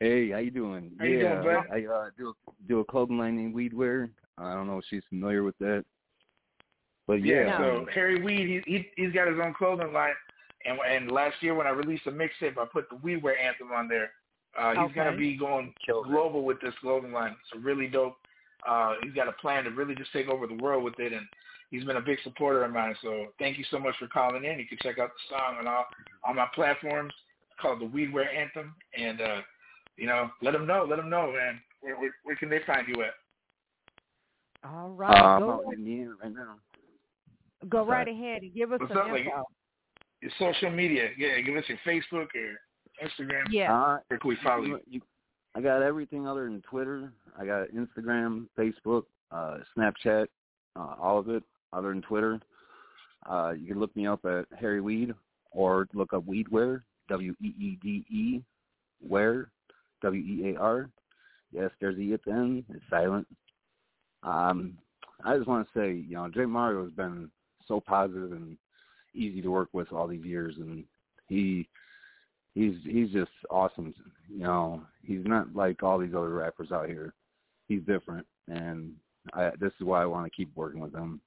Hey, 0.00 0.30
how 0.30 0.38
you 0.38 0.52
doing? 0.52 0.92
How 0.98 1.04
yeah, 1.04 1.10
you 1.10 1.20
doing, 1.20 1.42
bud? 1.42 1.74
I 1.74 1.86
uh, 1.86 2.10
do 2.16 2.28
a, 2.28 2.52
do 2.68 2.80
a 2.80 2.84
clothing 2.84 3.18
line 3.18 3.36
named 3.36 3.54
Weedwear. 3.54 4.10
I 4.36 4.54
don't 4.54 4.68
know 4.68 4.78
if 4.78 4.84
she's 4.88 5.02
familiar 5.08 5.42
with 5.42 5.58
that, 5.58 5.84
but 7.08 7.24
Yeah, 7.24 7.46
yeah. 7.46 7.58
so 7.58 7.86
Harry 7.92 8.22
Weed, 8.22 8.62
he, 8.64 8.72
he 8.72 8.88
he's 8.96 9.12
got 9.12 9.26
his 9.26 9.38
own 9.42 9.52
clothing 9.54 9.92
line, 9.92 10.14
and 10.64 10.78
and 10.88 11.10
last 11.10 11.34
year 11.40 11.54
when 11.56 11.66
I 11.66 11.70
released 11.70 12.06
a 12.06 12.12
mixtape, 12.12 12.56
I 12.56 12.64
put 12.72 12.88
the 12.90 12.96
Weedwear 12.96 13.34
anthem 13.42 13.72
on 13.74 13.88
there. 13.88 14.12
Uh, 14.56 14.86
he's 14.86 14.94
gonna 14.94 15.16
be 15.16 15.36
going 15.36 15.74
global 16.04 16.44
with 16.44 16.60
this 16.60 16.74
clothing 16.80 17.12
line. 17.12 17.32
It's 17.32 17.60
a 17.60 17.64
really 17.64 17.88
dope. 17.88 18.16
Uh, 18.68 18.94
he's 19.02 19.12
got 19.12 19.28
a 19.28 19.32
plan 19.32 19.64
to 19.64 19.70
really 19.70 19.96
just 19.96 20.12
take 20.12 20.28
over 20.28 20.46
the 20.46 20.58
world 20.62 20.84
with 20.84 20.98
it, 20.98 21.12
and 21.12 21.26
he's 21.70 21.84
been 21.84 21.96
a 21.96 22.00
big 22.00 22.18
supporter 22.24 22.64
of 22.64 22.72
mine. 22.72 22.94
So 23.02 23.26
thank 23.38 23.58
you 23.58 23.64
so 23.70 23.78
much 23.78 23.94
for 23.98 24.06
calling 24.08 24.44
in. 24.44 24.58
You 24.58 24.66
can 24.66 24.78
check 24.82 24.98
out 24.98 25.10
the 25.10 25.36
song 25.36 25.56
on 25.60 25.66
all 25.66 25.84
on 26.26 26.36
my 26.36 26.46
platforms. 26.54 27.12
It's 27.50 27.60
called 27.60 27.80
the 27.80 27.86
Weedware 27.86 28.26
Anthem, 28.34 28.74
and 28.96 29.20
uh, 29.20 29.40
you 29.96 30.06
know, 30.06 30.30
let 30.42 30.52
them 30.52 30.66
know, 30.66 30.86
let 30.88 30.96
them 30.96 31.10
know, 31.10 31.32
man. 31.32 31.60
Where, 31.80 31.96
where 31.98 32.14
where 32.24 32.36
can 32.36 32.48
they 32.50 32.60
find 32.66 32.86
you 32.88 33.02
at? 33.02 33.14
All 34.64 34.90
right, 34.90 35.08
Uh, 35.08 35.12
right, 35.12 35.34
I'm 35.36 35.40
go, 35.42 35.50
out 35.52 35.64
in 35.72 35.78
Indiana 35.80 36.10
right 36.22 36.34
now. 36.34 36.54
go 37.68 37.84
sorry. 37.84 37.90
right 37.90 38.08
ahead 38.08 38.42
and 38.42 38.54
give 38.54 38.72
us 38.72 38.80
What's 38.80 38.92
some 38.92 39.02
up, 39.02 39.08
like- 39.12 39.24
info. 39.26 39.44
Your 40.20 40.32
social 40.36 40.70
media, 40.70 41.10
yeah. 41.16 41.40
Give 41.42 41.54
us 41.54 41.62
your 41.68 41.78
Facebook 41.86 42.26
or 42.34 42.58
Instagram. 43.06 43.44
Yeah. 43.52 43.72
Uh, 43.72 43.98
Where 44.08 44.18
can 44.18 44.28
we 44.30 44.36
follow 44.42 44.64
you? 44.64 44.72
you, 44.72 44.80
you, 44.88 45.00
I 45.54 45.60
got 45.60 45.80
everything 45.80 46.26
other 46.26 46.46
than 46.46 46.60
Twitter. 46.62 47.12
I 47.38 47.46
got 47.46 47.68
Instagram, 47.68 48.46
Facebook, 48.58 49.04
uh, 49.30 49.58
Snapchat, 49.76 50.26
uh, 50.74 50.94
all 51.00 51.20
of 51.20 51.28
it 51.28 51.44
other 51.72 51.88
than 51.88 52.02
Twitter. 52.02 52.40
Uh, 53.28 53.52
you 53.58 53.68
can 53.68 53.80
look 53.80 53.94
me 53.96 54.06
up 54.06 54.24
at 54.24 54.46
Harry 54.58 54.80
Weed 54.80 55.12
or 55.50 55.88
look 55.92 56.12
up 56.12 56.24
Weedware, 56.24 56.82
W 57.08 57.34
E 57.42 57.46
E 57.46 57.78
D 57.82 58.04
E, 58.10 58.42
Wear. 59.00 59.50
Yes, 61.50 61.70
there's 61.80 61.98
E 61.98 62.12
at 62.12 62.24
the 62.24 62.32
end. 62.32 62.64
It's 62.70 62.84
silent. 62.90 63.26
Um, 64.22 64.78
I 65.24 65.36
just 65.36 65.48
want 65.48 65.66
to 65.66 65.78
say, 65.78 65.92
you 65.92 66.16
know, 66.16 66.28
Jay 66.28 66.40
Marro 66.40 66.84
has 66.84 66.92
been 66.92 67.30
so 67.66 67.80
positive 67.80 68.32
and 68.32 68.56
easy 69.14 69.42
to 69.42 69.50
work 69.50 69.68
with 69.72 69.92
all 69.92 70.06
these 70.06 70.24
years, 70.24 70.54
and 70.58 70.84
he 71.28 71.68
he's 72.54 72.74
he's 72.84 73.10
just 73.10 73.30
awesome. 73.50 73.94
You 74.28 74.44
know, 74.44 74.82
he's 75.02 75.24
not 75.24 75.54
like 75.54 75.82
all 75.82 75.98
these 75.98 76.14
other 76.14 76.30
rappers 76.30 76.72
out 76.72 76.88
here. 76.88 77.14
He's 77.66 77.82
different, 77.82 78.26
and 78.48 78.92
I, 79.32 79.50
this 79.60 79.72
is 79.80 79.86
why 79.86 80.02
I 80.02 80.06
want 80.06 80.26
to 80.26 80.36
keep 80.36 80.50
working 80.54 80.80
with 80.80 80.94
him. 80.94 81.20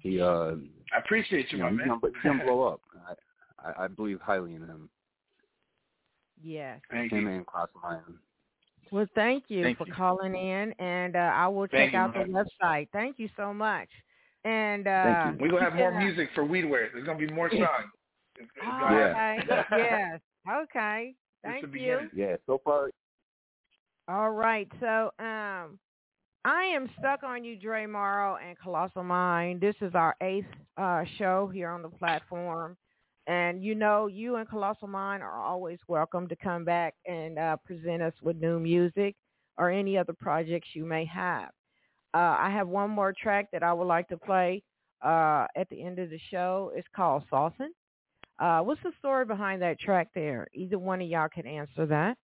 He, 0.00 0.20
uh, 0.20 0.52
I 0.94 0.98
appreciate 0.98 1.50
you, 1.52 1.58
you 1.58 1.64
know, 1.64 1.70
my 1.70 1.70
he's 1.70 1.78
man. 1.78 1.88
gonna, 2.00 2.12
he's 2.14 2.22
gonna 2.24 2.44
blow 2.44 2.62
up. 2.68 2.80
I, 3.08 3.68
I 3.68 3.84
I 3.84 3.88
believe 3.88 4.20
highly 4.20 4.54
in 4.54 4.62
him. 4.62 4.88
Yes. 6.42 6.80
Thank 6.90 7.12
him 7.12 7.26
you. 7.26 7.28
and 7.32 7.46
Classified. 7.46 8.00
Well, 8.90 9.06
thank 9.14 9.44
you 9.48 9.62
Thank 9.62 9.78
for 9.78 9.86
you. 9.86 9.92
calling 9.94 10.34
in, 10.34 10.72
and 10.78 11.16
uh, 11.16 11.18
I 11.34 11.48
will 11.48 11.66
Thank 11.68 11.92
check 11.92 11.92
you, 11.94 11.98
out 11.98 12.12
the 12.14 12.26
man. 12.26 12.44
website. 12.62 12.88
Thank 12.92 13.18
you 13.18 13.28
so 13.36 13.52
much. 13.54 13.88
And 14.44 14.86
uh, 14.86 15.32
We're 15.40 15.48
gonna 15.50 15.64
have 15.64 15.74
more 15.74 15.98
music 15.98 16.28
for 16.34 16.44
Weedwear. 16.44 16.92
There's 16.92 17.06
gonna 17.06 17.18
be 17.18 17.32
more 17.32 17.48
songs. 17.50 17.62
It's- 18.36 18.48
it's 18.56 18.66
Oh, 18.66 18.78
gonna 18.80 18.96
Yeah. 18.98 19.14
happen. 19.14 19.50
okay. 19.50 19.64
yes. 19.78 20.20
Okay. 20.64 21.14
The 21.44 21.50
Thank 21.50 21.62
you. 21.64 21.68
beginning. 21.72 22.10
Yeah, 22.14 22.36
so 22.46 22.60
far 22.64 22.88
All 24.08 24.30
right. 24.30 24.66
So 24.80 25.10
um 25.18 25.78
I 26.46 26.64
am 26.64 26.90
stuck 26.98 27.22
on 27.22 27.42
you, 27.42 27.56
Dre 27.56 27.86
Marro 27.86 28.36
and 28.36 28.58
Colossal 28.58 29.02
Mind. 29.02 29.62
This 29.62 29.76
is 29.80 29.94
our 29.94 30.14
eighth 30.22 30.46
uh 30.76 31.02
show 31.16 31.50
here 31.52 31.70
on 31.70 31.80
the 31.80 31.88
platform. 31.88 32.76
And 33.26 33.64
you 33.64 33.74
know, 33.74 34.08
you 34.08 34.36
and 34.36 34.46
Colossal 34.46 34.88
Mind 34.88 35.22
are 35.22 35.40
always 35.40 35.78
welcome 35.88 36.28
to 36.28 36.36
come 36.36 36.62
back 36.66 36.94
and 37.06 37.38
uh, 37.38 37.56
present 37.64 38.02
us 38.02 38.12
with 38.20 38.36
new 38.36 38.60
music 38.60 39.16
or 39.56 39.70
any 39.70 39.96
other 39.96 40.12
projects 40.12 40.68
you 40.74 40.84
may 40.84 41.06
have. 41.06 41.48
Uh, 42.12 42.36
I 42.38 42.50
have 42.50 42.68
one 42.68 42.90
more 42.90 43.14
track 43.14 43.48
that 43.52 43.62
I 43.62 43.72
would 43.72 43.86
like 43.86 44.08
to 44.08 44.18
play 44.18 44.62
uh, 45.02 45.46
at 45.56 45.70
the 45.70 45.82
end 45.82 45.98
of 45.98 46.10
the 46.10 46.20
show. 46.30 46.72
It's 46.76 46.86
called 46.94 47.22
Saucin'. 47.32 47.70
Uh, 48.38 48.60
what's 48.60 48.82
the 48.82 48.92
story 48.98 49.24
behind 49.24 49.62
that 49.62 49.80
track 49.80 50.08
there? 50.14 50.46
Either 50.52 50.78
one 50.78 51.00
of 51.00 51.08
y'all 51.08 51.28
can 51.32 51.46
answer 51.46 51.86
that. 51.86 52.18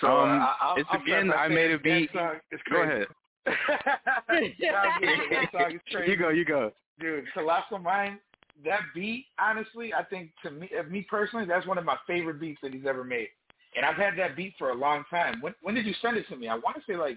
So 0.00 0.08
um, 0.08 0.48
I'll, 0.60 0.76
it's 0.76 0.88
I'll 0.90 1.02
again. 1.02 1.32
I 1.32 1.48
made 1.48 1.70
a 1.70 1.78
beat. 1.78 2.12
Go 2.12 2.82
ahead. 2.82 3.06
you 6.06 6.16
go. 6.16 6.30
You 6.30 6.44
go. 6.44 6.72
Dude, 7.00 7.24
Colossal 7.34 7.78
Mind. 7.78 8.18
That 8.64 8.80
beat, 8.94 9.26
honestly, 9.38 9.92
I 9.92 10.04
think 10.04 10.30
to 10.44 10.50
me, 10.50 10.70
uh, 10.78 10.84
me 10.84 11.04
personally, 11.10 11.44
that's 11.44 11.66
one 11.66 11.76
of 11.76 11.84
my 11.84 11.96
favorite 12.06 12.40
beats 12.40 12.60
that 12.62 12.72
he's 12.72 12.86
ever 12.86 13.02
made. 13.02 13.28
And 13.76 13.84
I've 13.84 13.96
had 13.96 14.16
that 14.18 14.36
beat 14.36 14.54
for 14.56 14.70
a 14.70 14.74
long 14.74 15.04
time. 15.10 15.40
When 15.40 15.54
when 15.62 15.74
did 15.74 15.86
you 15.86 15.94
send 16.00 16.16
it 16.16 16.28
to 16.28 16.36
me? 16.36 16.48
I 16.48 16.54
want 16.54 16.76
to 16.76 16.82
say 16.86 16.96
like 16.96 17.16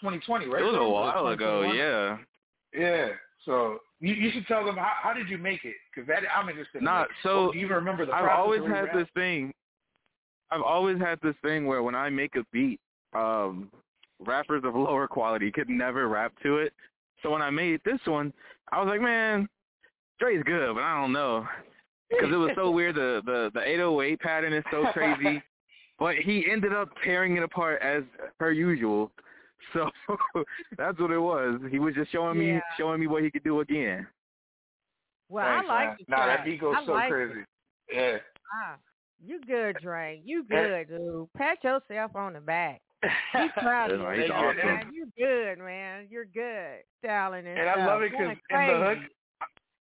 2020, 0.00 0.46
right? 0.46 0.62
It 0.62 0.64
was 0.64 0.76
a 0.78 0.88
while 0.88 1.26
ago. 1.28 1.72
Yeah. 1.72 2.18
Yeah. 2.72 3.08
So 3.44 3.78
you, 4.00 4.14
you 4.14 4.30
should 4.32 4.46
tell 4.46 4.64
them 4.64 4.76
how, 4.76 4.92
how 5.02 5.12
did 5.12 5.28
you 5.28 5.38
make 5.38 5.64
it? 5.64 5.74
Because 5.92 6.06
that 6.08 6.22
I'm 6.34 6.48
interested. 6.48 6.82
Not 6.82 7.00
like, 7.00 7.08
so. 7.22 7.52
do 7.52 7.58
you 7.58 7.64
even 7.64 7.76
remember 7.76 8.06
the? 8.06 8.12
I've 8.12 8.28
always 8.28 8.62
had 8.66 8.86
this 8.94 9.08
thing. 9.14 9.52
I've 10.50 10.62
always 10.62 10.98
had 10.98 11.18
this 11.22 11.34
thing 11.42 11.66
where 11.66 11.82
when 11.82 11.94
I 11.94 12.10
make 12.10 12.36
a 12.36 12.44
beat, 12.52 12.80
um, 13.14 13.70
rappers 14.20 14.62
of 14.64 14.74
lower 14.74 15.06
quality 15.06 15.50
could 15.50 15.68
never 15.68 16.08
rap 16.08 16.32
to 16.42 16.58
it. 16.58 16.72
So 17.22 17.30
when 17.30 17.42
I 17.42 17.50
made 17.50 17.80
this 17.84 18.00
one, 18.04 18.32
I 18.72 18.80
was 18.80 18.88
like, 18.88 19.00
man, 19.00 19.48
Dre's 20.20 20.42
good, 20.44 20.74
but 20.74 20.82
I 20.82 21.00
don't 21.00 21.12
know, 21.12 21.46
because 22.10 22.32
it 22.32 22.36
was 22.36 22.50
so 22.54 22.70
weird. 22.70 22.94
The 22.94 23.22
the 23.24 23.50
the 23.54 23.60
808 23.60 24.20
pattern 24.20 24.52
is 24.52 24.64
so 24.70 24.86
crazy, 24.92 25.42
but 25.98 26.16
he 26.16 26.46
ended 26.50 26.72
up 26.72 26.88
tearing 27.04 27.36
it 27.36 27.42
apart 27.42 27.80
as 27.82 28.02
per 28.38 28.50
usual. 28.50 29.10
So 29.72 29.90
that's 30.78 30.98
what 30.98 31.10
it 31.10 31.18
was. 31.18 31.60
He 31.70 31.78
was 31.78 31.94
just 31.94 32.10
showing 32.12 32.40
Yeah. 32.40 32.54
me 32.56 32.60
showing 32.76 33.00
me 33.00 33.06
what 33.06 33.22
he 33.22 33.30
could 33.30 33.44
do 33.44 33.60
again. 33.60 34.06
Well, 35.28 35.44
Thanks, 35.44 35.66
I 35.68 35.74
like 35.74 35.88
man. 35.88 35.96
Nah, 36.08 36.26
that 36.26 36.44
beat 36.44 36.60
goes 36.60 36.74
I 36.78 36.86
so 36.86 36.92
like 36.92 37.10
crazy. 37.10 37.40
It. 37.40 37.46
Yeah. 37.92 38.18
Ah, 38.64 38.76
you 39.24 39.40
good, 39.46 39.76
Dre. 39.82 40.20
You 40.24 40.44
good, 40.50 40.88
dude. 40.88 41.32
Pat 41.36 41.62
yourself 41.62 42.14
on 42.14 42.34
the 42.34 42.40
back. 42.40 42.80
Be 43.02 43.08
proud 43.58 43.92
of 43.92 44.00
you, 44.00 44.22
he's 44.22 44.30
awesome. 44.30 44.92
You're 44.92 45.06
good, 45.16 45.62
man. 45.62 46.06
You're 46.10 46.24
good. 46.24 46.82
Styling 47.04 47.46
and, 47.46 47.58
And 47.58 47.68
I 47.68 47.86
love 47.86 48.02
it 48.02 48.10
because 48.10 48.36
in 48.50 48.66
the 48.66 48.84
hook. 48.84 48.98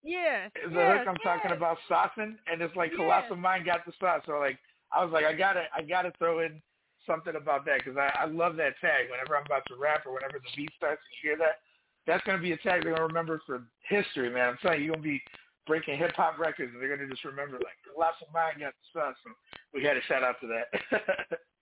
Yes. 0.03 0.51
the 0.55 0.71
yes, 0.71 0.99
hook 0.99 1.09
I'm 1.09 1.17
talking 1.17 1.53
about 1.53 1.79
saucing, 1.89 2.37
and 2.47 2.61
it's 2.61 2.75
like 2.77 2.91
Yes. 2.91 2.99
Colossal 2.99 3.37
Mind 3.37 3.65
got 3.65 3.87
the 3.87 3.93
sauce. 4.01 4.23
So 4.27 4.39
like, 4.39 4.59
I 4.93 5.03
was 5.05 5.13
like, 5.13 5.25
I 5.25 5.33
gotta, 5.33 5.65
I 5.75 5.83
gotta 5.83 6.13
throw 6.19 6.41
in 6.41 6.61
something 7.07 7.37
about 7.37 7.65
that 7.67 7.79
because 7.79 7.97
I, 7.97 8.25
I 8.25 8.27
love 8.27 8.57
that 8.57 8.75
tag. 8.81 9.11
Whenever 9.11 9.37
I'm 9.37 9.47
about 9.47 9.63
to 9.69 9.77
rap 9.77 10.05
or 10.07 10.15
whenever 10.15 10.39
the 10.39 10.51
beat 10.57 10.71
starts 10.77 11.01
you 11.23 11.31
hear 11.31 11.39
that, 11.39 11.61
that's 12.07 12.25
gonna 12.25 12.43
be 12.43 12.53
a 12.53 12.57
tag 12.59 12.83
they're 12.83 12.93
gonna 12.93 13.07
remember 13.07 13.41
for 13.47 13.63
history, 13.89 14.29
man. 14.29 14.51
I'm 14.51 14.59
telling 14.61 14.81
you, 14.81 14.87
you're 14.87 14.95
gonna 14.95 15.05
be 15.05 15.23
breaking 15.67 15.99
hip 15.99 16.13
hop 16.17 16.39
records, 16.39 16.73
and 16.73 16.83
they're 16.83 16.97
gonna 16.97 17.09
just 17.09 17.25
remember 17.25 17.57
like 17.57 17.77
Colossal 17.93 18.29
Mind 18.33 18.61
got 18.61 18.73
the 18.73 19.01
sauce. 19.01 19.17
So 19.25 19.31
we 19.73 19.83
had 19.83 19.97
a 19.97 20.03
shout 20.03 20.23
out 20.23 20.37
to 20.41 20.47
that. 20.49 21.39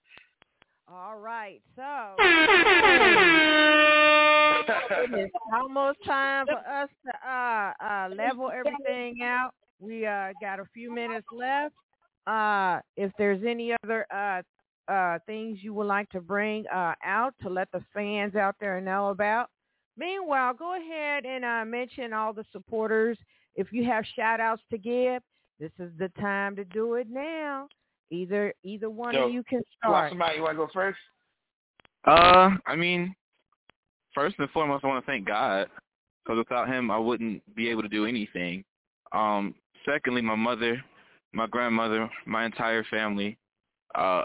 All 0.92 1.18
right. 1.18 1.62
So 1.74 2.16
it's 5.14 5.34
almost 5.54 5.98
time 6.04 6.46
for 6.46 6.58
us 6.58 6.88
to 7.06 7.12
uh, 7.28 7.72
uh, 7.82 8.08
level 8.14 8.50
everything 8.50 9.22
out. 9.22 9.52
We 9.80 10.06
uh, 10.06 10.32
got 10.40 10.60
a 10.60 10.64
few 10.74 10.94
minutes 10.94 11.26
left. 11.32 11.74
Uh, 12.26 12.80
if 12.96 13.10
there's 13.18 13.42
any 13.46 13.74
other 13.82 14.06
uh, 14.14 14.42
uh, 14.88 15.18
things 15.26 15.58
you 15.62 15.74
would 15.74 15.86
like 15.86 16.08
to 16.10 16.20
bring 16.20 16.66
uh, 16.66 16.94
out 17.04 17.34
to 17.42 17.48
let 17.48 17.70
the 17.72 17.82
fans 17.94 18.34
out 18.34 18.56
there 18.60 18.80
know 18.80 19.08
about. 19.10 19.48
Meanwhile, 19.96 20.54
go 20.54 20.76
ahead 20.76 21.24
and 21.24 21.44
uh, 21.44 21.64
mention 21.64 22.12
all 22.12 22.32
the 22.32 22.44
supporters. 22.52 23.18
If 23.54 23.72
you 23.72 23.84
have 23.84 24.04
shout 24.16 24.40
outs 24.40 24.62
to 24.70 24.78
give, 24.78 25.22
this 25.60 25.70
is 25.78 25.90
the 25.98 26.08
time 26.20 26.56
to 26.56 26.64
do 26.64 26.94
it 26.94 27.08
now. 27.10 27.68
Either 28.10 28.52
either 28.62 28.90
one 28.90 29.14
Yo, 29.14 29.26
of 29.26 29.32
you 29.32 29.42
can 29.44 29.62
start. 29.78 30.10
Colossal 30.10 30.18
Mind, 30.18 30.36
you 30.36 30.42
wanna 30.42 30.56
go 30.56 30.68
first? 30.72 30.98
Uh, 32.04 32.50
I 32.66 32.76
mean, 32.76 33.14
first 34.14 34.36
and 34.38 34.50
foremost, 34.50 34.84
I 34.84 34.88
want 34.88 35.04
to 35.04 35.10
thank 35.10 35.26
God 35.26 35.68
because 36.24 36.38
without 36.38 36.68
Him, 36.68 36.90
I 36.90 36.98
wouldn't 36.98 37.42
be 37.54 37.68
able 37.68 37.82
to 37.82 37.88
do 37.88 38.06
anything. 38.06 38.64
Um, 39.12 39.54
secondly, 39.86 40.20
my 40.20 40.34
mother, 40.34 40.82
my 41.32 41.46
grandmother, 41.46 42.10
my 42.26 42.44
entire 42.44 42.84
family, 42.84 43.38
uh, 43.94 44.24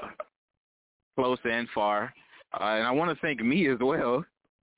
close 1.15 1.39
and 1.43 1.67
far, 1.73 2.13
uh, 2.59 2.63
and 2.63 2.87
I 2.87 2.91
want 2.91 3.15
to 3.15 3.21
thank 3.21 3.43
me 3.43 3.67
as 3.69 3.79
well 3.79 4.25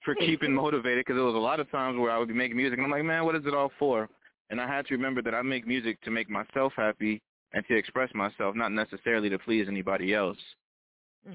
for 0.04 0.16
keeping 0.16 0.54
motivated 0.54 1.06
because 1.06 1.18
there 1.18 1.26
was 1.26 1.36
a 1.36 1.38
lot 1.38 1.60
of 1.60 1.70
times 1.72 2.00
where 2.00 2.12
I 2.12 2.18
would 2.18 2.28
be 2.28 2.34
making 2.34 2.58
music 2.58 2.78
and 2.78 2.86
I'm 2.86 2.92
like, 2.92 3.04
man, 3.04 3.26
what 3.26 3.36
is 3.36 3.44
it 3.46 3.54
all 3.54 3.72
for? 3.78 4.10
And 4.50 4.60
I 4.60 4.68
had 4.68 4.86
to 4.88 4.96
remember 4.96 5.22
that 5.22 5.36
I 5.36 5.42
make 5.42 5.68
music 5.68 6.02
to 6.02 6.12
make 6.12 6.30
myself 6.30 6.74
happy 6.76 7.22
and 7.54 7.66
to 7.68 7.76
express 7.76 8.14
myself, 8.14 8.56
not 8.56 8.72
necessarily 8.72 9.30
to 9.30 9.40
please 9.40 9.68
anybody 9.68 10.14
else. 10.14 10.38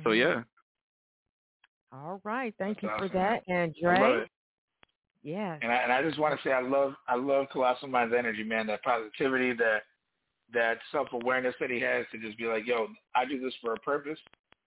So 0.02 0.10
Mhm. 0.10 0.18
yeah. 0.18 0.42
All 1.92 2.20
right. 2.24 2.54
Thank 2.58 2.82
you 2.82 2.88
That's 2.88 3.02
for 3.02 3.08
that. 3.10 3.44
And 3.48 3.74
I 3.86 4.00
love 4.00 4.00
Dre? 4.00 4.22
it. 4.22 4.30
Yes. 5.22 5.58
And 5.62 5.72
I, 5.72 5.76
and 5.76 5.92
I 5.92 6.02
just 6.02 6.18
want 6.18 6.36
to 6.36 6.42
say 6.42 6.52
I 6.52 6.60
love 6.60 6.94
I 7.08 7.14
love 7.14 7.48
Colossal 7.50 7.88
Mind's 7.88 8.14
energy, 8.14 8.42
man. 8.42 8.66
That 8.66 8.82
positivity, 8.82 9.52
that 9.54 9.84
that 10.52 10.78
self 10.92 11.08
awareness 11.12 11.54
that 11.60 11.70
he 11.70 11.80
has 11.80 12.04
to 12.12 12.18
just 12.18 12.36
be 12.36 12.46
like, 12.46 12.66
yo, 12.66 12.88
I 13.14 13.24
do 13.24 13.40
this 13.40 13.54
for 13.62 13.72
a 13.72 13.78
purpose. 13.78 14.18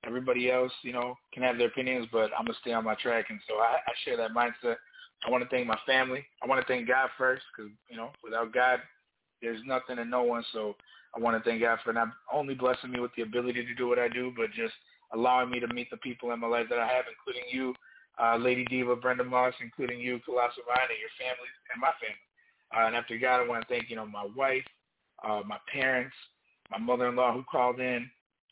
Everybody 0.05 0.49
else, 0.49 0.71
you 0.83 0.93
know, 0.93 1.15
can 1.33 1.43
have 1.43 1.57
their 1.57 1.67
opinions, 1.67 2.07
but 2.11 2.31
I'm 2.37 2.45
gonna 2.45 2.57
stay 2.61 2.71
on 2.73 2.85
my 2.85 2.95
track. 2.95 3.25
And 3.29 3.39
so 3.47 3.55
I, 3.55 3.77
I 3.85 3.93
share 4.03 4.17
that 4.17 4.31
mindset. 4.31 4.77
I 5.25 5.29
want 5.29 5.43
to 5.43 5.49
thank 5.49 5.67
my 5.67 5.79
family. 5.85 6.25
I 6.43 6.47
want 6.47 6.61
to 6.61 6.67
thank 6.67 6.87
God 6.87 7.09
first, 7.17 7.43
because 7.55 7.71
you 7.89 7.97
know, 7.97 8.11
without 8.23 8.53
God, 8.53 8.79
there's 9.41 9.61
nothing 9.65 9.99
and 9.99 10.11
no 10.11 10.23
one. 10.23 10.43
So 10.53 10.75
I 11.15 11.19
want 11.19 11.41
to 11.41 11.49
thank 11.49 11.61
God 11.61 11.79
for 11.83 11.93
not 11.93 12.09
only 12.31 12.53
blessing 12.53 12.91
me 12.91 12.99
with 12.99 13.11
the 13.15 13.23
ability 13.23 13.65
to 13.65 13.75
do 13.75 13.87
what 13.87 13.99
I 13.99 14.07
do, 14.07 14.31
but 14.35 14.51
just 14.51 14.73
allowing 15.13 15.49
me 15.49 15.59
to 15.59 15.67
meet 15.73 15.89
the 15.89 15.97
people 15.97 16.31
in 16.31 16.39
my 16.39 16.47
life 16.47 16.67
that 16.69 16.79
I 16.79 16.87
have, 16.87 17.05
including 17.09 17.49
you, 17.51 17.73
uh, 18.21 18.37
Lady 18.37 18.65
Diva, 18.65 18.95
Brenda 18.95 19.23
Moss, 19.23 19.53
including 19.61 19.99
you, 19.99 20.19
Colossal 20.25 20.63
Mind, 20.67 20.89
and 20.89 20.99
your 20.99 21.13
family 21.17 21.49
and 21.73 21.81
my 21.81 21.91
family. 22.01 22.27
Uh, 22.75 22.87
and 22.87 22.95
after 22.95 23.17
God, 23.17 23.41
I 23.41 23.47
want 23.47 23.61
to 23.61 23.73
thank 23.73 23.89
you 23.89 23.95
know 23.95 24.05
my 24.05 24.27
wife, 24.35 24.65
uh, 25.23 25.41
my 25.45 25.57
parents, 25.71 26.15
my 26.69 26.77
mother-in-law 26.77 27.33
who 27.33 27.43
called 27.49 27.79
in, 27.79 28.09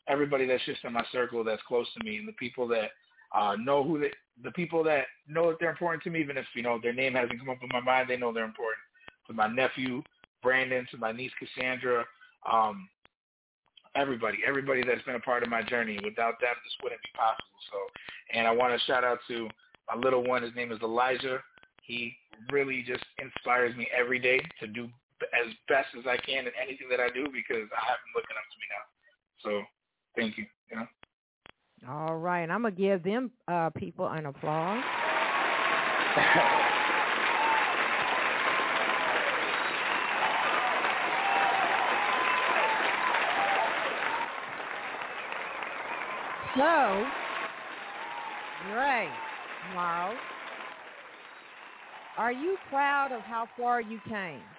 everybody 0.07 0.45
that's 0.45 0.65
just 0.65 0.83
in 0.83 0.93
my 0.93 1.03
circle 1.11 1.43
that's 1.43 1.61
close 1.67 1.87
to 1.97 2.03
me, 2.05 2.17
and 2.17 2.27
the 2.27 2.33
people 2.33 2.67
that 2.69 2.91
uh, 3.35 3.55
know 3.59 3.83
who 3.83 3.99
they, 3.99 4.11
the 4.43 4.51
people 4.51 4.83
that 4.83 5.05
know 5.27 5.49
that 5.49 5.57
they're 5.59 5.69
important 5.69 6.03
to 6.03 6.09
me, 6.09 6.21
even 6.21 6.37
if 6.37 6.45
you 6.55 6.61
know 6.61 6.79
their 6.81 6.93
name 6.93 7.13
hasn't 7.13 7.39
come 7.39 7.49
up 7.49 7.57
in 7.61 7.69
my 7.71 7.81
mind, 7.81 8.09
they 8.09 8.17
know 8.17 8.33
they're 8.33 8.45
important. 8.45 8.81
To 9.27 9.33
my 9.33 9.47
nephew 9.47 10.01
Brandon, 10.41 10.87
to 10.91 10.97
my 10.97 11.11
niece 11.11 11.31
Cassandra, 11.39 12.05
um, 12.51 12.87
everybody, 13.95 14.37
everybody 14.47 14.83
that's 14.83 15.01
been 15.03 15.15
a 15.15 15.19
part 15.19 15.41
of 15.41 15.49
my 15.49 15.63
journey. 15.63 15.99
Without 16.03 16.39
them, 16.39 16.53
this 16.63 16.75
wouldn't 16.83 17.01
be 17.01 17.09
possible. 17.17 17.57
So, 17.71 17.77
and 18.37 18.47
I 18.47 18.51
want 18.51 18.79
to 18.79 18.85
shout 18.85 19.03
out 19.03 19.17
to 19.29 19.49
my 19.89 19.99
little 19.99 20.23
one. 20.23 20.43
His 20.43 20.53
name 20.55 20.71
is 20.71 20.79
Elijah. 20.81 21.41
He 21.81 22.13
really 22.51 22.83
just 22.85 23.03
inspires 23.17 23.75
me 23.75 23.87
every 23.97 24.19
day 24.19 24.39
to 24.59 24.67
do 24.67 24.87
as 25.33 25.51
best 25.67 25.87
as 25.97 26.05
I 26.05 26.17
can 26.17 26.45
in 26.45 26.53
anything 26.61 26.87
that 26.91 26.99
I 26.99 27.09
do 27.09 27.25
because 27.25 27.65
I 27.73 27.81
have 27.89 27.97
him 28.03 28.11
looking 28.13 28.37
up 28.37 28.45
to 28.51 28.57
me 28.61 28.67
now. 28.69 28.85
So, 29.41 29.65
thank 30.15 30.37
you. 30.37 30.45
You 30.69 30.77
know. 30.77 30.87
All 31.87 32.15
right. 32.17 32.49
I'm 32.49 32.61
going 32.61 32.75
to 32.75 32.81
give 32.81 33.03
them 33.03 33.31
uh, 33.47 33.69
people 33.71 34.07
an 34.07 34.25
applause. 34.25 34.83
So, 46.55 47.05
Dre, 48.71 49.09
Miles, 49.75 50.15
are 52.17 52.31
you 52.31 52.55
proud 52.69 53.11
of 53.11 53.19
how 53.21 53.45
far 53.57 53.81
you 53.81 53.99
came? 54.07 54.54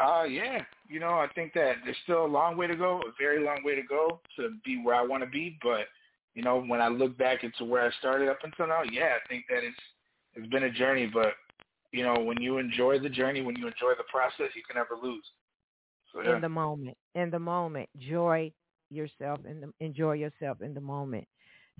Uh, 0.00 0.24
yeah. 0.24 0.64
You 0.88 1.00
know, 1.00 1.10
I 1.18 1.28
think 1.34 1.52
that 1.54 1.76
there's 1.84 1.96
still 2.04 2.24
a 2.24 2.26
long 2.26 2.56
way 2.56 2.66
to 2.66 2.76
go, 2.76 3.00
a 3.00 3.12
very 3.18 3.44
long 3.44 3.62
way 3.64 3.74
to 3.74 3.82
go 3.82 4.20
to 4.36 4.50
be 4.64 4.80
where 4.82 4.94
I 4.94 5.02
want 5.02 5.22
to 5.22 5.28
be. 5.28 5.58
But, 5.62 5.86
you 6.34 6.42
know, 6.42 6.62
when 6.62 6.80
I 6.80 6.88
look 6.88 7.16
back 7.18 7.44
into 7.44 7.64
where 7.64 7.82
I 7.86 7.90
started 7.98 8.28
up 8.28 8.38
until 8.44 8.66
now, 8.68 8.82
yeah, 8.82 9.16
I 9.16 9.28
think 9.28 9.46
that 9.48 9.64
it's 9.64 9.76
it's 10.34 10.48
been 10.48 10.64
a 10.64 10.70
journey. 10.70 11.06
But, 11.06 11.34
you 11.92 12.04
know, 12.04 12.14
when 12.20 12.40
you 12.40 12.58
enjoy 12.58 12.98
the 12.98 13.08
journey, 13.08 13.42
when 13.42 13.56
you 13.56 13.66
enjoy 13.66 13.92
the 13.96 14.04
process, 14.10 14.54
you 14.54 14.62
can 14.66 14.76
never 14.76 14.94
lose. 15.00 15.24
So, 16.12 16.20
yeah. 16.22 16.36
In 16.36 16.40
the 16.40 16.48
moment, 16.48 16.96
in 17.14 17.30
the 17.30 17.38
moment, 17.38 17.88
joy 17.98 18.52
yourself 18.90 19.40
the 19.42 19.72
enjoy 19.80 20.12
yourself 20.14 20.60
in 20.62 20.74
the 20.74 20.80
moment. 20.80 21.26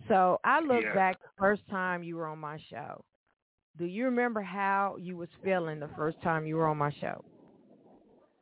So 0.08 0.38
I 0.44 0.60
look 0.60 0.82
Yeah. 0.84 0.94
back 0.94 1.20
the 1.22 1.28
first 1.38 1.62
time 1.68 2.02
you 2.02 2.16
were 2.16 2.26
on 2.26 2.38
my 2.38 2.58
show, 2.70 3.04
do 3.78 3.86
you 3.86 4.04
remember 4.06 4.42
how 4.42 4.96
you 4.98 5.16
was 5.16 5.28
feeling 5.42 5.78
the 5.80 5.88
first 5.96 6.20
time 6.22 6.46
you 6.46 6.56
were 6.56 6.66
on 6.68 6.76
my 6.78 6.92
show? 7.00 7.24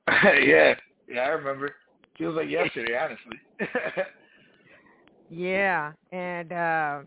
yeah, 0.46 0.74
yeah, 1.08 1.20
I 1.20 1.28
remember. 1.28 1.74
Feels 2.18 2.36
like 2.36 2.48
yesterday, 2.48 2.96
honestly. 2.96 3.38
yeah, 5.30 5.92
and 6.12 6.52
uh 6.52 7.00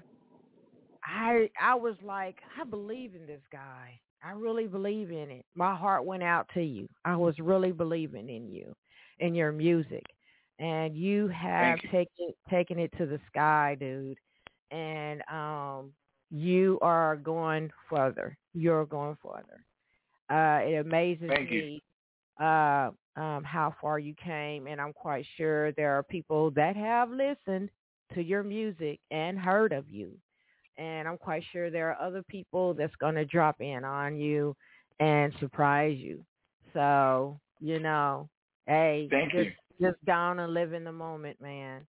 I 1.03 1.49
I 1.59 1.75
was 1.75 1.95
like, 2.03 2.37
I 2.59 2.63
believe 2.65 3.15
in 3.15 3.25
this 3.25 3.41
guy. 3.51 3.99
I 4.23 4.31
really 4.31 4.67
believe 4.67 5.11
in 5.11 5.31
it. 5.31 5.45
My 5.55 5.73
heart 5.75 6.03
went 6.03 6.23
out 6.23 6.49
to 6.53 6.61
you. 6.61 6.89
I 7.05 7.15
was 7.15 7.35
really 7.39 7.71
believing 7.71 8.29
in 8.29 8.49
you, 8.49 8.75
in 9.19 9.33
your 9.33 9.53
music, 9.53 10.03
and 10.59 10.95
you 10.95 11.29
have 11.29 11.79
you. 11.81 11.89
taken 11.89 12.33
taken 12.49 12.79
it 12.79 12.91
to 12.97 13.05
the 13.05 13.19
sky, 13.31 13.77
dude. 13.79 14.17
And 14.71 15.23
um, 15.31 15.93
you 16.29 16.77
are 16.81 17.15
going 17.15 17.71
further. 17.89 18.37
You're 18.53 18.85
going 18.85 19.17
further. 19.23 19.63
Uh, 20.29 20.59
it 20.63 20.85
amazes 20.85 21.29
Thank 21.29 21.49
me 21.49 21.81
uh, 22.39 22.91
um, 23.15 23.43
how 23.43 23.75
far 23.81 23.99
you 23.99 24.13
came, 24.23 24.67
and 24.67 24.79
I'm 24.79 24.93
quite 24.93 25.25
sure 25.37 25.71
there 25.73 25.97
are 25.97 26.03
people 26.03 26.51
that 26.51 26.75
have 26.75 27.09
listened 27.09 27.69
to 28.13 28.23
your 28.23 28.43
music 28.43 28.99
and 29.11 29.37
heard 29.37 29.71
of 29.71 29.89
you 29.89 30.17
and 30.79 31.07
I'm 31.07 31.17
quite 31.17 31.43
sure 31.51 31.69
there 31.69 31.91
are 31.91 32.01
other 32.01 32.23
people 32.23 32.73
that's 32.73 32.95
going 32.95 33.15
to 33.15 33.25
drop 33.25 33.59
in 33.59 33.83
on 33.83 34.15
you 34.17 34.55
and 34.99 35.33
surprise 35.39 35.97
you. 35.99 36.25
So, 36.73 37.39
you 37.59 37.79
know, 37.79 38.29
hey, 38.65 39.07
Thank 39.11 39.33
just, 39.33 39.49
you. 39.77 39.87
just 39.87 40.03
down 40.05 40.39
and 40.39 40.53
live 40.53 40.73
in 40.73 40.85
the 40.85 40.91
moment, 40.91 41.39
man. 41.41 41.85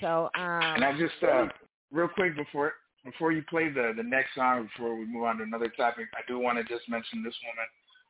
So, 0.00 0.28
um, 0.36 0.74
and 0.74 0.84
I 0.84 0.98
just 0.98 1.14
uh, 1.22 1.46
real 1.92 2.08
quick 2.08 2.36
before 2.36 2.72
before 3.04 3.30
you 3.30 3.44
play 3.48 3.68
the 3.68 3.92
the 3.96 4.02
next 4.02 4.34
song 4.34 4.68
before 4.74 4.96
we 4.96 5.06
move 5.06 5.22
on 5.22 5.36
to 5.38 5.44
another 5.44 5.68
topic, 5.68 6.06
I 6.14 6.20
do 6.26 6.40
want 6.40 6.58
to 6.58 6.64
just 6.64 6.88
mention 6.88 7.22
this 7.22 7.34
woman, 7.46 7.66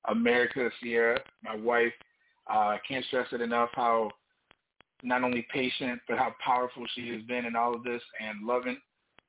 America 0.08 0.70
Sierra, 0.82 1.18
my 1.42 1.56
wife. 1.56 1.92
Uh, 2.50 2.76
I 2.76 2.80
can't 2.86 3.04
stress 3.06 3.28
it 3.32 3.40
enough 3.40 3.70
how 3.74 4.10
not 5.02 5.22
only 5.22 5.46
patient 5.52 6.00
but 6.08 6.18
how 6.18 6.34
powerful 6.44 6.84
she 6.94 7.08
has 7.10 7.22
been 7.22 7.44
in 7.44 7.56
all 7.56 7.74
of 7.74 7.84
this 7.84 8.02
and 8.20 8.46
loving 8.46 8.78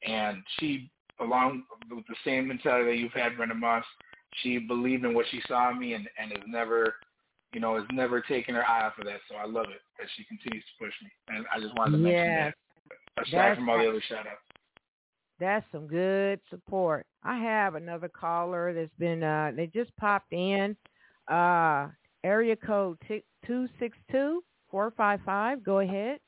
and 0.06 0.44
she, 0.60 0.90
along 1.20 1.64
with 1.90 2.06
the 2.08 2.16
same 2.24 2.48
mentality 2.48 2.92
that 2.92 2.98
you've 2.98 3.14
had, 3.14 3.38
Brenda 3.38 3.56
Moss, 3.56 3.84
she 4.42 4.58
believed 4.58 5.06
in 5.06 5.14
what 5.14 5.26
she 5.32 5.42
saw 5.48 5.72
in 5.72 5.80
me 5.80 5.94
and, 5.94 6.08
and 6.20 6.32
has 6.32 6.44
never, 6.48 6.96
you 7.54 7.60
know, 7.60 7.76
has 7.76 7.86
never 7.92 8.22
taken 8.22 8.56
her 8.56 8.68
eye 8.68 8.86
off 8.86 9.00
of 9.00 9.06
that. 9.06 9.20
So 9.30 9.36
I 9.36 9.46
love 9.46 9.68
it 9.70 9.82
that 9.98 10.08
she 10.16 10.24
continues 10.26 10.64
to 10.64 10.86
push 10.86 10.94
me. 11.02 11.10
And 11.30 11.46
I 11.54 11.60
just 11.60 11.76
wanted 11.78 11.94
to 11.94 11.98
mention 11.98 12.36
that, 12.36 12.54
aside 13.18 13.32
that's 13.32 13.58
from 13.58 13.70
all 13.70 13.80
the 13.80 13.90
other 13.90 14.04
shout 14.08 14.28
outs. 14.28 14.42
That's 15.40 15.66
some 15.72 15.88
good 15.88 16.40
support. 16.50 17.06
I 17.26 17.38
have 17.40 17.74
another 17.74 18.08
caller 18.08 18.72
that's 18.74 18.94
been 19.00 19.24
uh 19.24 19.52
they 19.56 19.68
just 19.68 19.96
popped 19.98 20.32
in. 20.32 20.78
Uh 21.28 21.88
area 22.24 22.56
code 22.56 22.98
two 23.46 23.68
six 23.80 23.98
two 24.12 24.44
four 24.70 24.94
five 24.96 25.20
five. 25.26 25.64
Go 25.64 25.80
ahead. 25.80 26.20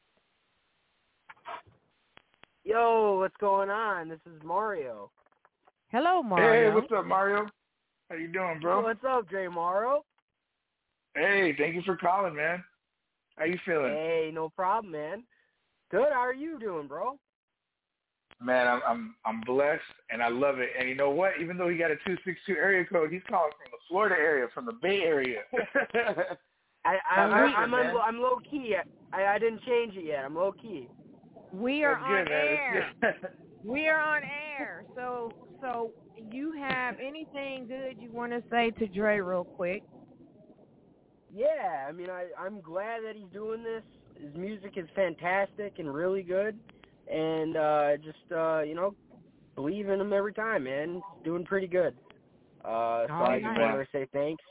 Yo, 2.63 3.19
what's 3.19 3.37
going 3.39 3.69
on? 3.69 4.09
This 4.09 4.19
is 4.25 4.41
Mario. 4.43 5.11
Hello, 5.89 6.21
Mario. 6.21 6.69
Hey, 6.69 6.75
what's 6.75 6.91
up, 6.91 7.05
Mario? 7.05 7.45
How 8.09 8.15
you 8.17 8.27
doing, 8.27 8.59
bro? 8.61 8.81
what's 8.81 9.03
up, 9.07 9.29
Jay 9.29 9.47
Marro? 9.47 9.99
Hey, 11.15 11.55
thank 11.57 11.75
you 11.75 11.81
for 11.85 11.95
calling, 11.95 12.35
man. 12.35 12.63
How 13.37 13.45
you 13.45 13.57
feeling? 13.65 13.93
Hey, 13.93 14.31
no 14.33 14.49
problem, 14.49 14.91
man. 14.91 15.23
Good. 15.91 16.09
How 16.11 16.19
are 16.19 16.33
you 16.33 16.59
doing, 16.59 16.87
bro? 16.87 17.17
Man, 18.39 18.67
I'm 18.67 18.81
I'm 18.87 19.15
I'm 19.25 19.41
blessed 19.41 19.81
and 20.11 20.21
I 20.21 20.29
love 20.29 20.59
it. 20.59 20.69
And 20.79 20.87
you 20.87 20.95
know 20.95 21.09
what? 21.09 21.33
Even 21.41 21.57
though 21.57 21.69
he 21.69 21.77
got 21.77 21.89
a 21.91 21.95
two 22.05 22.15
six 22.23 22.39
two 22.45 22.53
area 22.53 22.85
code, 22.85 23.11
he's 23.11 23.21
calling 23.27 23.51
from 23.57 23.71
the 23.71 23.77
Florida 23.87 24.15
area, 24.15 24.47
from 24.53 24.65
the 24.65 24.73
Bay 24.73 25.01
Area. 25.01 25.39
I, 26.85 26.97
I, 27.09 27.15
I 27.15 27.21
I'm 27.21 27.73
I'm, 27.73 27.97
I'm 27.97 28.19
low 28.19 28.37
key. 28.49 28.75
I 29.11 29.23
I 29.25 29.39
didn't 29.39 29.63
change 29.63 29.95
it 29.95 30.05
yet. 30.05 30.23
I'm 30.23 30.35
low 30.35 30.53
key. 30.61 30.87
We 31.51 31.83
are 31.83 31.93
That's 31.93 32.03
on 32.03 32.25
man. 32.29 32.31
air. 32.31 32.93
We 33.63 33.87
are 33.87 33.99
on 33.99 34.21
air. 34.59 34.85
So 34.95 35.31
so 35.59 35.91
you 36.15 36.53
have 36.53 36.95
anything 37.03 37.67
good 37.67 37.97
you 37.99 38.11
want 38.11 38.31
to 38.31 38.43
say 38.51 38.71
to 38.71 38.87
Dre 38.87 39.19
real 39.19 39.45
quick? 39.45 39.83
Yeah, 41.33 41.85
I 41.89 41.91
mean, 41.91 42.09
I 42.09 42.27
I'm 42.39 42.61
glad 42.61 43.01
that 43.03 43.15
he's 43.15 43.31
doing 43.33 43.63
this. 43.63 43.83
His 44.21 44.35
music 44.35 44.73
is 44.77 44.87
fantastic 44.95 45.73
and 45.79 45.91
really 45.93 46.23
good, 46.23 46.59
and 47.11 47.57
uh 47.57 47.97
just 47.97 48.31
uh 48.35 48.61
you 48.61 48.75
know 48.75 48.93
believe 49.55 49.89
in 49.89 49.99
him 49.99 50.13
every 50.13 50.33
time, 50.33 50.65
man. 50.65 50.95
He's 50.95 51.25
doing 51.25 51.43
pretty 51.43 51.67
good. 51.67 51.95
Uh, 52.63 53.07
so 53.07 53.13
All 53.13 53.23
I 53.23 53.39
just 53.39 53.47
right. 53.47 53.59
wanted 53.59 53.83
to 53.83 53.87
say 53.91 54.07
thanks 54.13 54.43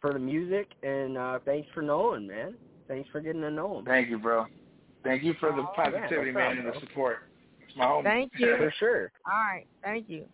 for 0.00 0.12
the 0.12 0.18
music 0.18 0.68
and 0.82 1.16
uh 1.16 1.38
thanks 1.44 1.68
for 1.74 1.82
knowing, 1.82 2.26
man. 2.26 2.54
Thanks 2.88 3.08
for 3.10 3.20
getting 3.20 3.42
to 3.42 3.50
know 3.50 3.78
him. 3.78 3.84
Thank 3.84 4.08
you, 4.08 4.18
bro. 4.18 4.46
Thank 5.04 5.22
you 5.22 5.34
for 5.40 5.50
the 5.52 5.62
Oh, 5.62 5.72
yeah, 5.76 5.84
positivity, 5.84 6.32
no 6.32 6.38
man, 6.38 6.56
problem, 6.56 6.66
and 6.66 6.74
the 6.74 6.80
support. 6.80 7.18
It's 7.66 7.76
my 7.76 7.86
home. 7.86 8.04
Thank 8.04 8.32
you. 8.38 8.56
For 8.56 8.74
sure. 8.78 9.12
All 9.26 9.32
right, 9.32 9.66
thank 9.82 10.08
you. 10.08 10.26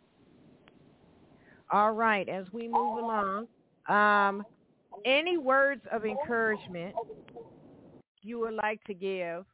All 1.71 1.93
right, 1.93 2.29
as 2.29 2.47
we 2.53 2.69
move 2.69 2.99
along, 2.99 3.47
um, 3.89 4.45
any 5.05 5.37
words 5.37 5.83
of 5.93 6.05
encouragement 6.05 6.95
you 8.23 8.39
would 8.41 8.55
like 8.55 8.83
to 8.85 8.95
give 8.95 9.45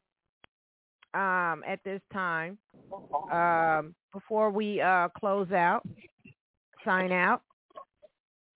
um, 1.15 1.63
at 1.67 1.81
this 1.85 2.01
time 2.13 2.59
um, 3.33 3.95
before 4.13 4.51
we 4.51 4.81
uh, 4.81 5.09
close 5.19 5.51
out, 5.53 5.87
sign 6.85 7.13
out? 7.13 7.43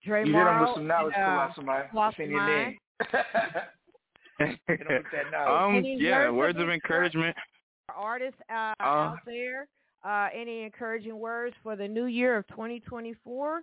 Dre 0.05 0.25
you 0.25 0.33
hit 0.35 0.47
him 0.47 0.61
with 0.61 0.71
some 0.75 0.87
knowledge, 0.87 1.15
and, 1.17 1.25
uh, 1.25 1.53
Colossal 1.55 1.89
Colossal 1.91 2.09
It's 2.11 2.19
in 2.21 2.31
your 2.31 2.47
name. 2.47 2.77
hit 4.39 4.81
him 4.81 4.87
with 4.89 5.05
that 5.13 5.31
knowledge. 5.33 5.77
um, 5.79 5.85
yeah, 5.99 6.25
words 6.31 6.37
words 6.37 6.57
of 6.59 6.69
of 6.69 6.71
encouragement. 6.71 7.37
artists 7.95 8.41
uh, 8.51 8.75
Uh, 8.81 8.85
out 8.85 9.19
there, 9.27 9.67
uh, 10.05 10.29
any 10.35 10.63
encouraging 10.63 11.19
words 11.19 11.55
for 11.63 11.77
the 11.77 11.89
new 11.89 12.07
year 12.07 12.37
of 12.37 12.47
2024, 12.49 13.63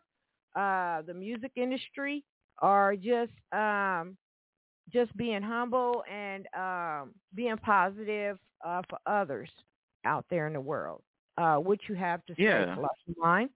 uh, 0.55 1.01
the 1.03 1.13
music 1.13 1.51
industry, 1.55 2.23
or 2.61 2.95
just 2.95 3.31
um, 3.53 4.17
just 4.91 5.15
being 5.17 5.41
humble 5.41 6.03
and 6.11 6.47
um, 6.57 7.11
being 7.35 7.57
positive 7.57 8.37
uh, 8.65 8.81
for 8.89 8.99
others 9.05 9.49
out 10.05 10.25
there 10.29 10.47
in 10.47 10.53
the 10.53 10.61
world. 10.61 11.01
Uh, 11.37 11.55
what 11.55 11.79
you 11.87 11.95
have 11.95 12.25
to 12.25 12.33
say, 12.33 12.43
Yeah. 12.43 12.75
Mind? 13.17 13.49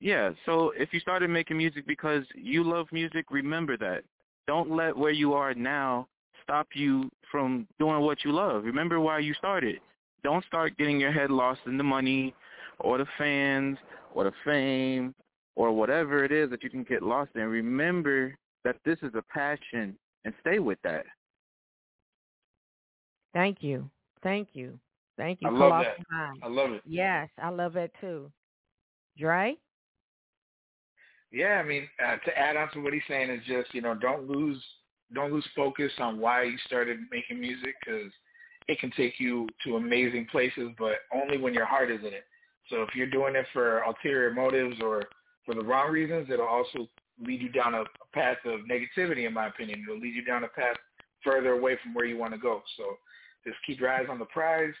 Yeah, 0.00 0.30
so 0.46 0.72
if 0.76 0.92
you 0.92 1.00
started 1.00 1.28
making 1.30 1.56
music 1.58 1.86
because 1.86 2.24
you 2.34 2.64
love 2.64 2.86
music, 2.92 3.26
remember 3.30 3.76
that. 3.78 4.02
Don't 4.46 4.70
let 4.70 4.96
where 4.96 5.10
you 5.12 5.34
are 5.34 5.54
now 5.54 6.06
stop 6.42 6.68
you 6.74 7.10
from 7.30 7.66
doing 7.78 8.00
what 8.00 8.24
you 8.24 8.32
love. 8.32 8.64
Remember 8.64 8.98
why 9.00 9.18
you 9.18 9.34
started. 9.34 9.78
Don't 10.22 10.44
start 10.46 10.76
getting 10.76 10.98
your 10.98 11.12
head 11.12 11.30
lost 11.30 11.60
in 11.66 11.76
the 11.76 11.84
money 11.84 12.34
or 12.78 12.98
the 12.98 13.06
fans 13.18 13.78
or 14.14 14.24
the 14.24 14.32
fame 14.44 15.14
or 15.54 15.72
whatever 15.72 16.24
it 16.24 16.32
is 16.32 16.50
that 16.50 16.62
you 16.62 16.70
can 16.70 16.82
get 16.82 17.02
lost 17.02 17.30
in. 17.34 17.42
Remember 17.42 18.34
that 18.64 18.76
this 18.84 18.98
is 19.02 19.12
a 19.14 19.22
passion 19.22 19.96
and 20.24 20.34
stay 20.40 20.58
with 20.58 20.78
that. 20.84 21.04
Thank 23.32 23.62
you, 23.62 23.88
thank 24.22 24.48
you, 24.52 24.78
thank 25.16 25.40
you, 25.40 25.48
I 25.48 25.50
love 25.52 25.60
Colossal 25.60 25.92
that. 25.98 26.16
Mind. 26.16 26.40
I 26.42 26.48
love 26.48 26.70
it. 26.72 26.82
Yes, 26.84 27.28
I 27.42 27.48
love 27.48 27.74
that 27.74 27.90
too. 28.00 28.30
Dre? 29.18 29.56
Yeah, 31.32 31.60
I 31.60 31.62
mean, 31.62 31.88
uh, 32.04 32.16
to 32.24 32.38
add 32.38 32.56
on 32.56 32.70
to 32.72 32.80
what 32.80 32.92
he's 32.92 33.02
saying 33.08 33.30
is 33.30 33.40
just 33.46 33.72
you 33.74 33.82
know 33.82 33.94
don't 33.94 34.28
lose 34.28 34.62
don't 35.14 35.32
lose 35.32 35.46
focus 35.56 35.92
on 35.98 36.18
why 36.18 36.44
you 36.44 36.56
started 36.66 36.98
making 37.10 37.40
music 37.40 37.74
because 37.84 38.12
it 38.68 38.78
can 38.78 38.90
take 38.96 39.14
you 39.18 39.48
to 39.64 39.76
amazing 39.76 40.26
places, 40.30 40.70
but 40.78 40.96
only 41.12 41.38
when 41.38 41.54
your 41.54 41.66
heart 41.66 41.90
is 41.90 42.00
in 42.00 42.12
it. 42.12 42.24
So 42.68 42.82
if 42.82 42.94
you're 42.94 43.10
doing 43.10 43.34
it 43.34 43.46
for 43.52 43.80
ulterior 43.80 44.32
motives 44.32 44.76
or 44.80 45.04
for 45.44 45.54
the 45.54 45.62
wrong 45.62 45.90
reasons, 45.90 46.28
it'll 46.30 46.46
also 46.46 46.88
lead 47.24 47.40
you 47.40 47.50
down 47.50 47.74
a, 47.74 47.82
a 47.82 47.86
path 48.12 48.38
of 48.44 48.60
negativity. 48.60 49.26
In 49.26 49.34
my 49.34 49.48
opinion, 49.48 49.84
it'll 49.86 50.00
lead 50.00 50.14
you 50.14 50.24
down 50.24 50.44
a 50.44 50.48
path 50.48 50.76
further 51.24 51.52
away 51.52 51.76
from 51.82 51.94
where 51.94 52.06
you 52.06 52.16
want 52.16 52.32
to 52.32 52.38
go. 52.38 52.62
So 52.76 52.84
just 53.44 53.56
keep 53.66 53.80
your 53.80 53.90
eyes 53.90 54.06
on 54.10 54.18
the 54.18 54.24
prize, 54.26 54.74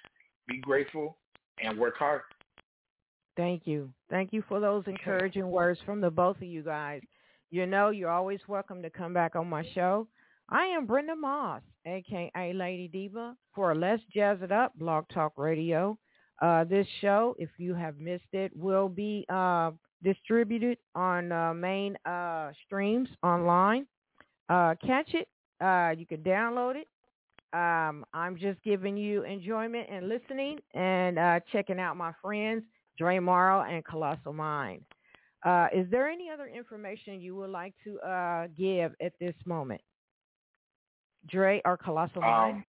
be 0.48 0.58
grateful, 0.58 1.16
and 1.62 1.78
work 1.78 1.96
hard. 1.96 2.22
Thank 3.36 3.66
you. 3.66 3.92
Thank 4.10 4.32
you 4.32 4.42
for 4.48 4.60
those 4.60 4.84
encouraging 4.86 5.48
words 5.48 5.80
from 5.86 6.00
the 6.00 6.10
both 6.10 6.36
of 6.36 6.42
you 6.42 6.62
guys. 6.62 7.02
You 7.50 7.66
know, 7.66 7.90
you're 7.90 8.10
always 8.10 8.40
welcome 8.48 8.82
to 8.82 8.90
come 8.90 9.12
back 9.12 9.34
on 9.36 9.48
my 9.48 9.64
show. 9.74 10.06
I 10.48 10.64
am 10.64 10.86
Brenda 10.86 11.14
Moss, 11.14 11.62
aka 11.86 12.52
Lady 12.52 12.88
Diva, 12.88 13.36
for 13.54 13.74
Let's 13.74 14.02
Jazz 14.12 14.38
It 14.42 14.52
Up 14.52 14.76
Blog 14.76 15.04
Talk 15.12 15.32
Radio. 15.36 15.98
Uh, 16.42 16.64
this 16.64 16.86
show, 17.00 17.36
if 17.38 17.50
you 17.58 17.74
have 17.74 17.98
missed 17.98 18.32
it, 18.32 18.50
will 18.56 18.88
be 18.88 19.26
uh, 19.28 19.70
distributed 20.02 20.78
on 20.94 21.32
uh, 21.32 21.54
main 21.54 21.96
uh, 22.06 22.50
streams 22.66 23.08
online. 23.22 23.86
Uh, 24.48 24.74
catch 24.84 25.14
it. 25.14 25.28
Uh, 25.60 25.92
you 25.96 26.06
can 26.06 26.22
download 26.22 26.74
it. 26.76 26.86
Um, 27.52 28.04
I'm 28.14 28.36
just 28.36 28.62
giving 28.62 28.96
you 28.96 29.24
enjoyment 29.24 29.88
and 29.90 30.08
listening 30.08 30.58
and 30.74 31.18
uh, 31.18 31.40
checking 31.52 31.80
out 31.80 31.96
my 31.96 32.12
friends, 32.22 32.62
Dre 32.96 33.18
Marro 33.18 33.68
and 33.68 33.84
Colossal 33.84 34.32
Mind. 34.32 34.82
Uh, 35.44 35.68
is 35.74 35.90
there 35.90 36.08
any 36.08 36.30
other 36.30 36.46
information 36.46 37.20
you 37.20 37.34
would 37.34 37.50
like 37.50 37.74
to 37.84 37.98
uh, 38.00 38.46
give 38.56 38.92
at 39.02 39.12
this 39.20 39.34
moment? 39.46 39.80
Dre 41.28 41.60
or 41.64 41.76
Colossal 41.76 42.22
Mind? 42.52 42.64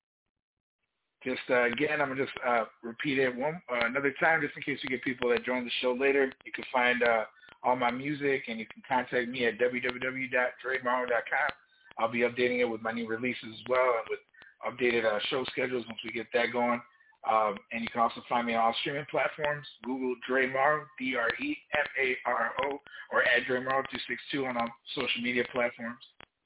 Just 1.24 1.42
uh, 1.50 1.66
again, 1.66 2.02
I'm 2.02 2.10
gonna 2.10 2.26
just 2.26 2.38
uh, 2.48 2.64
repeat 2.82 3.20
it 3.20 3.36
one 3.36 3.62
uh, 3.72 3.86
another 3.86 4.14
time, 4.20 4.42
just 4.42 4.56
in 4.58 4.64
case 4.64 4.80
you 4.82 4.90
get 4.90 5.04
people 5.04 5.30
that 5.30 5.46
join 5.46 5.64
the 5.64 5.72
show 5.82 5.94
later. 5.94 6.32
You 6.46 6.52
can 6.52 6.64
find 6.74 7.04
uh, 7.04 7.26
all 7.64 7.76
my 7.76 7.92
music, 7.92 8.46
and 8.48 8.60
you 8.60 8.66
can 8.66 8.82
contact 8.88 9.30
me 9.30 9.46
at 9.46 9.60
www.dremarro.com. 9.60 11.52
I'll 12.00 12.12
be 12.12 12.22
updating 12.22 12.60
it 12.60 12.66
with 12.66 12.82
my 12.82 12.92
new 12.92 13.08
releases 13.08 13.50
as 13.54 13.62
well, 13.70 13.94
and 14.00 14.10
with 14.10 14.20
updated 14.66 15.06
uh, 15.06 15.20
show 15.30 15.44
schedules 15.52 15.86
once 15.88 16.00
we 16.04 16.12
get 16.12 16.28
that 16.34 16.52
going. 16.52 16.82
Um, 17.30 17.56
and 17.72 17.84
you 17.84 17.88
can 17.92 18.02
also 18.02 18.22
find 18.28 18.48
me 18.48 18.56
on 18.56 18.62
all 18.62 18.76
streaming 18.82 19.06
platforms. 19.12 19.68
Google 19.84 20.16
Dre 20.28 20.48
Marro, 20.48 20.86
D-R-E-M-A-R-O, 20.98 22.68
or 23.12 23.24
at 23.24 23.46
Dre 23.46 23.60
Marro 23.60 23.86
262 23.94 24.48
on 24.48 24.58
all 24.58 24.70
social 24.96 25.22
media 25.22 25.44
platforms. 25.52 26.02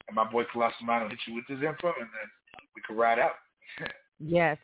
And 0.10 0.16
my 0.16 0.30
boy 0.30 0.44
Colossal 0.52 0.86
Mind 0.86 1.04
will 1.04 1.10
hit 1.12 1.20
you 1.28 1.36
with 1.36 1.48
his 1.48 1.64
info, 1.64 1.94
and 1.98 2.10
then 2.12 2.28
we 2.76 2.82
can 2.86 2.98
ride 2.98 3.20
out. 3.20 3.36
yes. 4.20 4.58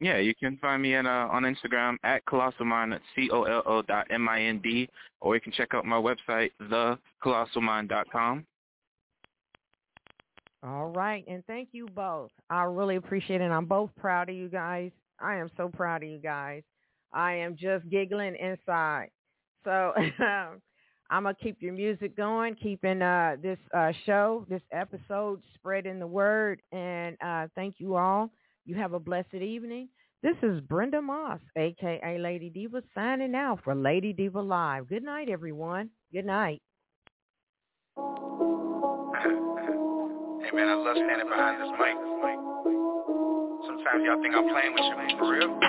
Yeah, 0.00 0.18
you 0.18 0.34
can 0.34 0.58
find 0.58 0.82
me 0.82 0.96
uh, 0.96 1.02
on 1.02 1.44
Instagram 1.44 1.96
at 2.02 2.24
Colossal 2.26 2.64
Mind, 2.64 2.98
C-O-L-O 3.14 3.82
dot 3.82 4.06
M-I-N-D, 4.10 4.88
or 5.20 5.34
you 5.34 5.40
can 5.40 5.52
check 5.52 5.72
out 5.72 5.84
my 5.84 5.96
website, 5.96 6.50
thecolossal.mind.com. 6.62 8.44
All 10.64 10.86
right, 10.86 11.24
and 11.28 11.44
thank 11.46 11.68
you 11.72 11.86
both. 11.94 12.30
I 12.50 12.64
really 12.64 12.96
appreciate 12.96 13.40
it. 13.40 13.50
I'm 13.50 13.66
both 13.66 13.90
proud 13.98 14.30
of 14.30 14.34
you 14.34 14.48
guys. 14.48 14.90
I 15.20 15.36
am 15.36 15.50
so 15.56 15.68
proud 15.68 16.02
of 16.02 16.08
you 16.08 16.18
guys. 16.18 16.62
I 17.12 17.34
am 17.34 17.56
just 17.56 17.88
giggling 17.88 18.34
inside. 18.36 19.10
So 19.62 19.92
I'm 21.10 21.22
gonna 21.22 21.34
keep 21.34 21.60
your 21.60 21.74
music 21.74 22.16
going, 22.16 22.54
keeping 22.56 23.02
uh, 23.02 23.36
this 23.42 23.58
uh, 23.74 23.92
show, 24.04 24.46
this 24.48 24.62
episode, 24.72 25.40
spreading 25.54 25.98
the 25.98 26.06
word, 26.06 26.60
and 26.72 27.16
uh, 27.24 27.46
thank 27.54 27.76
you 27.78 27.96
all. 27.96 28.30
You 28.66 28.76
have 28.76 28.94
a 28.94 28.98
blessed 28.98 29.34
evening. 29.34 29.88
This 30.22 30.36
is 30.42 30.60
Brenda 30.62 31.02
Moss, 31.02 31.40
aka 31.54 32.16
Lady 32.18 32.48
Diva, 32.48 32.82
signing 32.94 33.34
out 33.34 33.60
for 33.62 33.74
Lady 33.74 34.14
Diva 34.14 34.40
Live. 34.40 34.88
Good 34.88 35.02
night, 35.02 35.28
everyone. 35.28 35.90
Good 36.14 36.24
night. 36.24 36.62
Hey 37.96 38.02
man, 40.54 40.68
I 40.68 40.74
love 40.80 40.96
standing 40.96 41.28
behind 41.28 41.60
this 41.60 41.68
mic. 41.76 41.96
Sometimes 43.66 44.04
y'all 44.06 44.22
think 44.22 44.34
I'm 44.34 44.48
playing 44.48 44.72
with 44.72 44.84
you, 44.88 44.96
man. 44.96 45.18
For 45.18 45.28
real? 45.28 45.60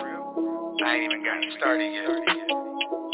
I 0.85 0.95
ain't 0.95 1.11
even 1.11 1.23
gotten 1.23 1.51
started 1.57 1.91
yet. 1.91 2.07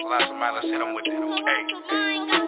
Lots 0.06 0.30
of 0.30 0.38
let's 0.38 0.66
hit 0.68 0.78
them 0.78 0.94
with 0.94 1.06
it. 1.08 1.14
Hey. 1.14 2.41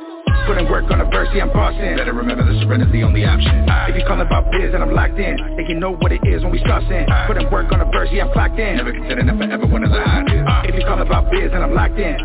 Putting 0.45 0.67
work 0.67 0.91
on 0.91 0.99
a 0.99 1.07
verse, 1.07 1.31
yeah, 1.31 1.47
I'm 1.47 1.53
bossing. 1.55 1.95
Better 1.95 2.11
remember 2.11 2.43
the 2.43 2.59
surrender's 2.59 2.91
the 2.91 3.03
only 3.03 3.23
option. 3.23 3.63
If 3.87 3.95
you 3.95 4.03
calling 4.03 4.27
about 4.27 4.51
biz 4.51 4.75
and 4.75 4.83
I'm 4.83 4.91
locked 4.91 5.15
in, 5.15 5.39
think 5.55 5.69
you 5.69 5.79
know 5.79 5.95
what 5.95 6.11
it 6.11 6.19
is 6.27 6.43
when 6.43 6.51
we 6.51 6.59
start 6.59 6.83
in. 6.91 7.07
Putting 7.27 7.47
work 7.47 7.71
on 7.71 7.79
a 7.79 7.87
verse, 7.87 8.09
yeah, 8.11 8.27
I'm 8.27 8.33
clocked 8.33 8.59
in. 8.59 8.75
Never 8.75 8.91
considered 8.91 9.23
that 9.23 9.37
forever 9.39 9.65
one 9.67 9.87
of 9.87 9.91
the 9.91 10.03
hot 10.03 10.27
uh, 10.27 10.67
If 10.67 10.75
you 10.75 10.83
calling 10.83 11.07
about 11.07 11.31
biz 11.31 11.51
and 11.55 11.63
I'm 11.63 11.71
locked 11.71 11.95
in, 11.95 12.19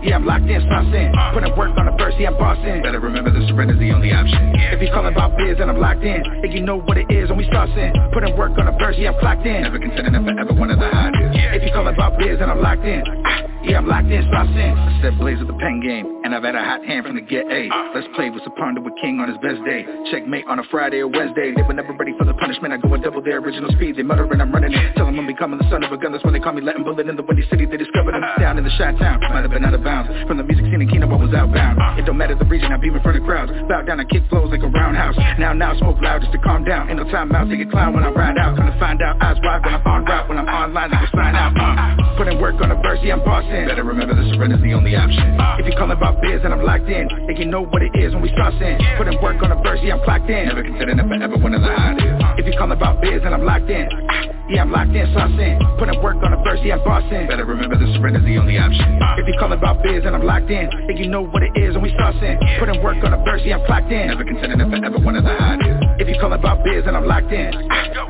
yeah, 0.00 0.16
I'm 0.16 0.24
locked 0.24 0.48
in, 0.48 0.64
stop 0.64 0.88
in. 0.88 1.12
Putting 1.36 1.52
uh. 1.52 1.60
work 1.60 1.76
on 1.76 1.84
the 1.84 1.94
verse, 2.00 2.16
yeah, 2.16 2.32
I'm 2.32 2.40
bossing. 2.40 2.80
Better 2.80 3.00
remember 3.00 3.28
the 3.28 3.44
surrender's 3.52 3.78
the 3.78 3.92
only 3.92 4.16
option. 4.16 4.56
If 4.72 4.80
you 4.80 4.88
calling 4.88 5.12
about 5.12 5.36
biz 5.36 5.60
and 5.60 5.68
I'm 5.68 5.76
locked 5.76 6.04
in, 6.04 6.24
think 6.40 6.54
you 6.56 6.64
know 6.64 6.80
what 6.80 6.96
it 6.96 7.12
is 7.12 7.28
when 7.28 7.36
we 7.36 7.46
start 7.52 7.68
in. 7.76 7.92
Putting 8.16 8.32
work 8.32 8.56
on 8.56 8.64
the 8.64 8.76
verse, 8.80 8.96
yeah, 8.96 9.12
I'm 9.12 9.20
clocked 9.20 9.44
in. 9.44 9.60
Never 9.60 9.78
considered 9.78 10.16
that 10.16 10.24
forever 10.24 10.56
one 10.56 10.72
of 10.72 10.80
the 10.80 10.88
hot 10.88 11.12
If 11.52 11.60
you 11.60 11.70
calling 11.76 11.92
about 11.92 12.16
biz 12.16 12.40
and 12.40 12.48
I'm 12.48 12.64
locked 12.64 12.88
in, 12.88 13.04
ah, 13.28 13.44
yeah, 13.60 13.76
I'm 13.76 13.86
locked 13.86 14.08
in, 14.08 14.24
stop 14.32 14.48
in. 14.48 14.72
I 14.72 15.02
said 15.02 15.18
blaze 15.18 15.36
with 15.36 15.52
the 15.52 15.58
pen 15.60 15.84
game, 15.84 16.17
and 16.28 16.36
I've 16.36 16.44
had 16.44 16.60
a 16.60 16.60
hot 16.60 16.84
hand 16.84 17.08
from 17.08 17.16
the 17.16 17.24
get 17.24 17.48
A. 17.48 17.72
Let's 17.96 18.04
play 18.12 18.28
with 18.28 18.44
Sapanda 18.44 18.84
with 18.84 18.92
King 19.00 19.16
on 19.16 19.32
his 19.32 19.40
best 19.40 19.64
day. 19.64 19.88
Checkmate 20.12 20.44
on 20.44 20.60
a 20.60 20.64
Friday 20.68 21.00
or 21.00 21.08
Wednesday. 21.08 21.56
They 21.56 21.64
were 21.64 21.72
never 21.72 21.96
ready 21.96 22.12
for 22.20 22.28
the 22.28 22.36
punishment. 22.36 22.68
I 22.68 22.76
go 22.76 22.92
and 22.92 23.00
double 23.00 23.24
their 23.24 23.40
original 23.40 23.72
speed. 23.72 23.96
They 23.96 24.04
mutter 24.04 24.28
and 24.28 24.44
I'm 24.44 24.52
running. 24.52 24.76
Tell 24.92 25.08
them 25.08 25.16
I'm 25.16 25.24
becoming 25.24 25.56
the 25.56 25.64
son 25.72 25.80
of 25.80 25.88
a 25.88 25.96
gun. 25.96 26.12
That's 26.12 26.20
when 26.28 26.36
they 26.36 26.40
call 26.44 26.52
me 26.52 26.60
Latin 26.60 26.84
bullet 26.84 27.08
in 27.08 27.16
the 27.16 27.24
windy 27.24 27.48
city. 27.48 27.64
They 27.64 27.80
discovered 27.80 28.12
them 28.12 28.20
down 28.36 28.60
in 28.60 28.64
the 28.64 28.74
shot 28.76 29.00
town. 29.00 29.24
Might 29.24 29.40
have 29.40 29.50
been 29.50 29.64
out 29.64 29.72
of 29.72 29.80
bounds. 29.80 30.12
From 30.28 30.36
the 30.36 30.44
music 30.44 30.68
scene 30.68 30.84
in 30.84 30.88
Kino, 30.92 31.08
I 31.08 31.16
was 31.16 31.32
outbound. 31.32 31.98
It 31.98 32.04
don't 32.04 32.18
matter 32.20 32.36
the 32.36 32.44
region, 32.44 32.72
I 32.72 32.76
beam 32.76 32.92
in 32.92 33.00
front 33.00 33.16
of 33.16 33.24
crowds. 33.24 33.48
Bow 33.64 33.80
down, 33.88 33.96
I 33.98 34.04
kick 34.04 34.28
flows 34.28 34.52
like 34.52 34.60
a 34.60 34.68
roundhouse. 34.68 35.16
Now, 35.40 35.56
now, 35.56 35.72
smoke 35.80 35.96
loud 36.02 36.20
just 36.20 36.32
to 36.32 36.38
calm 36.44 36.62
down. 36.62 36.90
Ain't 36.90 37.00
no 37.00 37.08
time 37.08 37.32
out, 37.32 37.48
take 37.48 37.64
a 37.64 37.70
clown 37.70 37.94
when 37.94 38.04
I 38.04 38.12
ride 38.12 38.36
out. 38.36 38.52
To 38.60 38.76
find 38.78 39.00
out, 39.00 39.16
eyes 39.22 39.40
wide 39.40 39.64
when 39.64 39.72
I'm 39.72 39.86
on 39.86 40.04
route. 40.04 40.28
When 40.28 40.36
I'm 40.36 40.48
online, 40.48 40.90
they 40.92 41.00
go 41.00 41.08
sign 41.16 41.32
out. 41.32 41.56
Uh. 41.56 41.97
Putting 42.18 42.42
work 42.42 42.58
on 42.58 42.74
a 42.74 42.78
verse, 42.82 42.98
yeah, 43.06 43.14
I'm 43.14 43.22
bossing. 43.22 43.70
Better 43.70 43.86
remember 43.86 44.10
the 44.10 44.26
surrender's 44.34 44.58
the 44.58 44.74
only 44.74 44.98
option. 44.98 45.38
If 45.62 45.70
you 45.70 45.74
calling 45.78 45.94
about 45.94 46.18
biz 46.18 46.42
and 46.42 46.50
I'm 46.50 46.66
locked 46.66 46.90
in, 46.90 47.06
think 47.30 47.38
you 47.38 47.46
know 47.46 47.62
what 47.62 47.78
it 47.78 47.94
is 47.94 48.10
when 48.10 48.26
we 48.26 48.34
start 48.34 48.58
in. 48.58 48.74
Putting 48.98 49.22
work 49.22 49.38
on 49.38 49.54
a 49.54 49.58
verse, 49.62 49.78
yeah, 49.86 49.94
I'm 49.94 50.02
clocked 50.02 50.26
in. 50.26 50.50
Never 50.50 50.66
considered 50.66 50.98
that 50.98 51.06
forever 51.06 51.38
one 51.38 51.54
of 51.54 51.62
the 51.62 51.70
hottest. 51.70 52.42
If 52.42 52.50
you 52.50 52.58
calling 52.58 52.74
about 52.74 52.98
biz 52.98 53.22
and 53.22 53.30
I'm 53.30 53.46
locked 53.46 53.70
in, 53.70 53.86
ah, 54.10 54.34
yeah, 54.50 54.66
I'm 54.66 54.72
locked 54.74 54.98
in, 54.98 55.06
sauce 55.14 55.30
in. 55.38 55.62
Putting 55.78 56.02
work 56.02 56.18
on 56.26 56.34
a 56.34 56.42
verse, 56.42 56.58
yeah, 56.66 56.74
I'm 56.74 56.82
bossing. 56.82 57.30
Better 57.30 57.46
remember 57.46 57.78
the 57.78 57.86
surrender's 57.94 58.26
the 58.26 58.34
only 58.34 58.58
option. 58.58 58.98
If 59.22 59.30
you 59.30 59.38
calling 59.38 59.54
about 59.54 59.86
biz 59.86 60.02
and 60.02 60.18
I'm 60.18 60.26
locked 60.26 60.50
in, 60.50 60.66
think 60.90 60.98
you 60.98 61.06
know 61.06 61.22
what 61.22 61.46
it 61.46 61.54
is 61.54 61.78
when 61.78 61.86
we 61.86 61.94
start 61.94 62.18
in. 62.18 62.34
Putting 62.58 62.82
work 62.82 62.98
on 63.06 63.14
a 63.14 63.22
verse, 63.22 63.46
yeah, 63.46 63.62
I'm 63.62 63.66
clocked 63.70 63.94
in. 63.94 64.10
Never 64.10 64.26
that 64.26 64.58
forever 64.58 64.98
one 64.98 65.14
of 65.14 65.22
the 65.22 65.38
hottest. 65.38 65.87
If 65.98 66.06
you 66.06 66.14
calling 66.20 66.38
about 66.38 66.62
biz 66.62 66.84
and 66.86 66.96
I'm 66.96 67.06
locked 67.06 67.32
in, 67.32 67.50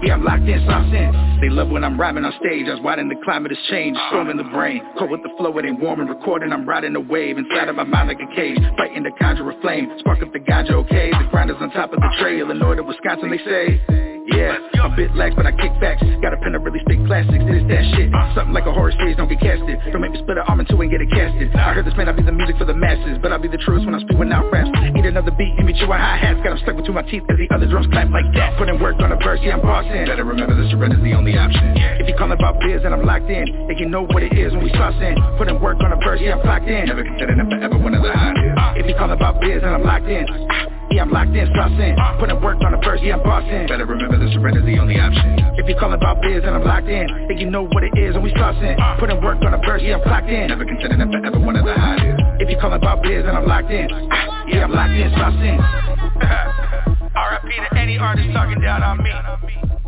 yeah, 0.02 0.12
I'm 0.12 0.22
locked 0.22 0.44
in, 0.44 0.60
sauce 0.66 0.92
in. 0.92 1.38
They 1.40 1.48
love 1.48 1.70
when 1.70 1.84
I'm 1.84 1.98
rhyming 1.98 2.24
on 2.24 2.32
stage. 2.38 2.66
I 2.68 2.74
was 2.74 2.80
riding 2.84 3.08
the 3.08 3.16
climate 3.24 3.50
has 3.50 3.58
changed, 3.70 3.98
storm 4.08 4.28
in 4.28 4.36
the 4.36 4.44
brain. 4.44 4.82
Cold 4.98 5.10
with 5.10 5.22
the 5.22 5.30
flow, 5.38 5.56
it 5.56 5.64
ain't 5.64 5.80
warm 5.80 6.00
and 6.00 6.08
recording. 6.08 6.52
I'm 6.52 6.68
riding 6.68 6.94
a 6.96 7.00
wave 7.00 7.38
inside 7.38 7.68
of 7.68 7.76
my 7.76 7.84
mind 7.84 8.08
like 8.08 8.20
a 8.20 8.34
cage. 8.36 8.58
Fighting 8.76 9.04
to 9.04 9.10
conjure 9.12 9.48
a 9.48 9.60
flame, 9.60 9.90
spark 10.00 10.22
up 10.22 10.32
the 10.32 10.40
ganja, 10.40 10.72
okay? 10.84 11.10
The 11.10 11.28
grinders 11.30 11.56
on 11.60 11.70
top 11.70 11.92
of 11.92 12.00
the 12.00 12.14
trail, 12.20 12.50
Illinois 12.50 12.74
to 12.74 12.82
Wisconsin, 12.82 13.30
they 13.30 13.38
say. 13.38 14.07
Yeah, 14.28 14.60
a 14.84 14.92
bit 14.92 15.14
lax, 15.16 15.34
but 15.34 15.46
I 15.46 15.52
kick 15.56 15.72
backs. 15.80 16.04
Got 16.20 16.36
a 16.36 16.38
pen 16.38 16.52
to 16.52 16.60
really 16.60 16.84
classics, 17.08 17.40
this, 17.48 17.64
that 17.72 17.84
shit. 17.96 18.12
Something 18.36 18.52
like 18.52 18.68
a 18.68 18.72
horror 18.72 18.92
series, 18.92 19.16
don't 19.16 19.28
get 19.28 19.40
casted. 19.40 19.80
Don't 19.88 20.04
make 20.04 20.12
me 20.12 20.20
split 20.20 20.36
an 20.36 20.44
arm 20.44 20.60
in 20.60 20.66
two 20.68 20.76
and 20.84 20.90
get 20.92 21.00
it 21.00 21.08
casted. 21.08 21.48
I 21.56 21.72
heard 21.72 21.88
this 21.88 21.96
man, 21.96 22.12
I'll 22.12 22.16
be 22.16 22.22
the 22.22 22.36
music 22.36 22.60
for 22.60 22.68
the 22.68 22.76
masses, 22.76 23.16
but 23.24 23.32
I'll 23.32 23.40
be 23.40 23.48
the 23.48 23.56
truest 23.64 23.88
when 23.88 23.96
I'm 23.96 24.04
spewing 24.04 24.28
out 24.30 24.52
raps. 24.52 24.68
Eat 24.68 25.08
another 25.08 25.32
beat, 25.32 25.56
and 25.56 25.64
me 25.64 25.72
chew 25.72 25.88
a 25.88 25.96
hi-hats. 25.96 26.44
Got 26.44 26.52
them 26.52 26.60
stuck 26.60 26.76
between 26.76 26.94
my 26.94 27.08
teeth 27.08 27.24
as 27.32 27.40
the 27.40 27.48
other 27.54 27.66
drums 27.66 27.88
clap 27.88 28.12
like 28.12 28.28
that. 28.36 28.58
Putting 28.60 28.76
work 28.78 29.00
on 29.00 29.12
a 29.12 29.16
verse, 29.16 29.40
yeah, 29.42 29.56
I'm 29.56 29.62
bossing. 29.64 30.04
Better 30.04 30.24
remember 30.24 30.52
the 30.52 30.68
surrender's 30.68 31.00
the 31.00 31.16
only 31.16 31.32
option. 31.40 31.72
If 31.96 32.06
you 32.06 32.14
calling 32.20 32.36
about 32.36 32.60
biz 32.60 32.84
and 32.84 32.92
I'm 32.92 33.08
locked 33.08 33.32
in, 33.32 33.48
think 33.64 33.80
you 33.80 33.88
know 33.88 34.04
what 34.04 34.22
it 34.22 34.36
is 34.36 34.52
when 34.52 34.62
we 34.62 34.70
in. 34.70 35.16
Putting 35.40 35.60
work 35.60 35.80
on 35.80 35.92
a 35.92 35.96
verse, 36.04 36.20
yeah, 36.20 36.36
I'm 36.36 36.42
clocked 36.42 36.68
in. 36.68 36.84
Never 36.84 37.04
considered 37.04 37.38
that 37.40 37.48
forever 37.48 37.78
one 37.80 37.94
of 37.94 38.02
the 38.02 38.12
hottest. 38.12 38.76
If 38.76 38.86
you 38.86 38.94
calling 38.94 39.16
about 39.16 39.40
biz 39.40 39.64
and 39.64 39.72
I'm 39.72 39.84
locked 39.84 40.06
in, 40.06 40.77
yeah, 40.90 41.02
I'm 41.02 41.10
locked 41.10 41.36
in, 41.36 41.46
sauce 41.54 41.72
in. 41.76 41.96
Putting 42.18 42.40
work 42.40 42.58
on 42.64 42.72
the 42.72 42.80
verse, 42.80 43.00
yeah, 43.02 43.16
I'm 43.16 43.22
bossing. 43.22 43.68
Better 43.68 43.84
remember 43.84 44.18
the 44.18 44.32
surrender's 44.32 44.64
the 44.64 44.78
only 44.78 44.98
option. 44.98 45.36
If 45.56 45.68
you 45.68 45.76
calling 45.76 46.00
about 46.00 46.22
biz 46.22 46.42
and 46.44 46.54
I'm 46.54 46.64
locked 46.64 46.88
in, 46.88 47.06
think 47.28 47.40
you 47.40 47.50
know 47.50 47.68
what 47.68 47.84
it 47.84 47.92
is 47.96 48.14
when 48.14 48.22
we 48.24 48.30
start. 48.30 48.56
Putting 48.98 49.20
work 49.22 49.38
on 49.44 49.52
the 49.52 49.60
verse, 49.64 49.82
yeah, 49.84 49.96
I'm 49.96 50.02
clocked 50.02 50.28
in. 50.28 50.48
Never 50.48 50.64
considered 50.64 50.98
that 51.00 51.10
forever 51.12 51.38
one 51.38 51.56
of 51.56 51.64
the 51.64 51.74
hottest. 51.74 52.20
If 52.40 52.48
you 52.48 52.56
calling 52.58 52.80
about 52.80 53.02
biz 53.02 53.24
and 53.26 53.36
I'm 53.36 53.46
locked 53.46 53.70
in, 53.70 53.88
ah, 53.92 54.44
yeah, 54.48 54.64
I'm 54.64 54.72
locked 54.72 54.96
in, 54.96 55.10
sauce 55.12 55.36
in. 55.36 55.58
R.I.P. 57.18 57.48
to 57.50 57.78
any 57.78 57.98
artist 57.98 58.28
talking 58.32 58.60
down 58.60 58.82
on 58.82 59.02
me. 59.02 59.10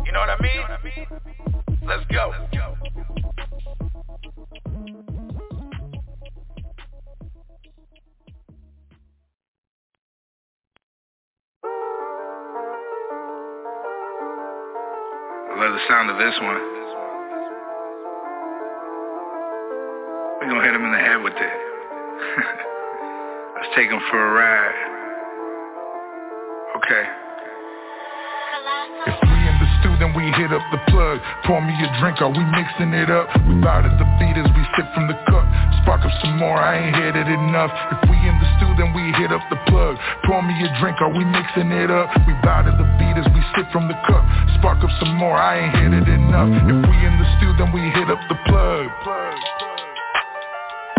You 0.05 0.11
know 0.11 0.19
what 0.19 0.29
I 0.29 0.41
mean? 0.41 0.61
Let's 1.87 2.05
go. 2.11 2.33
I 2.33 2.90
love 15.61 15.73
the 15.73 15.87
sound 15.87 16.09
of 16.09 16.17
this 16.17 16.33
one. 16.41 16.57
We're 20.41 20.49
gonna 20.49 20.65
hit 20.65 20.73
him 20.73 20.85
in 20.85 20.91
the 20.91 20.97
head 20.97 21.21
with 21.21 21.37
it. 21.37 21.37
Let's 23.55 23.69
take 23.75 23.91
him 23.91 24.01
for 24.09 24.17
a 24.17 24.31
ride. 24.33 24.73
Okay. 26.77 27.20
Then 30.01 30.17
we 30.17 30.25
hit 30.33 30.49
up 30.49 30.65
the 30.73 30.81
plug. 30.89 31.21
Pour 31.45 31.61
me 31.61 31.77
a 31.77 31.87
drink, 32.01 32.17
are 32.25 32.33
we 32.33 32.41
mixing 32.49 32.89
it 32.97 33.13
up? 33.13 33.29
We 33.45 33.61
bow 33.61 33.85
to 33.85 33.91
the 34.01 34.07
beat 34.17 34.33
as 34.33 34.49
we 34.57 34.65
sip 34.73 34.89
from 34.97 35.05
the 35.05 35.13
cup. 35.29 35.45
Spark 35.85 36.01
up 36.01 36.11
some 36.25 36.41
more, 36.41 36.57
I 36.57 36.81
ain't 36.81 36.97
hit 36.97 37.13
it 37.13 37.29
enough. 37.29 37.69
If 37.93 38.09
we 38.09 38.17
in 38.17 38.33
the 38.41 38.47
stew, 38.57 38.73
then 38.81 38.97
we 38.97 39.13
hit 39.21 39.29
up 39.29 39.45
the 39.53 39.61
plug. 39.69 40.01
Pour 40.25 40.41
me 40.41 40.57
a 40.57 40.69
drink, 40.81 40.97
are 41.05 41.13
we 41.13 41.21
mixing 41.21 41.69
it 41.69 41.93
up? 41.93 42.09
We 42.25 42.33
bow 42.41 42.65
to 42.65 42.73
the 42.73 42.87
beat 42.97 43.13
as 43.13 43.29
we 43.29 43.41
sip 43.53 43.69
from 43.69 43.85
the 43.85 43.97
cup. 44.09 44.25
Spark 44.57 44.81
up 44.81 44.89
some 44.97 45.13
more, 45.21 45.37
I 45.37 45.69
ain't 45.69 45.75
hit 45.77 45.93
it 45.93 46.09
enough. 46.09 46.49
If 46.49 46.81
we 46.89 46.97
in 46.97 47.13
the 47.21 47.27
stew, 47.37 47.53
then 47.61 47.69
we 47.69 47.85
hit 47.93 48.09
up 48.09 48.21
the 48.25 48.37
plug. 48.49 48.89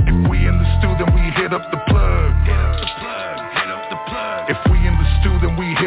If 0.07 0.31
we 0.31 0.47
in 0.47 0.55
the 0.63 0.69
stew, 0.79 0.95
then 1.03 1.11
we 1.11 1.27
hit 1.35 1.51
up 1.51 1.67
the 1.75 1.83
plug. 1.91 2.62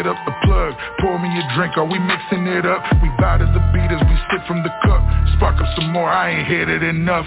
Hit 0.05 0.13
up 0.13 0.25
the 0.25 0.35
plug. 0.45 0.73
Pour 1.01 1.17
me 1.17 1.29
a 1.29 1.55
drink, 1.55 1.77
are 1.77 1.85
we 1.85 1.97
mixing 1.97 2.45
it 2.45 2.65
up? 2.65 2.83
We 3.01 3.09
bow 3.17 3.37
to 3.37 3.45
the 3.45 3.63
beat 3.73 3.89
as 3.89 4.01
we 4.05 4.15
sip 4.29 4.45
from 4.45 4.61
the 4.61 4.69
cup. 4.85 5.01
Spark 5.37 5.57
up 5.57 5.67
some 5.75 5.91
more, 5.91 6.09
I 6.09 6.29
ain't 6.31 6.47
hit 6.47 6.69
it 6.69 6.83
enough. 6.83 7.25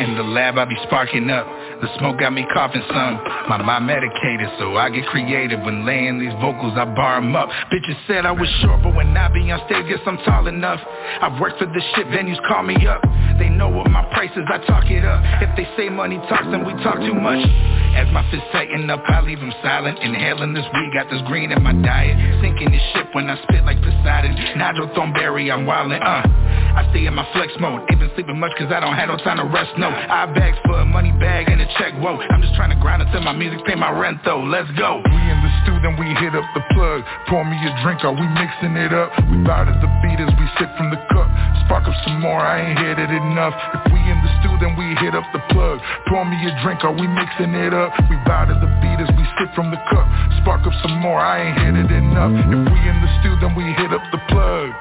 In 0.00 0.14
the 0.16 0.22
lab, 0.22 0.58
I 0.58 0.64
be 0.64 0.76
sparking 0.84 1.30
up. 1.30 1.46
The 1.80 1.86
smoke 1.98 2.18
got 2.18 2.32
me 2.32 2.44
coughing 2.52 2.82
some. 2.90 3.22
My 3.48 3.62
mind 3.62 3.86
medicated, 3.86 4.50
so 4.58 4.76
I 4.76 4.90
get 4.90 5.06
creative. 5.06 5.60
When 5.62 5.86
laying 5.86 6.18
these 6.18 6.34
vocals, 6.42 6.74
I 6.76 6.84
bar 6.84 7.18
'em 7.18 7.36
up. 7.36 7.48
Bitches 7.70 7.96
said 8.06 8.26
I 8.26 8.32
was 8.32 8.48
short, 8.62 8.82
but 8.82 8.94
when 8.94 9.16
I 9.16 9.28
be 9.28 9.50
on 9.52 9.62
stage, 9.66 9.86
guess 9.86 10.02
I'm 10.04 10.18
tall 10.18 10.48
enough. 10.48 10.80
I've 11.22 11.38
worked 11.38 11.58
for 11.58 11.66
this 11.66 11.84
shit, 11.94 12.10
venues 12.10 12.42
call 12.48 12.64
me 12.64 12.74
up. 12.86 13.06
They 13.38 13.48
know 13.48 13.68
what 13.68 13.88
my 13.90 14.02
price 14.10 14.34
is, 14.34 14.44
I 14.50 14.58
talk 14.66 14.90
it 14.90 15.04
up. 15.04 15.22
If 15.40 15.54
they 15.54 15.68
say 15.76 15.88
money 15.88 16.18
talks, 16.28 16.50
then 16.50 16.66
we 16.66 16.74
talk 16.82 16.98
too 16.98 17.14
much. 17.14 17.46
As 17.94 18.10
my 18.10 18.28
fists 18.30 18.46
tighten 18.50 18.90
up, 18.90 19.02
I 19.08 19.20
leave 19.20 19.38
them 19.38 19.54
silent. 19.62 20.00
Inhaling 20.00 20.54
this 20.54 20.66
weed, 20.74 20.90
got 20.92 21.08
this 21.10 21.22
green 21.22 21.52
in 21.52 21.62
my 21.62 21.72
diet. 21.74 22.18
Sinking 22.42 22.72
this 22.72 22.82
shit 22.92 23.06
when 23.14 23.30
I 23.30 23.36
spit 23.42 23.64
like 23.64 23.80
Poseidon. 23.80 24.34
Nigel 24.58 24.88
Thornberry, 24.94 25.50
I'm 25.50 25.64
wildin', 25.64 26.02
uh. 26.02 26.26
I 26.74 26.86
stay 26.90 27.06
in 27.06 27.14
my 27.14 27.26
flex 27.32 27.52
mode. 27.60 27.82
Ain't 27.90 28.00
been 28.00 28.10
sleeping 28.14 28.38
much 28.38 28.52
cause 28.58 28.70
I 28.72 28.80
don't 28.80 28.94
have 28.94 29.08
no 29.08 29.16
time 29.18 29.38
to 29.38 29.44
rest, 29.44 29.78
no. 29.78 29.88
I 29.88 30.26
bags 30.26 30.58
for 30.66 30.80
a 30.80 30.84
money 30.84 31.12
bag 31.12 31.48
and 31.48 31.60
a 31.60 31.67
check, 31.76 31.92
whoa. 32.00 32.16
I'm 32.16 32.40
just 32.40 32.54
trying 32.54 32.70
to 32.72 32.80
grind 32.80 33.02
until 33.02 33.20
my 33.20 33.32
music 33.32 33.64
pay 33.66 33.74
my 33.74 33.90
rent 33.90 34.24
though. 34.24 34.40
Let's 34.40 34.70
go. 34.78 35.02
We 35.04 35.20
in 35.28 35.38
the 35.44 35.52
stew, 35.62 35.76
then 35.84 35.98
we 36.00 36.08
hit 36.16 36.32
up 36.32 36.46
the 36.54 36.64
plug. 36.72 37.04
Pour 37.28 37.44
me 37.44 37.58
a 37.60 37.72
drink, 37.84 38.04
are 38.04 38.14
we 38.14 38.26
mixing 38.38 38.74
it 38.78 38.92
up? 38.94 39.12
We 39.28 39.44
bout 39.44 39.68
at 39.68 39.78
the 39.84 39.90
beat 40.00 40.20
as 40.22 40.32
we 40.38 40.46
sip 40.56 40.70
from 40.78 40.88
the 40.90 41.00
cup. 41.12 41.28
Spark 41.66 41.84
up 41.84 41.96
some 42.06 42.20
more, 42.20 42.40
I 42.40 42.64
ain't 42.64 42.78
hit 42.78 42.96
it 42.96 43.12
enough. 43.12 43.52
If 43.74 43.92
we 43.92 44.00
in 44.00 44.18
the 44.24 44.30
stew, 44.40 44.54
then 44.62 44.72
we 44.78 44.96
hit 45.02 45.14
up 45.14 45.26
the 45.36 45.42
plug. 45.52 45.80
Pour 46.08 46.24
me 46.24 46.38
a 46.48 46.52
drink, 46.64 46.84
are 46.84 46.94
we 46.94 47.06
mixing 47.06 47.52
it 47.52 47.74
up? 47.74 47.92
We 48.08 48.16
bout 48.24 48.48
at 48.48 48.58
the 48.60 48.70
beat 48.80 48.98
as 49.02 49.10
we 49.12 49.24
sip 49.36 49.52
from 49.52 49.70
the 49.70 49.80
cup. 49.92 50.06
Spark 50.40 50.64
up 50.64 50.74
some 50.80 50.96
more, 50.98 51.20
I 51.20 51.52
ain't 51.52 51.58
hit 51.58 51.74
it 51.76 51.90
enough. 51.92 52.32
If 52.32 52.60
we 52.72 52.78
in 52.88 52.96
the 53.04 53.10
stew, 53.20 53.34
then 53.44 53.52
we 53.52 53.64
hit 53.76 53.92
up 53.92 54.02
the 54.10 54.20
plug. 54.32 54.72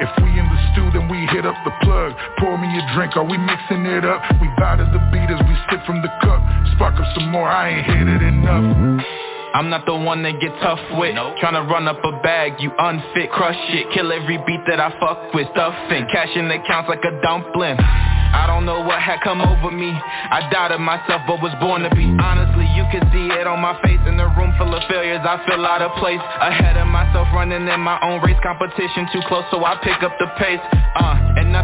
If 0.00 0.10
we 0.22 0.30
in 0.38 0.46
the 0.46 0.60
stew, 0.72 0.90
then 0.94 1.08
we 1.08 1.26
hit 1.26 1.44
up 1.44 1.56
the 1.64 1.72
plug. 1.82 2.14
Pour 2.38 2.56
me 2.56 2.68
a 2.78 2.94
drink, 2.94 3.16
are 3.16 3.24
we 3.24 3.36
mixing 3.36 3.84
it 3.86 4.04
up? 4.04 4.22
We 4.40 4.48
bout 4.56 4.78
the 4.78 5.02
beat 5.10 5.30
as 5.30 5.40
we 5.42 5.54
sip 5.70 5.84
from 5.86 6.02
the 6.02 6.12
cup. 6.22 6.40
Spark 6.74 6.94
up 6.94 7.06
some 7.14 7.30
more, 7.30 7.48
I 7.48 7.70
ain't 7.70 7.86
hit 7.86 8.06
it 8.08 8.22
enough. 8.22 9.27
I'm 9.58 9.74
not 9.74 9.90
the 9.90 9.96
one 9.98 10.22
that 10.22 10.38
get 10.38 10.54
tough 10.62 10.78
with. 10.94 11.18
Nope. 11.18 11.34
Tryna 11.42 11.66
run 11.66 11.90
up 11.90 11.98
a 12.06 12.14
bag, 12.22 12.62
you 12.62 12.70
unfit 12.78 13.26
Crush 13.34 13.58
it, 13.74 13.90
kill 13.90 14.14
every 14.14 14.38
beat 14.46 14.62
that 14.70 14.78
I 14.78 14.94
fuck 15.02 15.34
with 15.34 15.50
Stuffing, 15.50 16.06
cash 16.14 16.30
in 16.38 16.46
accounts 16.46 16.86
like 16.86 17.02
a 17.02 17.10
dumpling. 17.26 17.74
I 17.74 18.46
don't 18.46 18.62
know 18.62 18.86
what 18.86 19.02
had 19.02 19.18
come 19.26 19.42
over 19.42 19.74
me. 19.74 19.90
I 19.90 20.46
doubted 20.54 20.78
myself 20.78 21.26
but 21.26 21.42
was 21.42 21.50
born 21.58 21.82
to 21.82 21.90
be. 21.90 22.06
Honestly, 22.22 22.70
you 22.78 22.86
can 22.94 23.02
see 23.10 23.34
it 23.34 23.50
on 23.50 23.58
my 23.58 23.74
face 23.82 23.98
In 24.06 24.14
a 24.14 24.30
room 24.38 24.54
full 24.54 24.70
of 24.70 24.84
failures, 24.86 25.26
I 25.26 25.42
feel 25.42 25.66
out 25.66 25.82
of 25.82 25.90
place 25.98 26.22
Ahead 26.38 26.78
of 26.78 26.86
myself, 26.86 27.26
running 27.34 27.66
in 27.66 27.80
my 27.82 27.98
own 27.98 28.22
race. 28.22 28.38
Competition 28.46 29.10
too 29.10 29.26
close, 29.26 29.42
so 29.50 29.66
I 29.66 29.74
pick 29.82 29.98
up 30.06 30.14
the 30.22 30.30
pace 30.38 30.62
uh, 30.94 31.17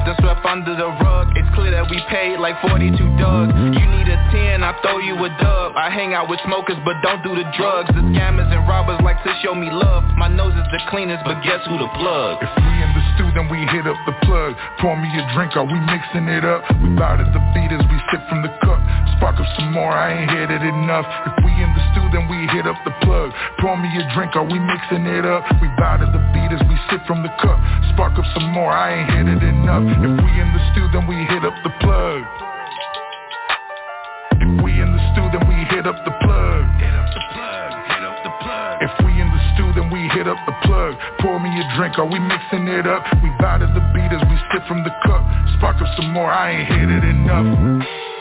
And 0.05 0.17
swept 0.21 0.45
under 0.45 0.77
the 0.77 0.89
rug 1.01 1.33
It's 1.37 1.49
clear 1.55 1.73
that 1.73 1.89
we 1.89 2.01
paid 2.13 2.39
like 2.39 2.61
42 2.61 2.93
dugs 3.17 3.53
You 3.57 3.87
need 3.89 4.09
a 4.09 4.19
10, 4.33 4.63
I 4.63 4.77
throw 4.85 4.99
you 4.99 5.17
a 5.17 5.31
dub 5.41 5.77
I 5.77 5.89
hang 5.89 6.15
out 6.15 6.29
with 6.29 6.41
smokers 6.45 6.77
but 6.85 7.01
don't 7.03 7.23
do 7.25 7.33
the 7.35 7.49
drugs 7.57 7.89
the 7.95 8.05
scammers 8.13 8.51
and 8.53 8.65
robbers 8.69 9.01
like 9.03 9.23
to 9.25 9.33
show 9.41 9.55
me 9.55 9.71
love. 9.71 10.05
My 10.17 10.29
nose 10.29 10.53
is 10.53 10.69
the 10.69 10.81
cleanest, 10.91 11.25
but 11.25 11.41
guess 11.43 11.65
who 11.65 11.79
the 11.81 11.89
plug? 11.97 12.43
If 12.43 12.53
we 12.61 12.73
in 12.83 12.91
the 12.93 13.05
stew, 13.15 13.29
then 13.33 13.49
we 13.49 13.65
hit 13.73 13.87
up 13.89 13.97
the 14.05 14.17
plug. 14.27 14.53
Pour 14.81 14.97
me 14.97 15.09
a 15.09 15.25
drink, 15.33 15.57
are 15.57 15.65
we 15.65 15.79
mixing 15.89 16.29
it 16.29 16.45
up? 16.45 16.61
We 16.83 16.93
bout 16.95 17.21
at 17.21 17.33
the 17.33 17.41
beat 17.57 17.73
as 17.73 17.85
we 17.89 17.97
sip 18.13 18.21
from 18.29 18.45
the 18.45 18.53
cup. 18.61 18.81
Spark 19.17 19.41
up 19.41 19.49
some 19.57 19.73
more, 19.73 19.93
I 19.93 20.13
ain't 20.13 20.31
hit 20.31 20.51
it 20.53 20.65
enough. 20.65 21.07
If 21.29 21.45
we 21.45 21.51
in 21.57 21.71
the 21.73 21.83
stew, 21.93 22.04
then 22.15 22.31
we 22.31 22.47
hit 22.55 22.63
up 22.63 22.79
the 22.87 22.95
plug. 23.03 23.35
Pour 23.59 23.75
me 23.77 23.91
a 23.91 24.07
drink, 24.15 24.39
are 24.39 24.47
we 24.47 24.55
mixing 24.63 25.03
it 25.03 25.27
up? 25.27 25.43
We 25.59 25.67
bout 25.75 25.99
at 25.99 26.15
the 26.15 26.23
beat 26.31 26.55
as 26.55 26.63
we 26.71 26.79
sip 26.87 27.03
from 27.11 27.27
the 27.27 27.33
cup. 27.43 27.59
Spark 27.91 28.15
up 28.15 28.25
some 28.39 28.55
more, 28.55 28.71
I 28.71 29.03
ain't 29.03 29.11
hit 29.11 29.27
it 29.35 29.43
enough. 29.43 29.83
If 29.83 30.15
we 30.23 30.31
in 30.39 30.49
the 30.55 30.63
stew, 30.71 30.87
then 30.95 31.11
we 31.11 31.19
hit 31.27 31.43
up 31.43 31.59
the 31.67 31.75
plug. 31.83 32.23
If 34.39 34.63
we 34.63 34.79
in 34.79 34.95
the 34.95 35.03
stew, 35.11 35.27
then 35.35 35.43
we 35.51 35.59
hit 35.75 35.91
up 35.91 35.99
the 36.07 36.15
plug. 36.23 36.63
If 38.79 38.93
we 39.03 39.11
in 39.19 39.29
the 39.35 39.43
stew, 39.55 39.73
then 39.75 39.91
we 39.91 40.07
hit 40.15 40.31
up 40.31 40.39
the 40.47 40.55
plug. 40.63 40.95
Pour 41.19 41.41
me 41.43 41.51
a 41.51 41.67
drink, 41.77 41.99
are 41.99 42.07
we 42.07 42.23
mixing 42.23 42.71
it 42.71 42.87
up? 42.87 43.03
We 43.23 43.31
bout 43.43 43.59
at 43.63 43.75
the 43.75 43.83
beat 43.91 44.15
as 44.15 44.23
we 44.31 44.39
sip 44.55 44.63
from 44.71 44.87
the 44.87 44.95
cup. 45.03 45.23
Spark 45.59 45.83
up 45.83 45.91
some 45.99 46.13
more, 46.15 46.31
I 46.31 46.63
ain't 46.63 46.69
hit 46.69 46.91
it 46.95 47.03
enough. 47.03 48.14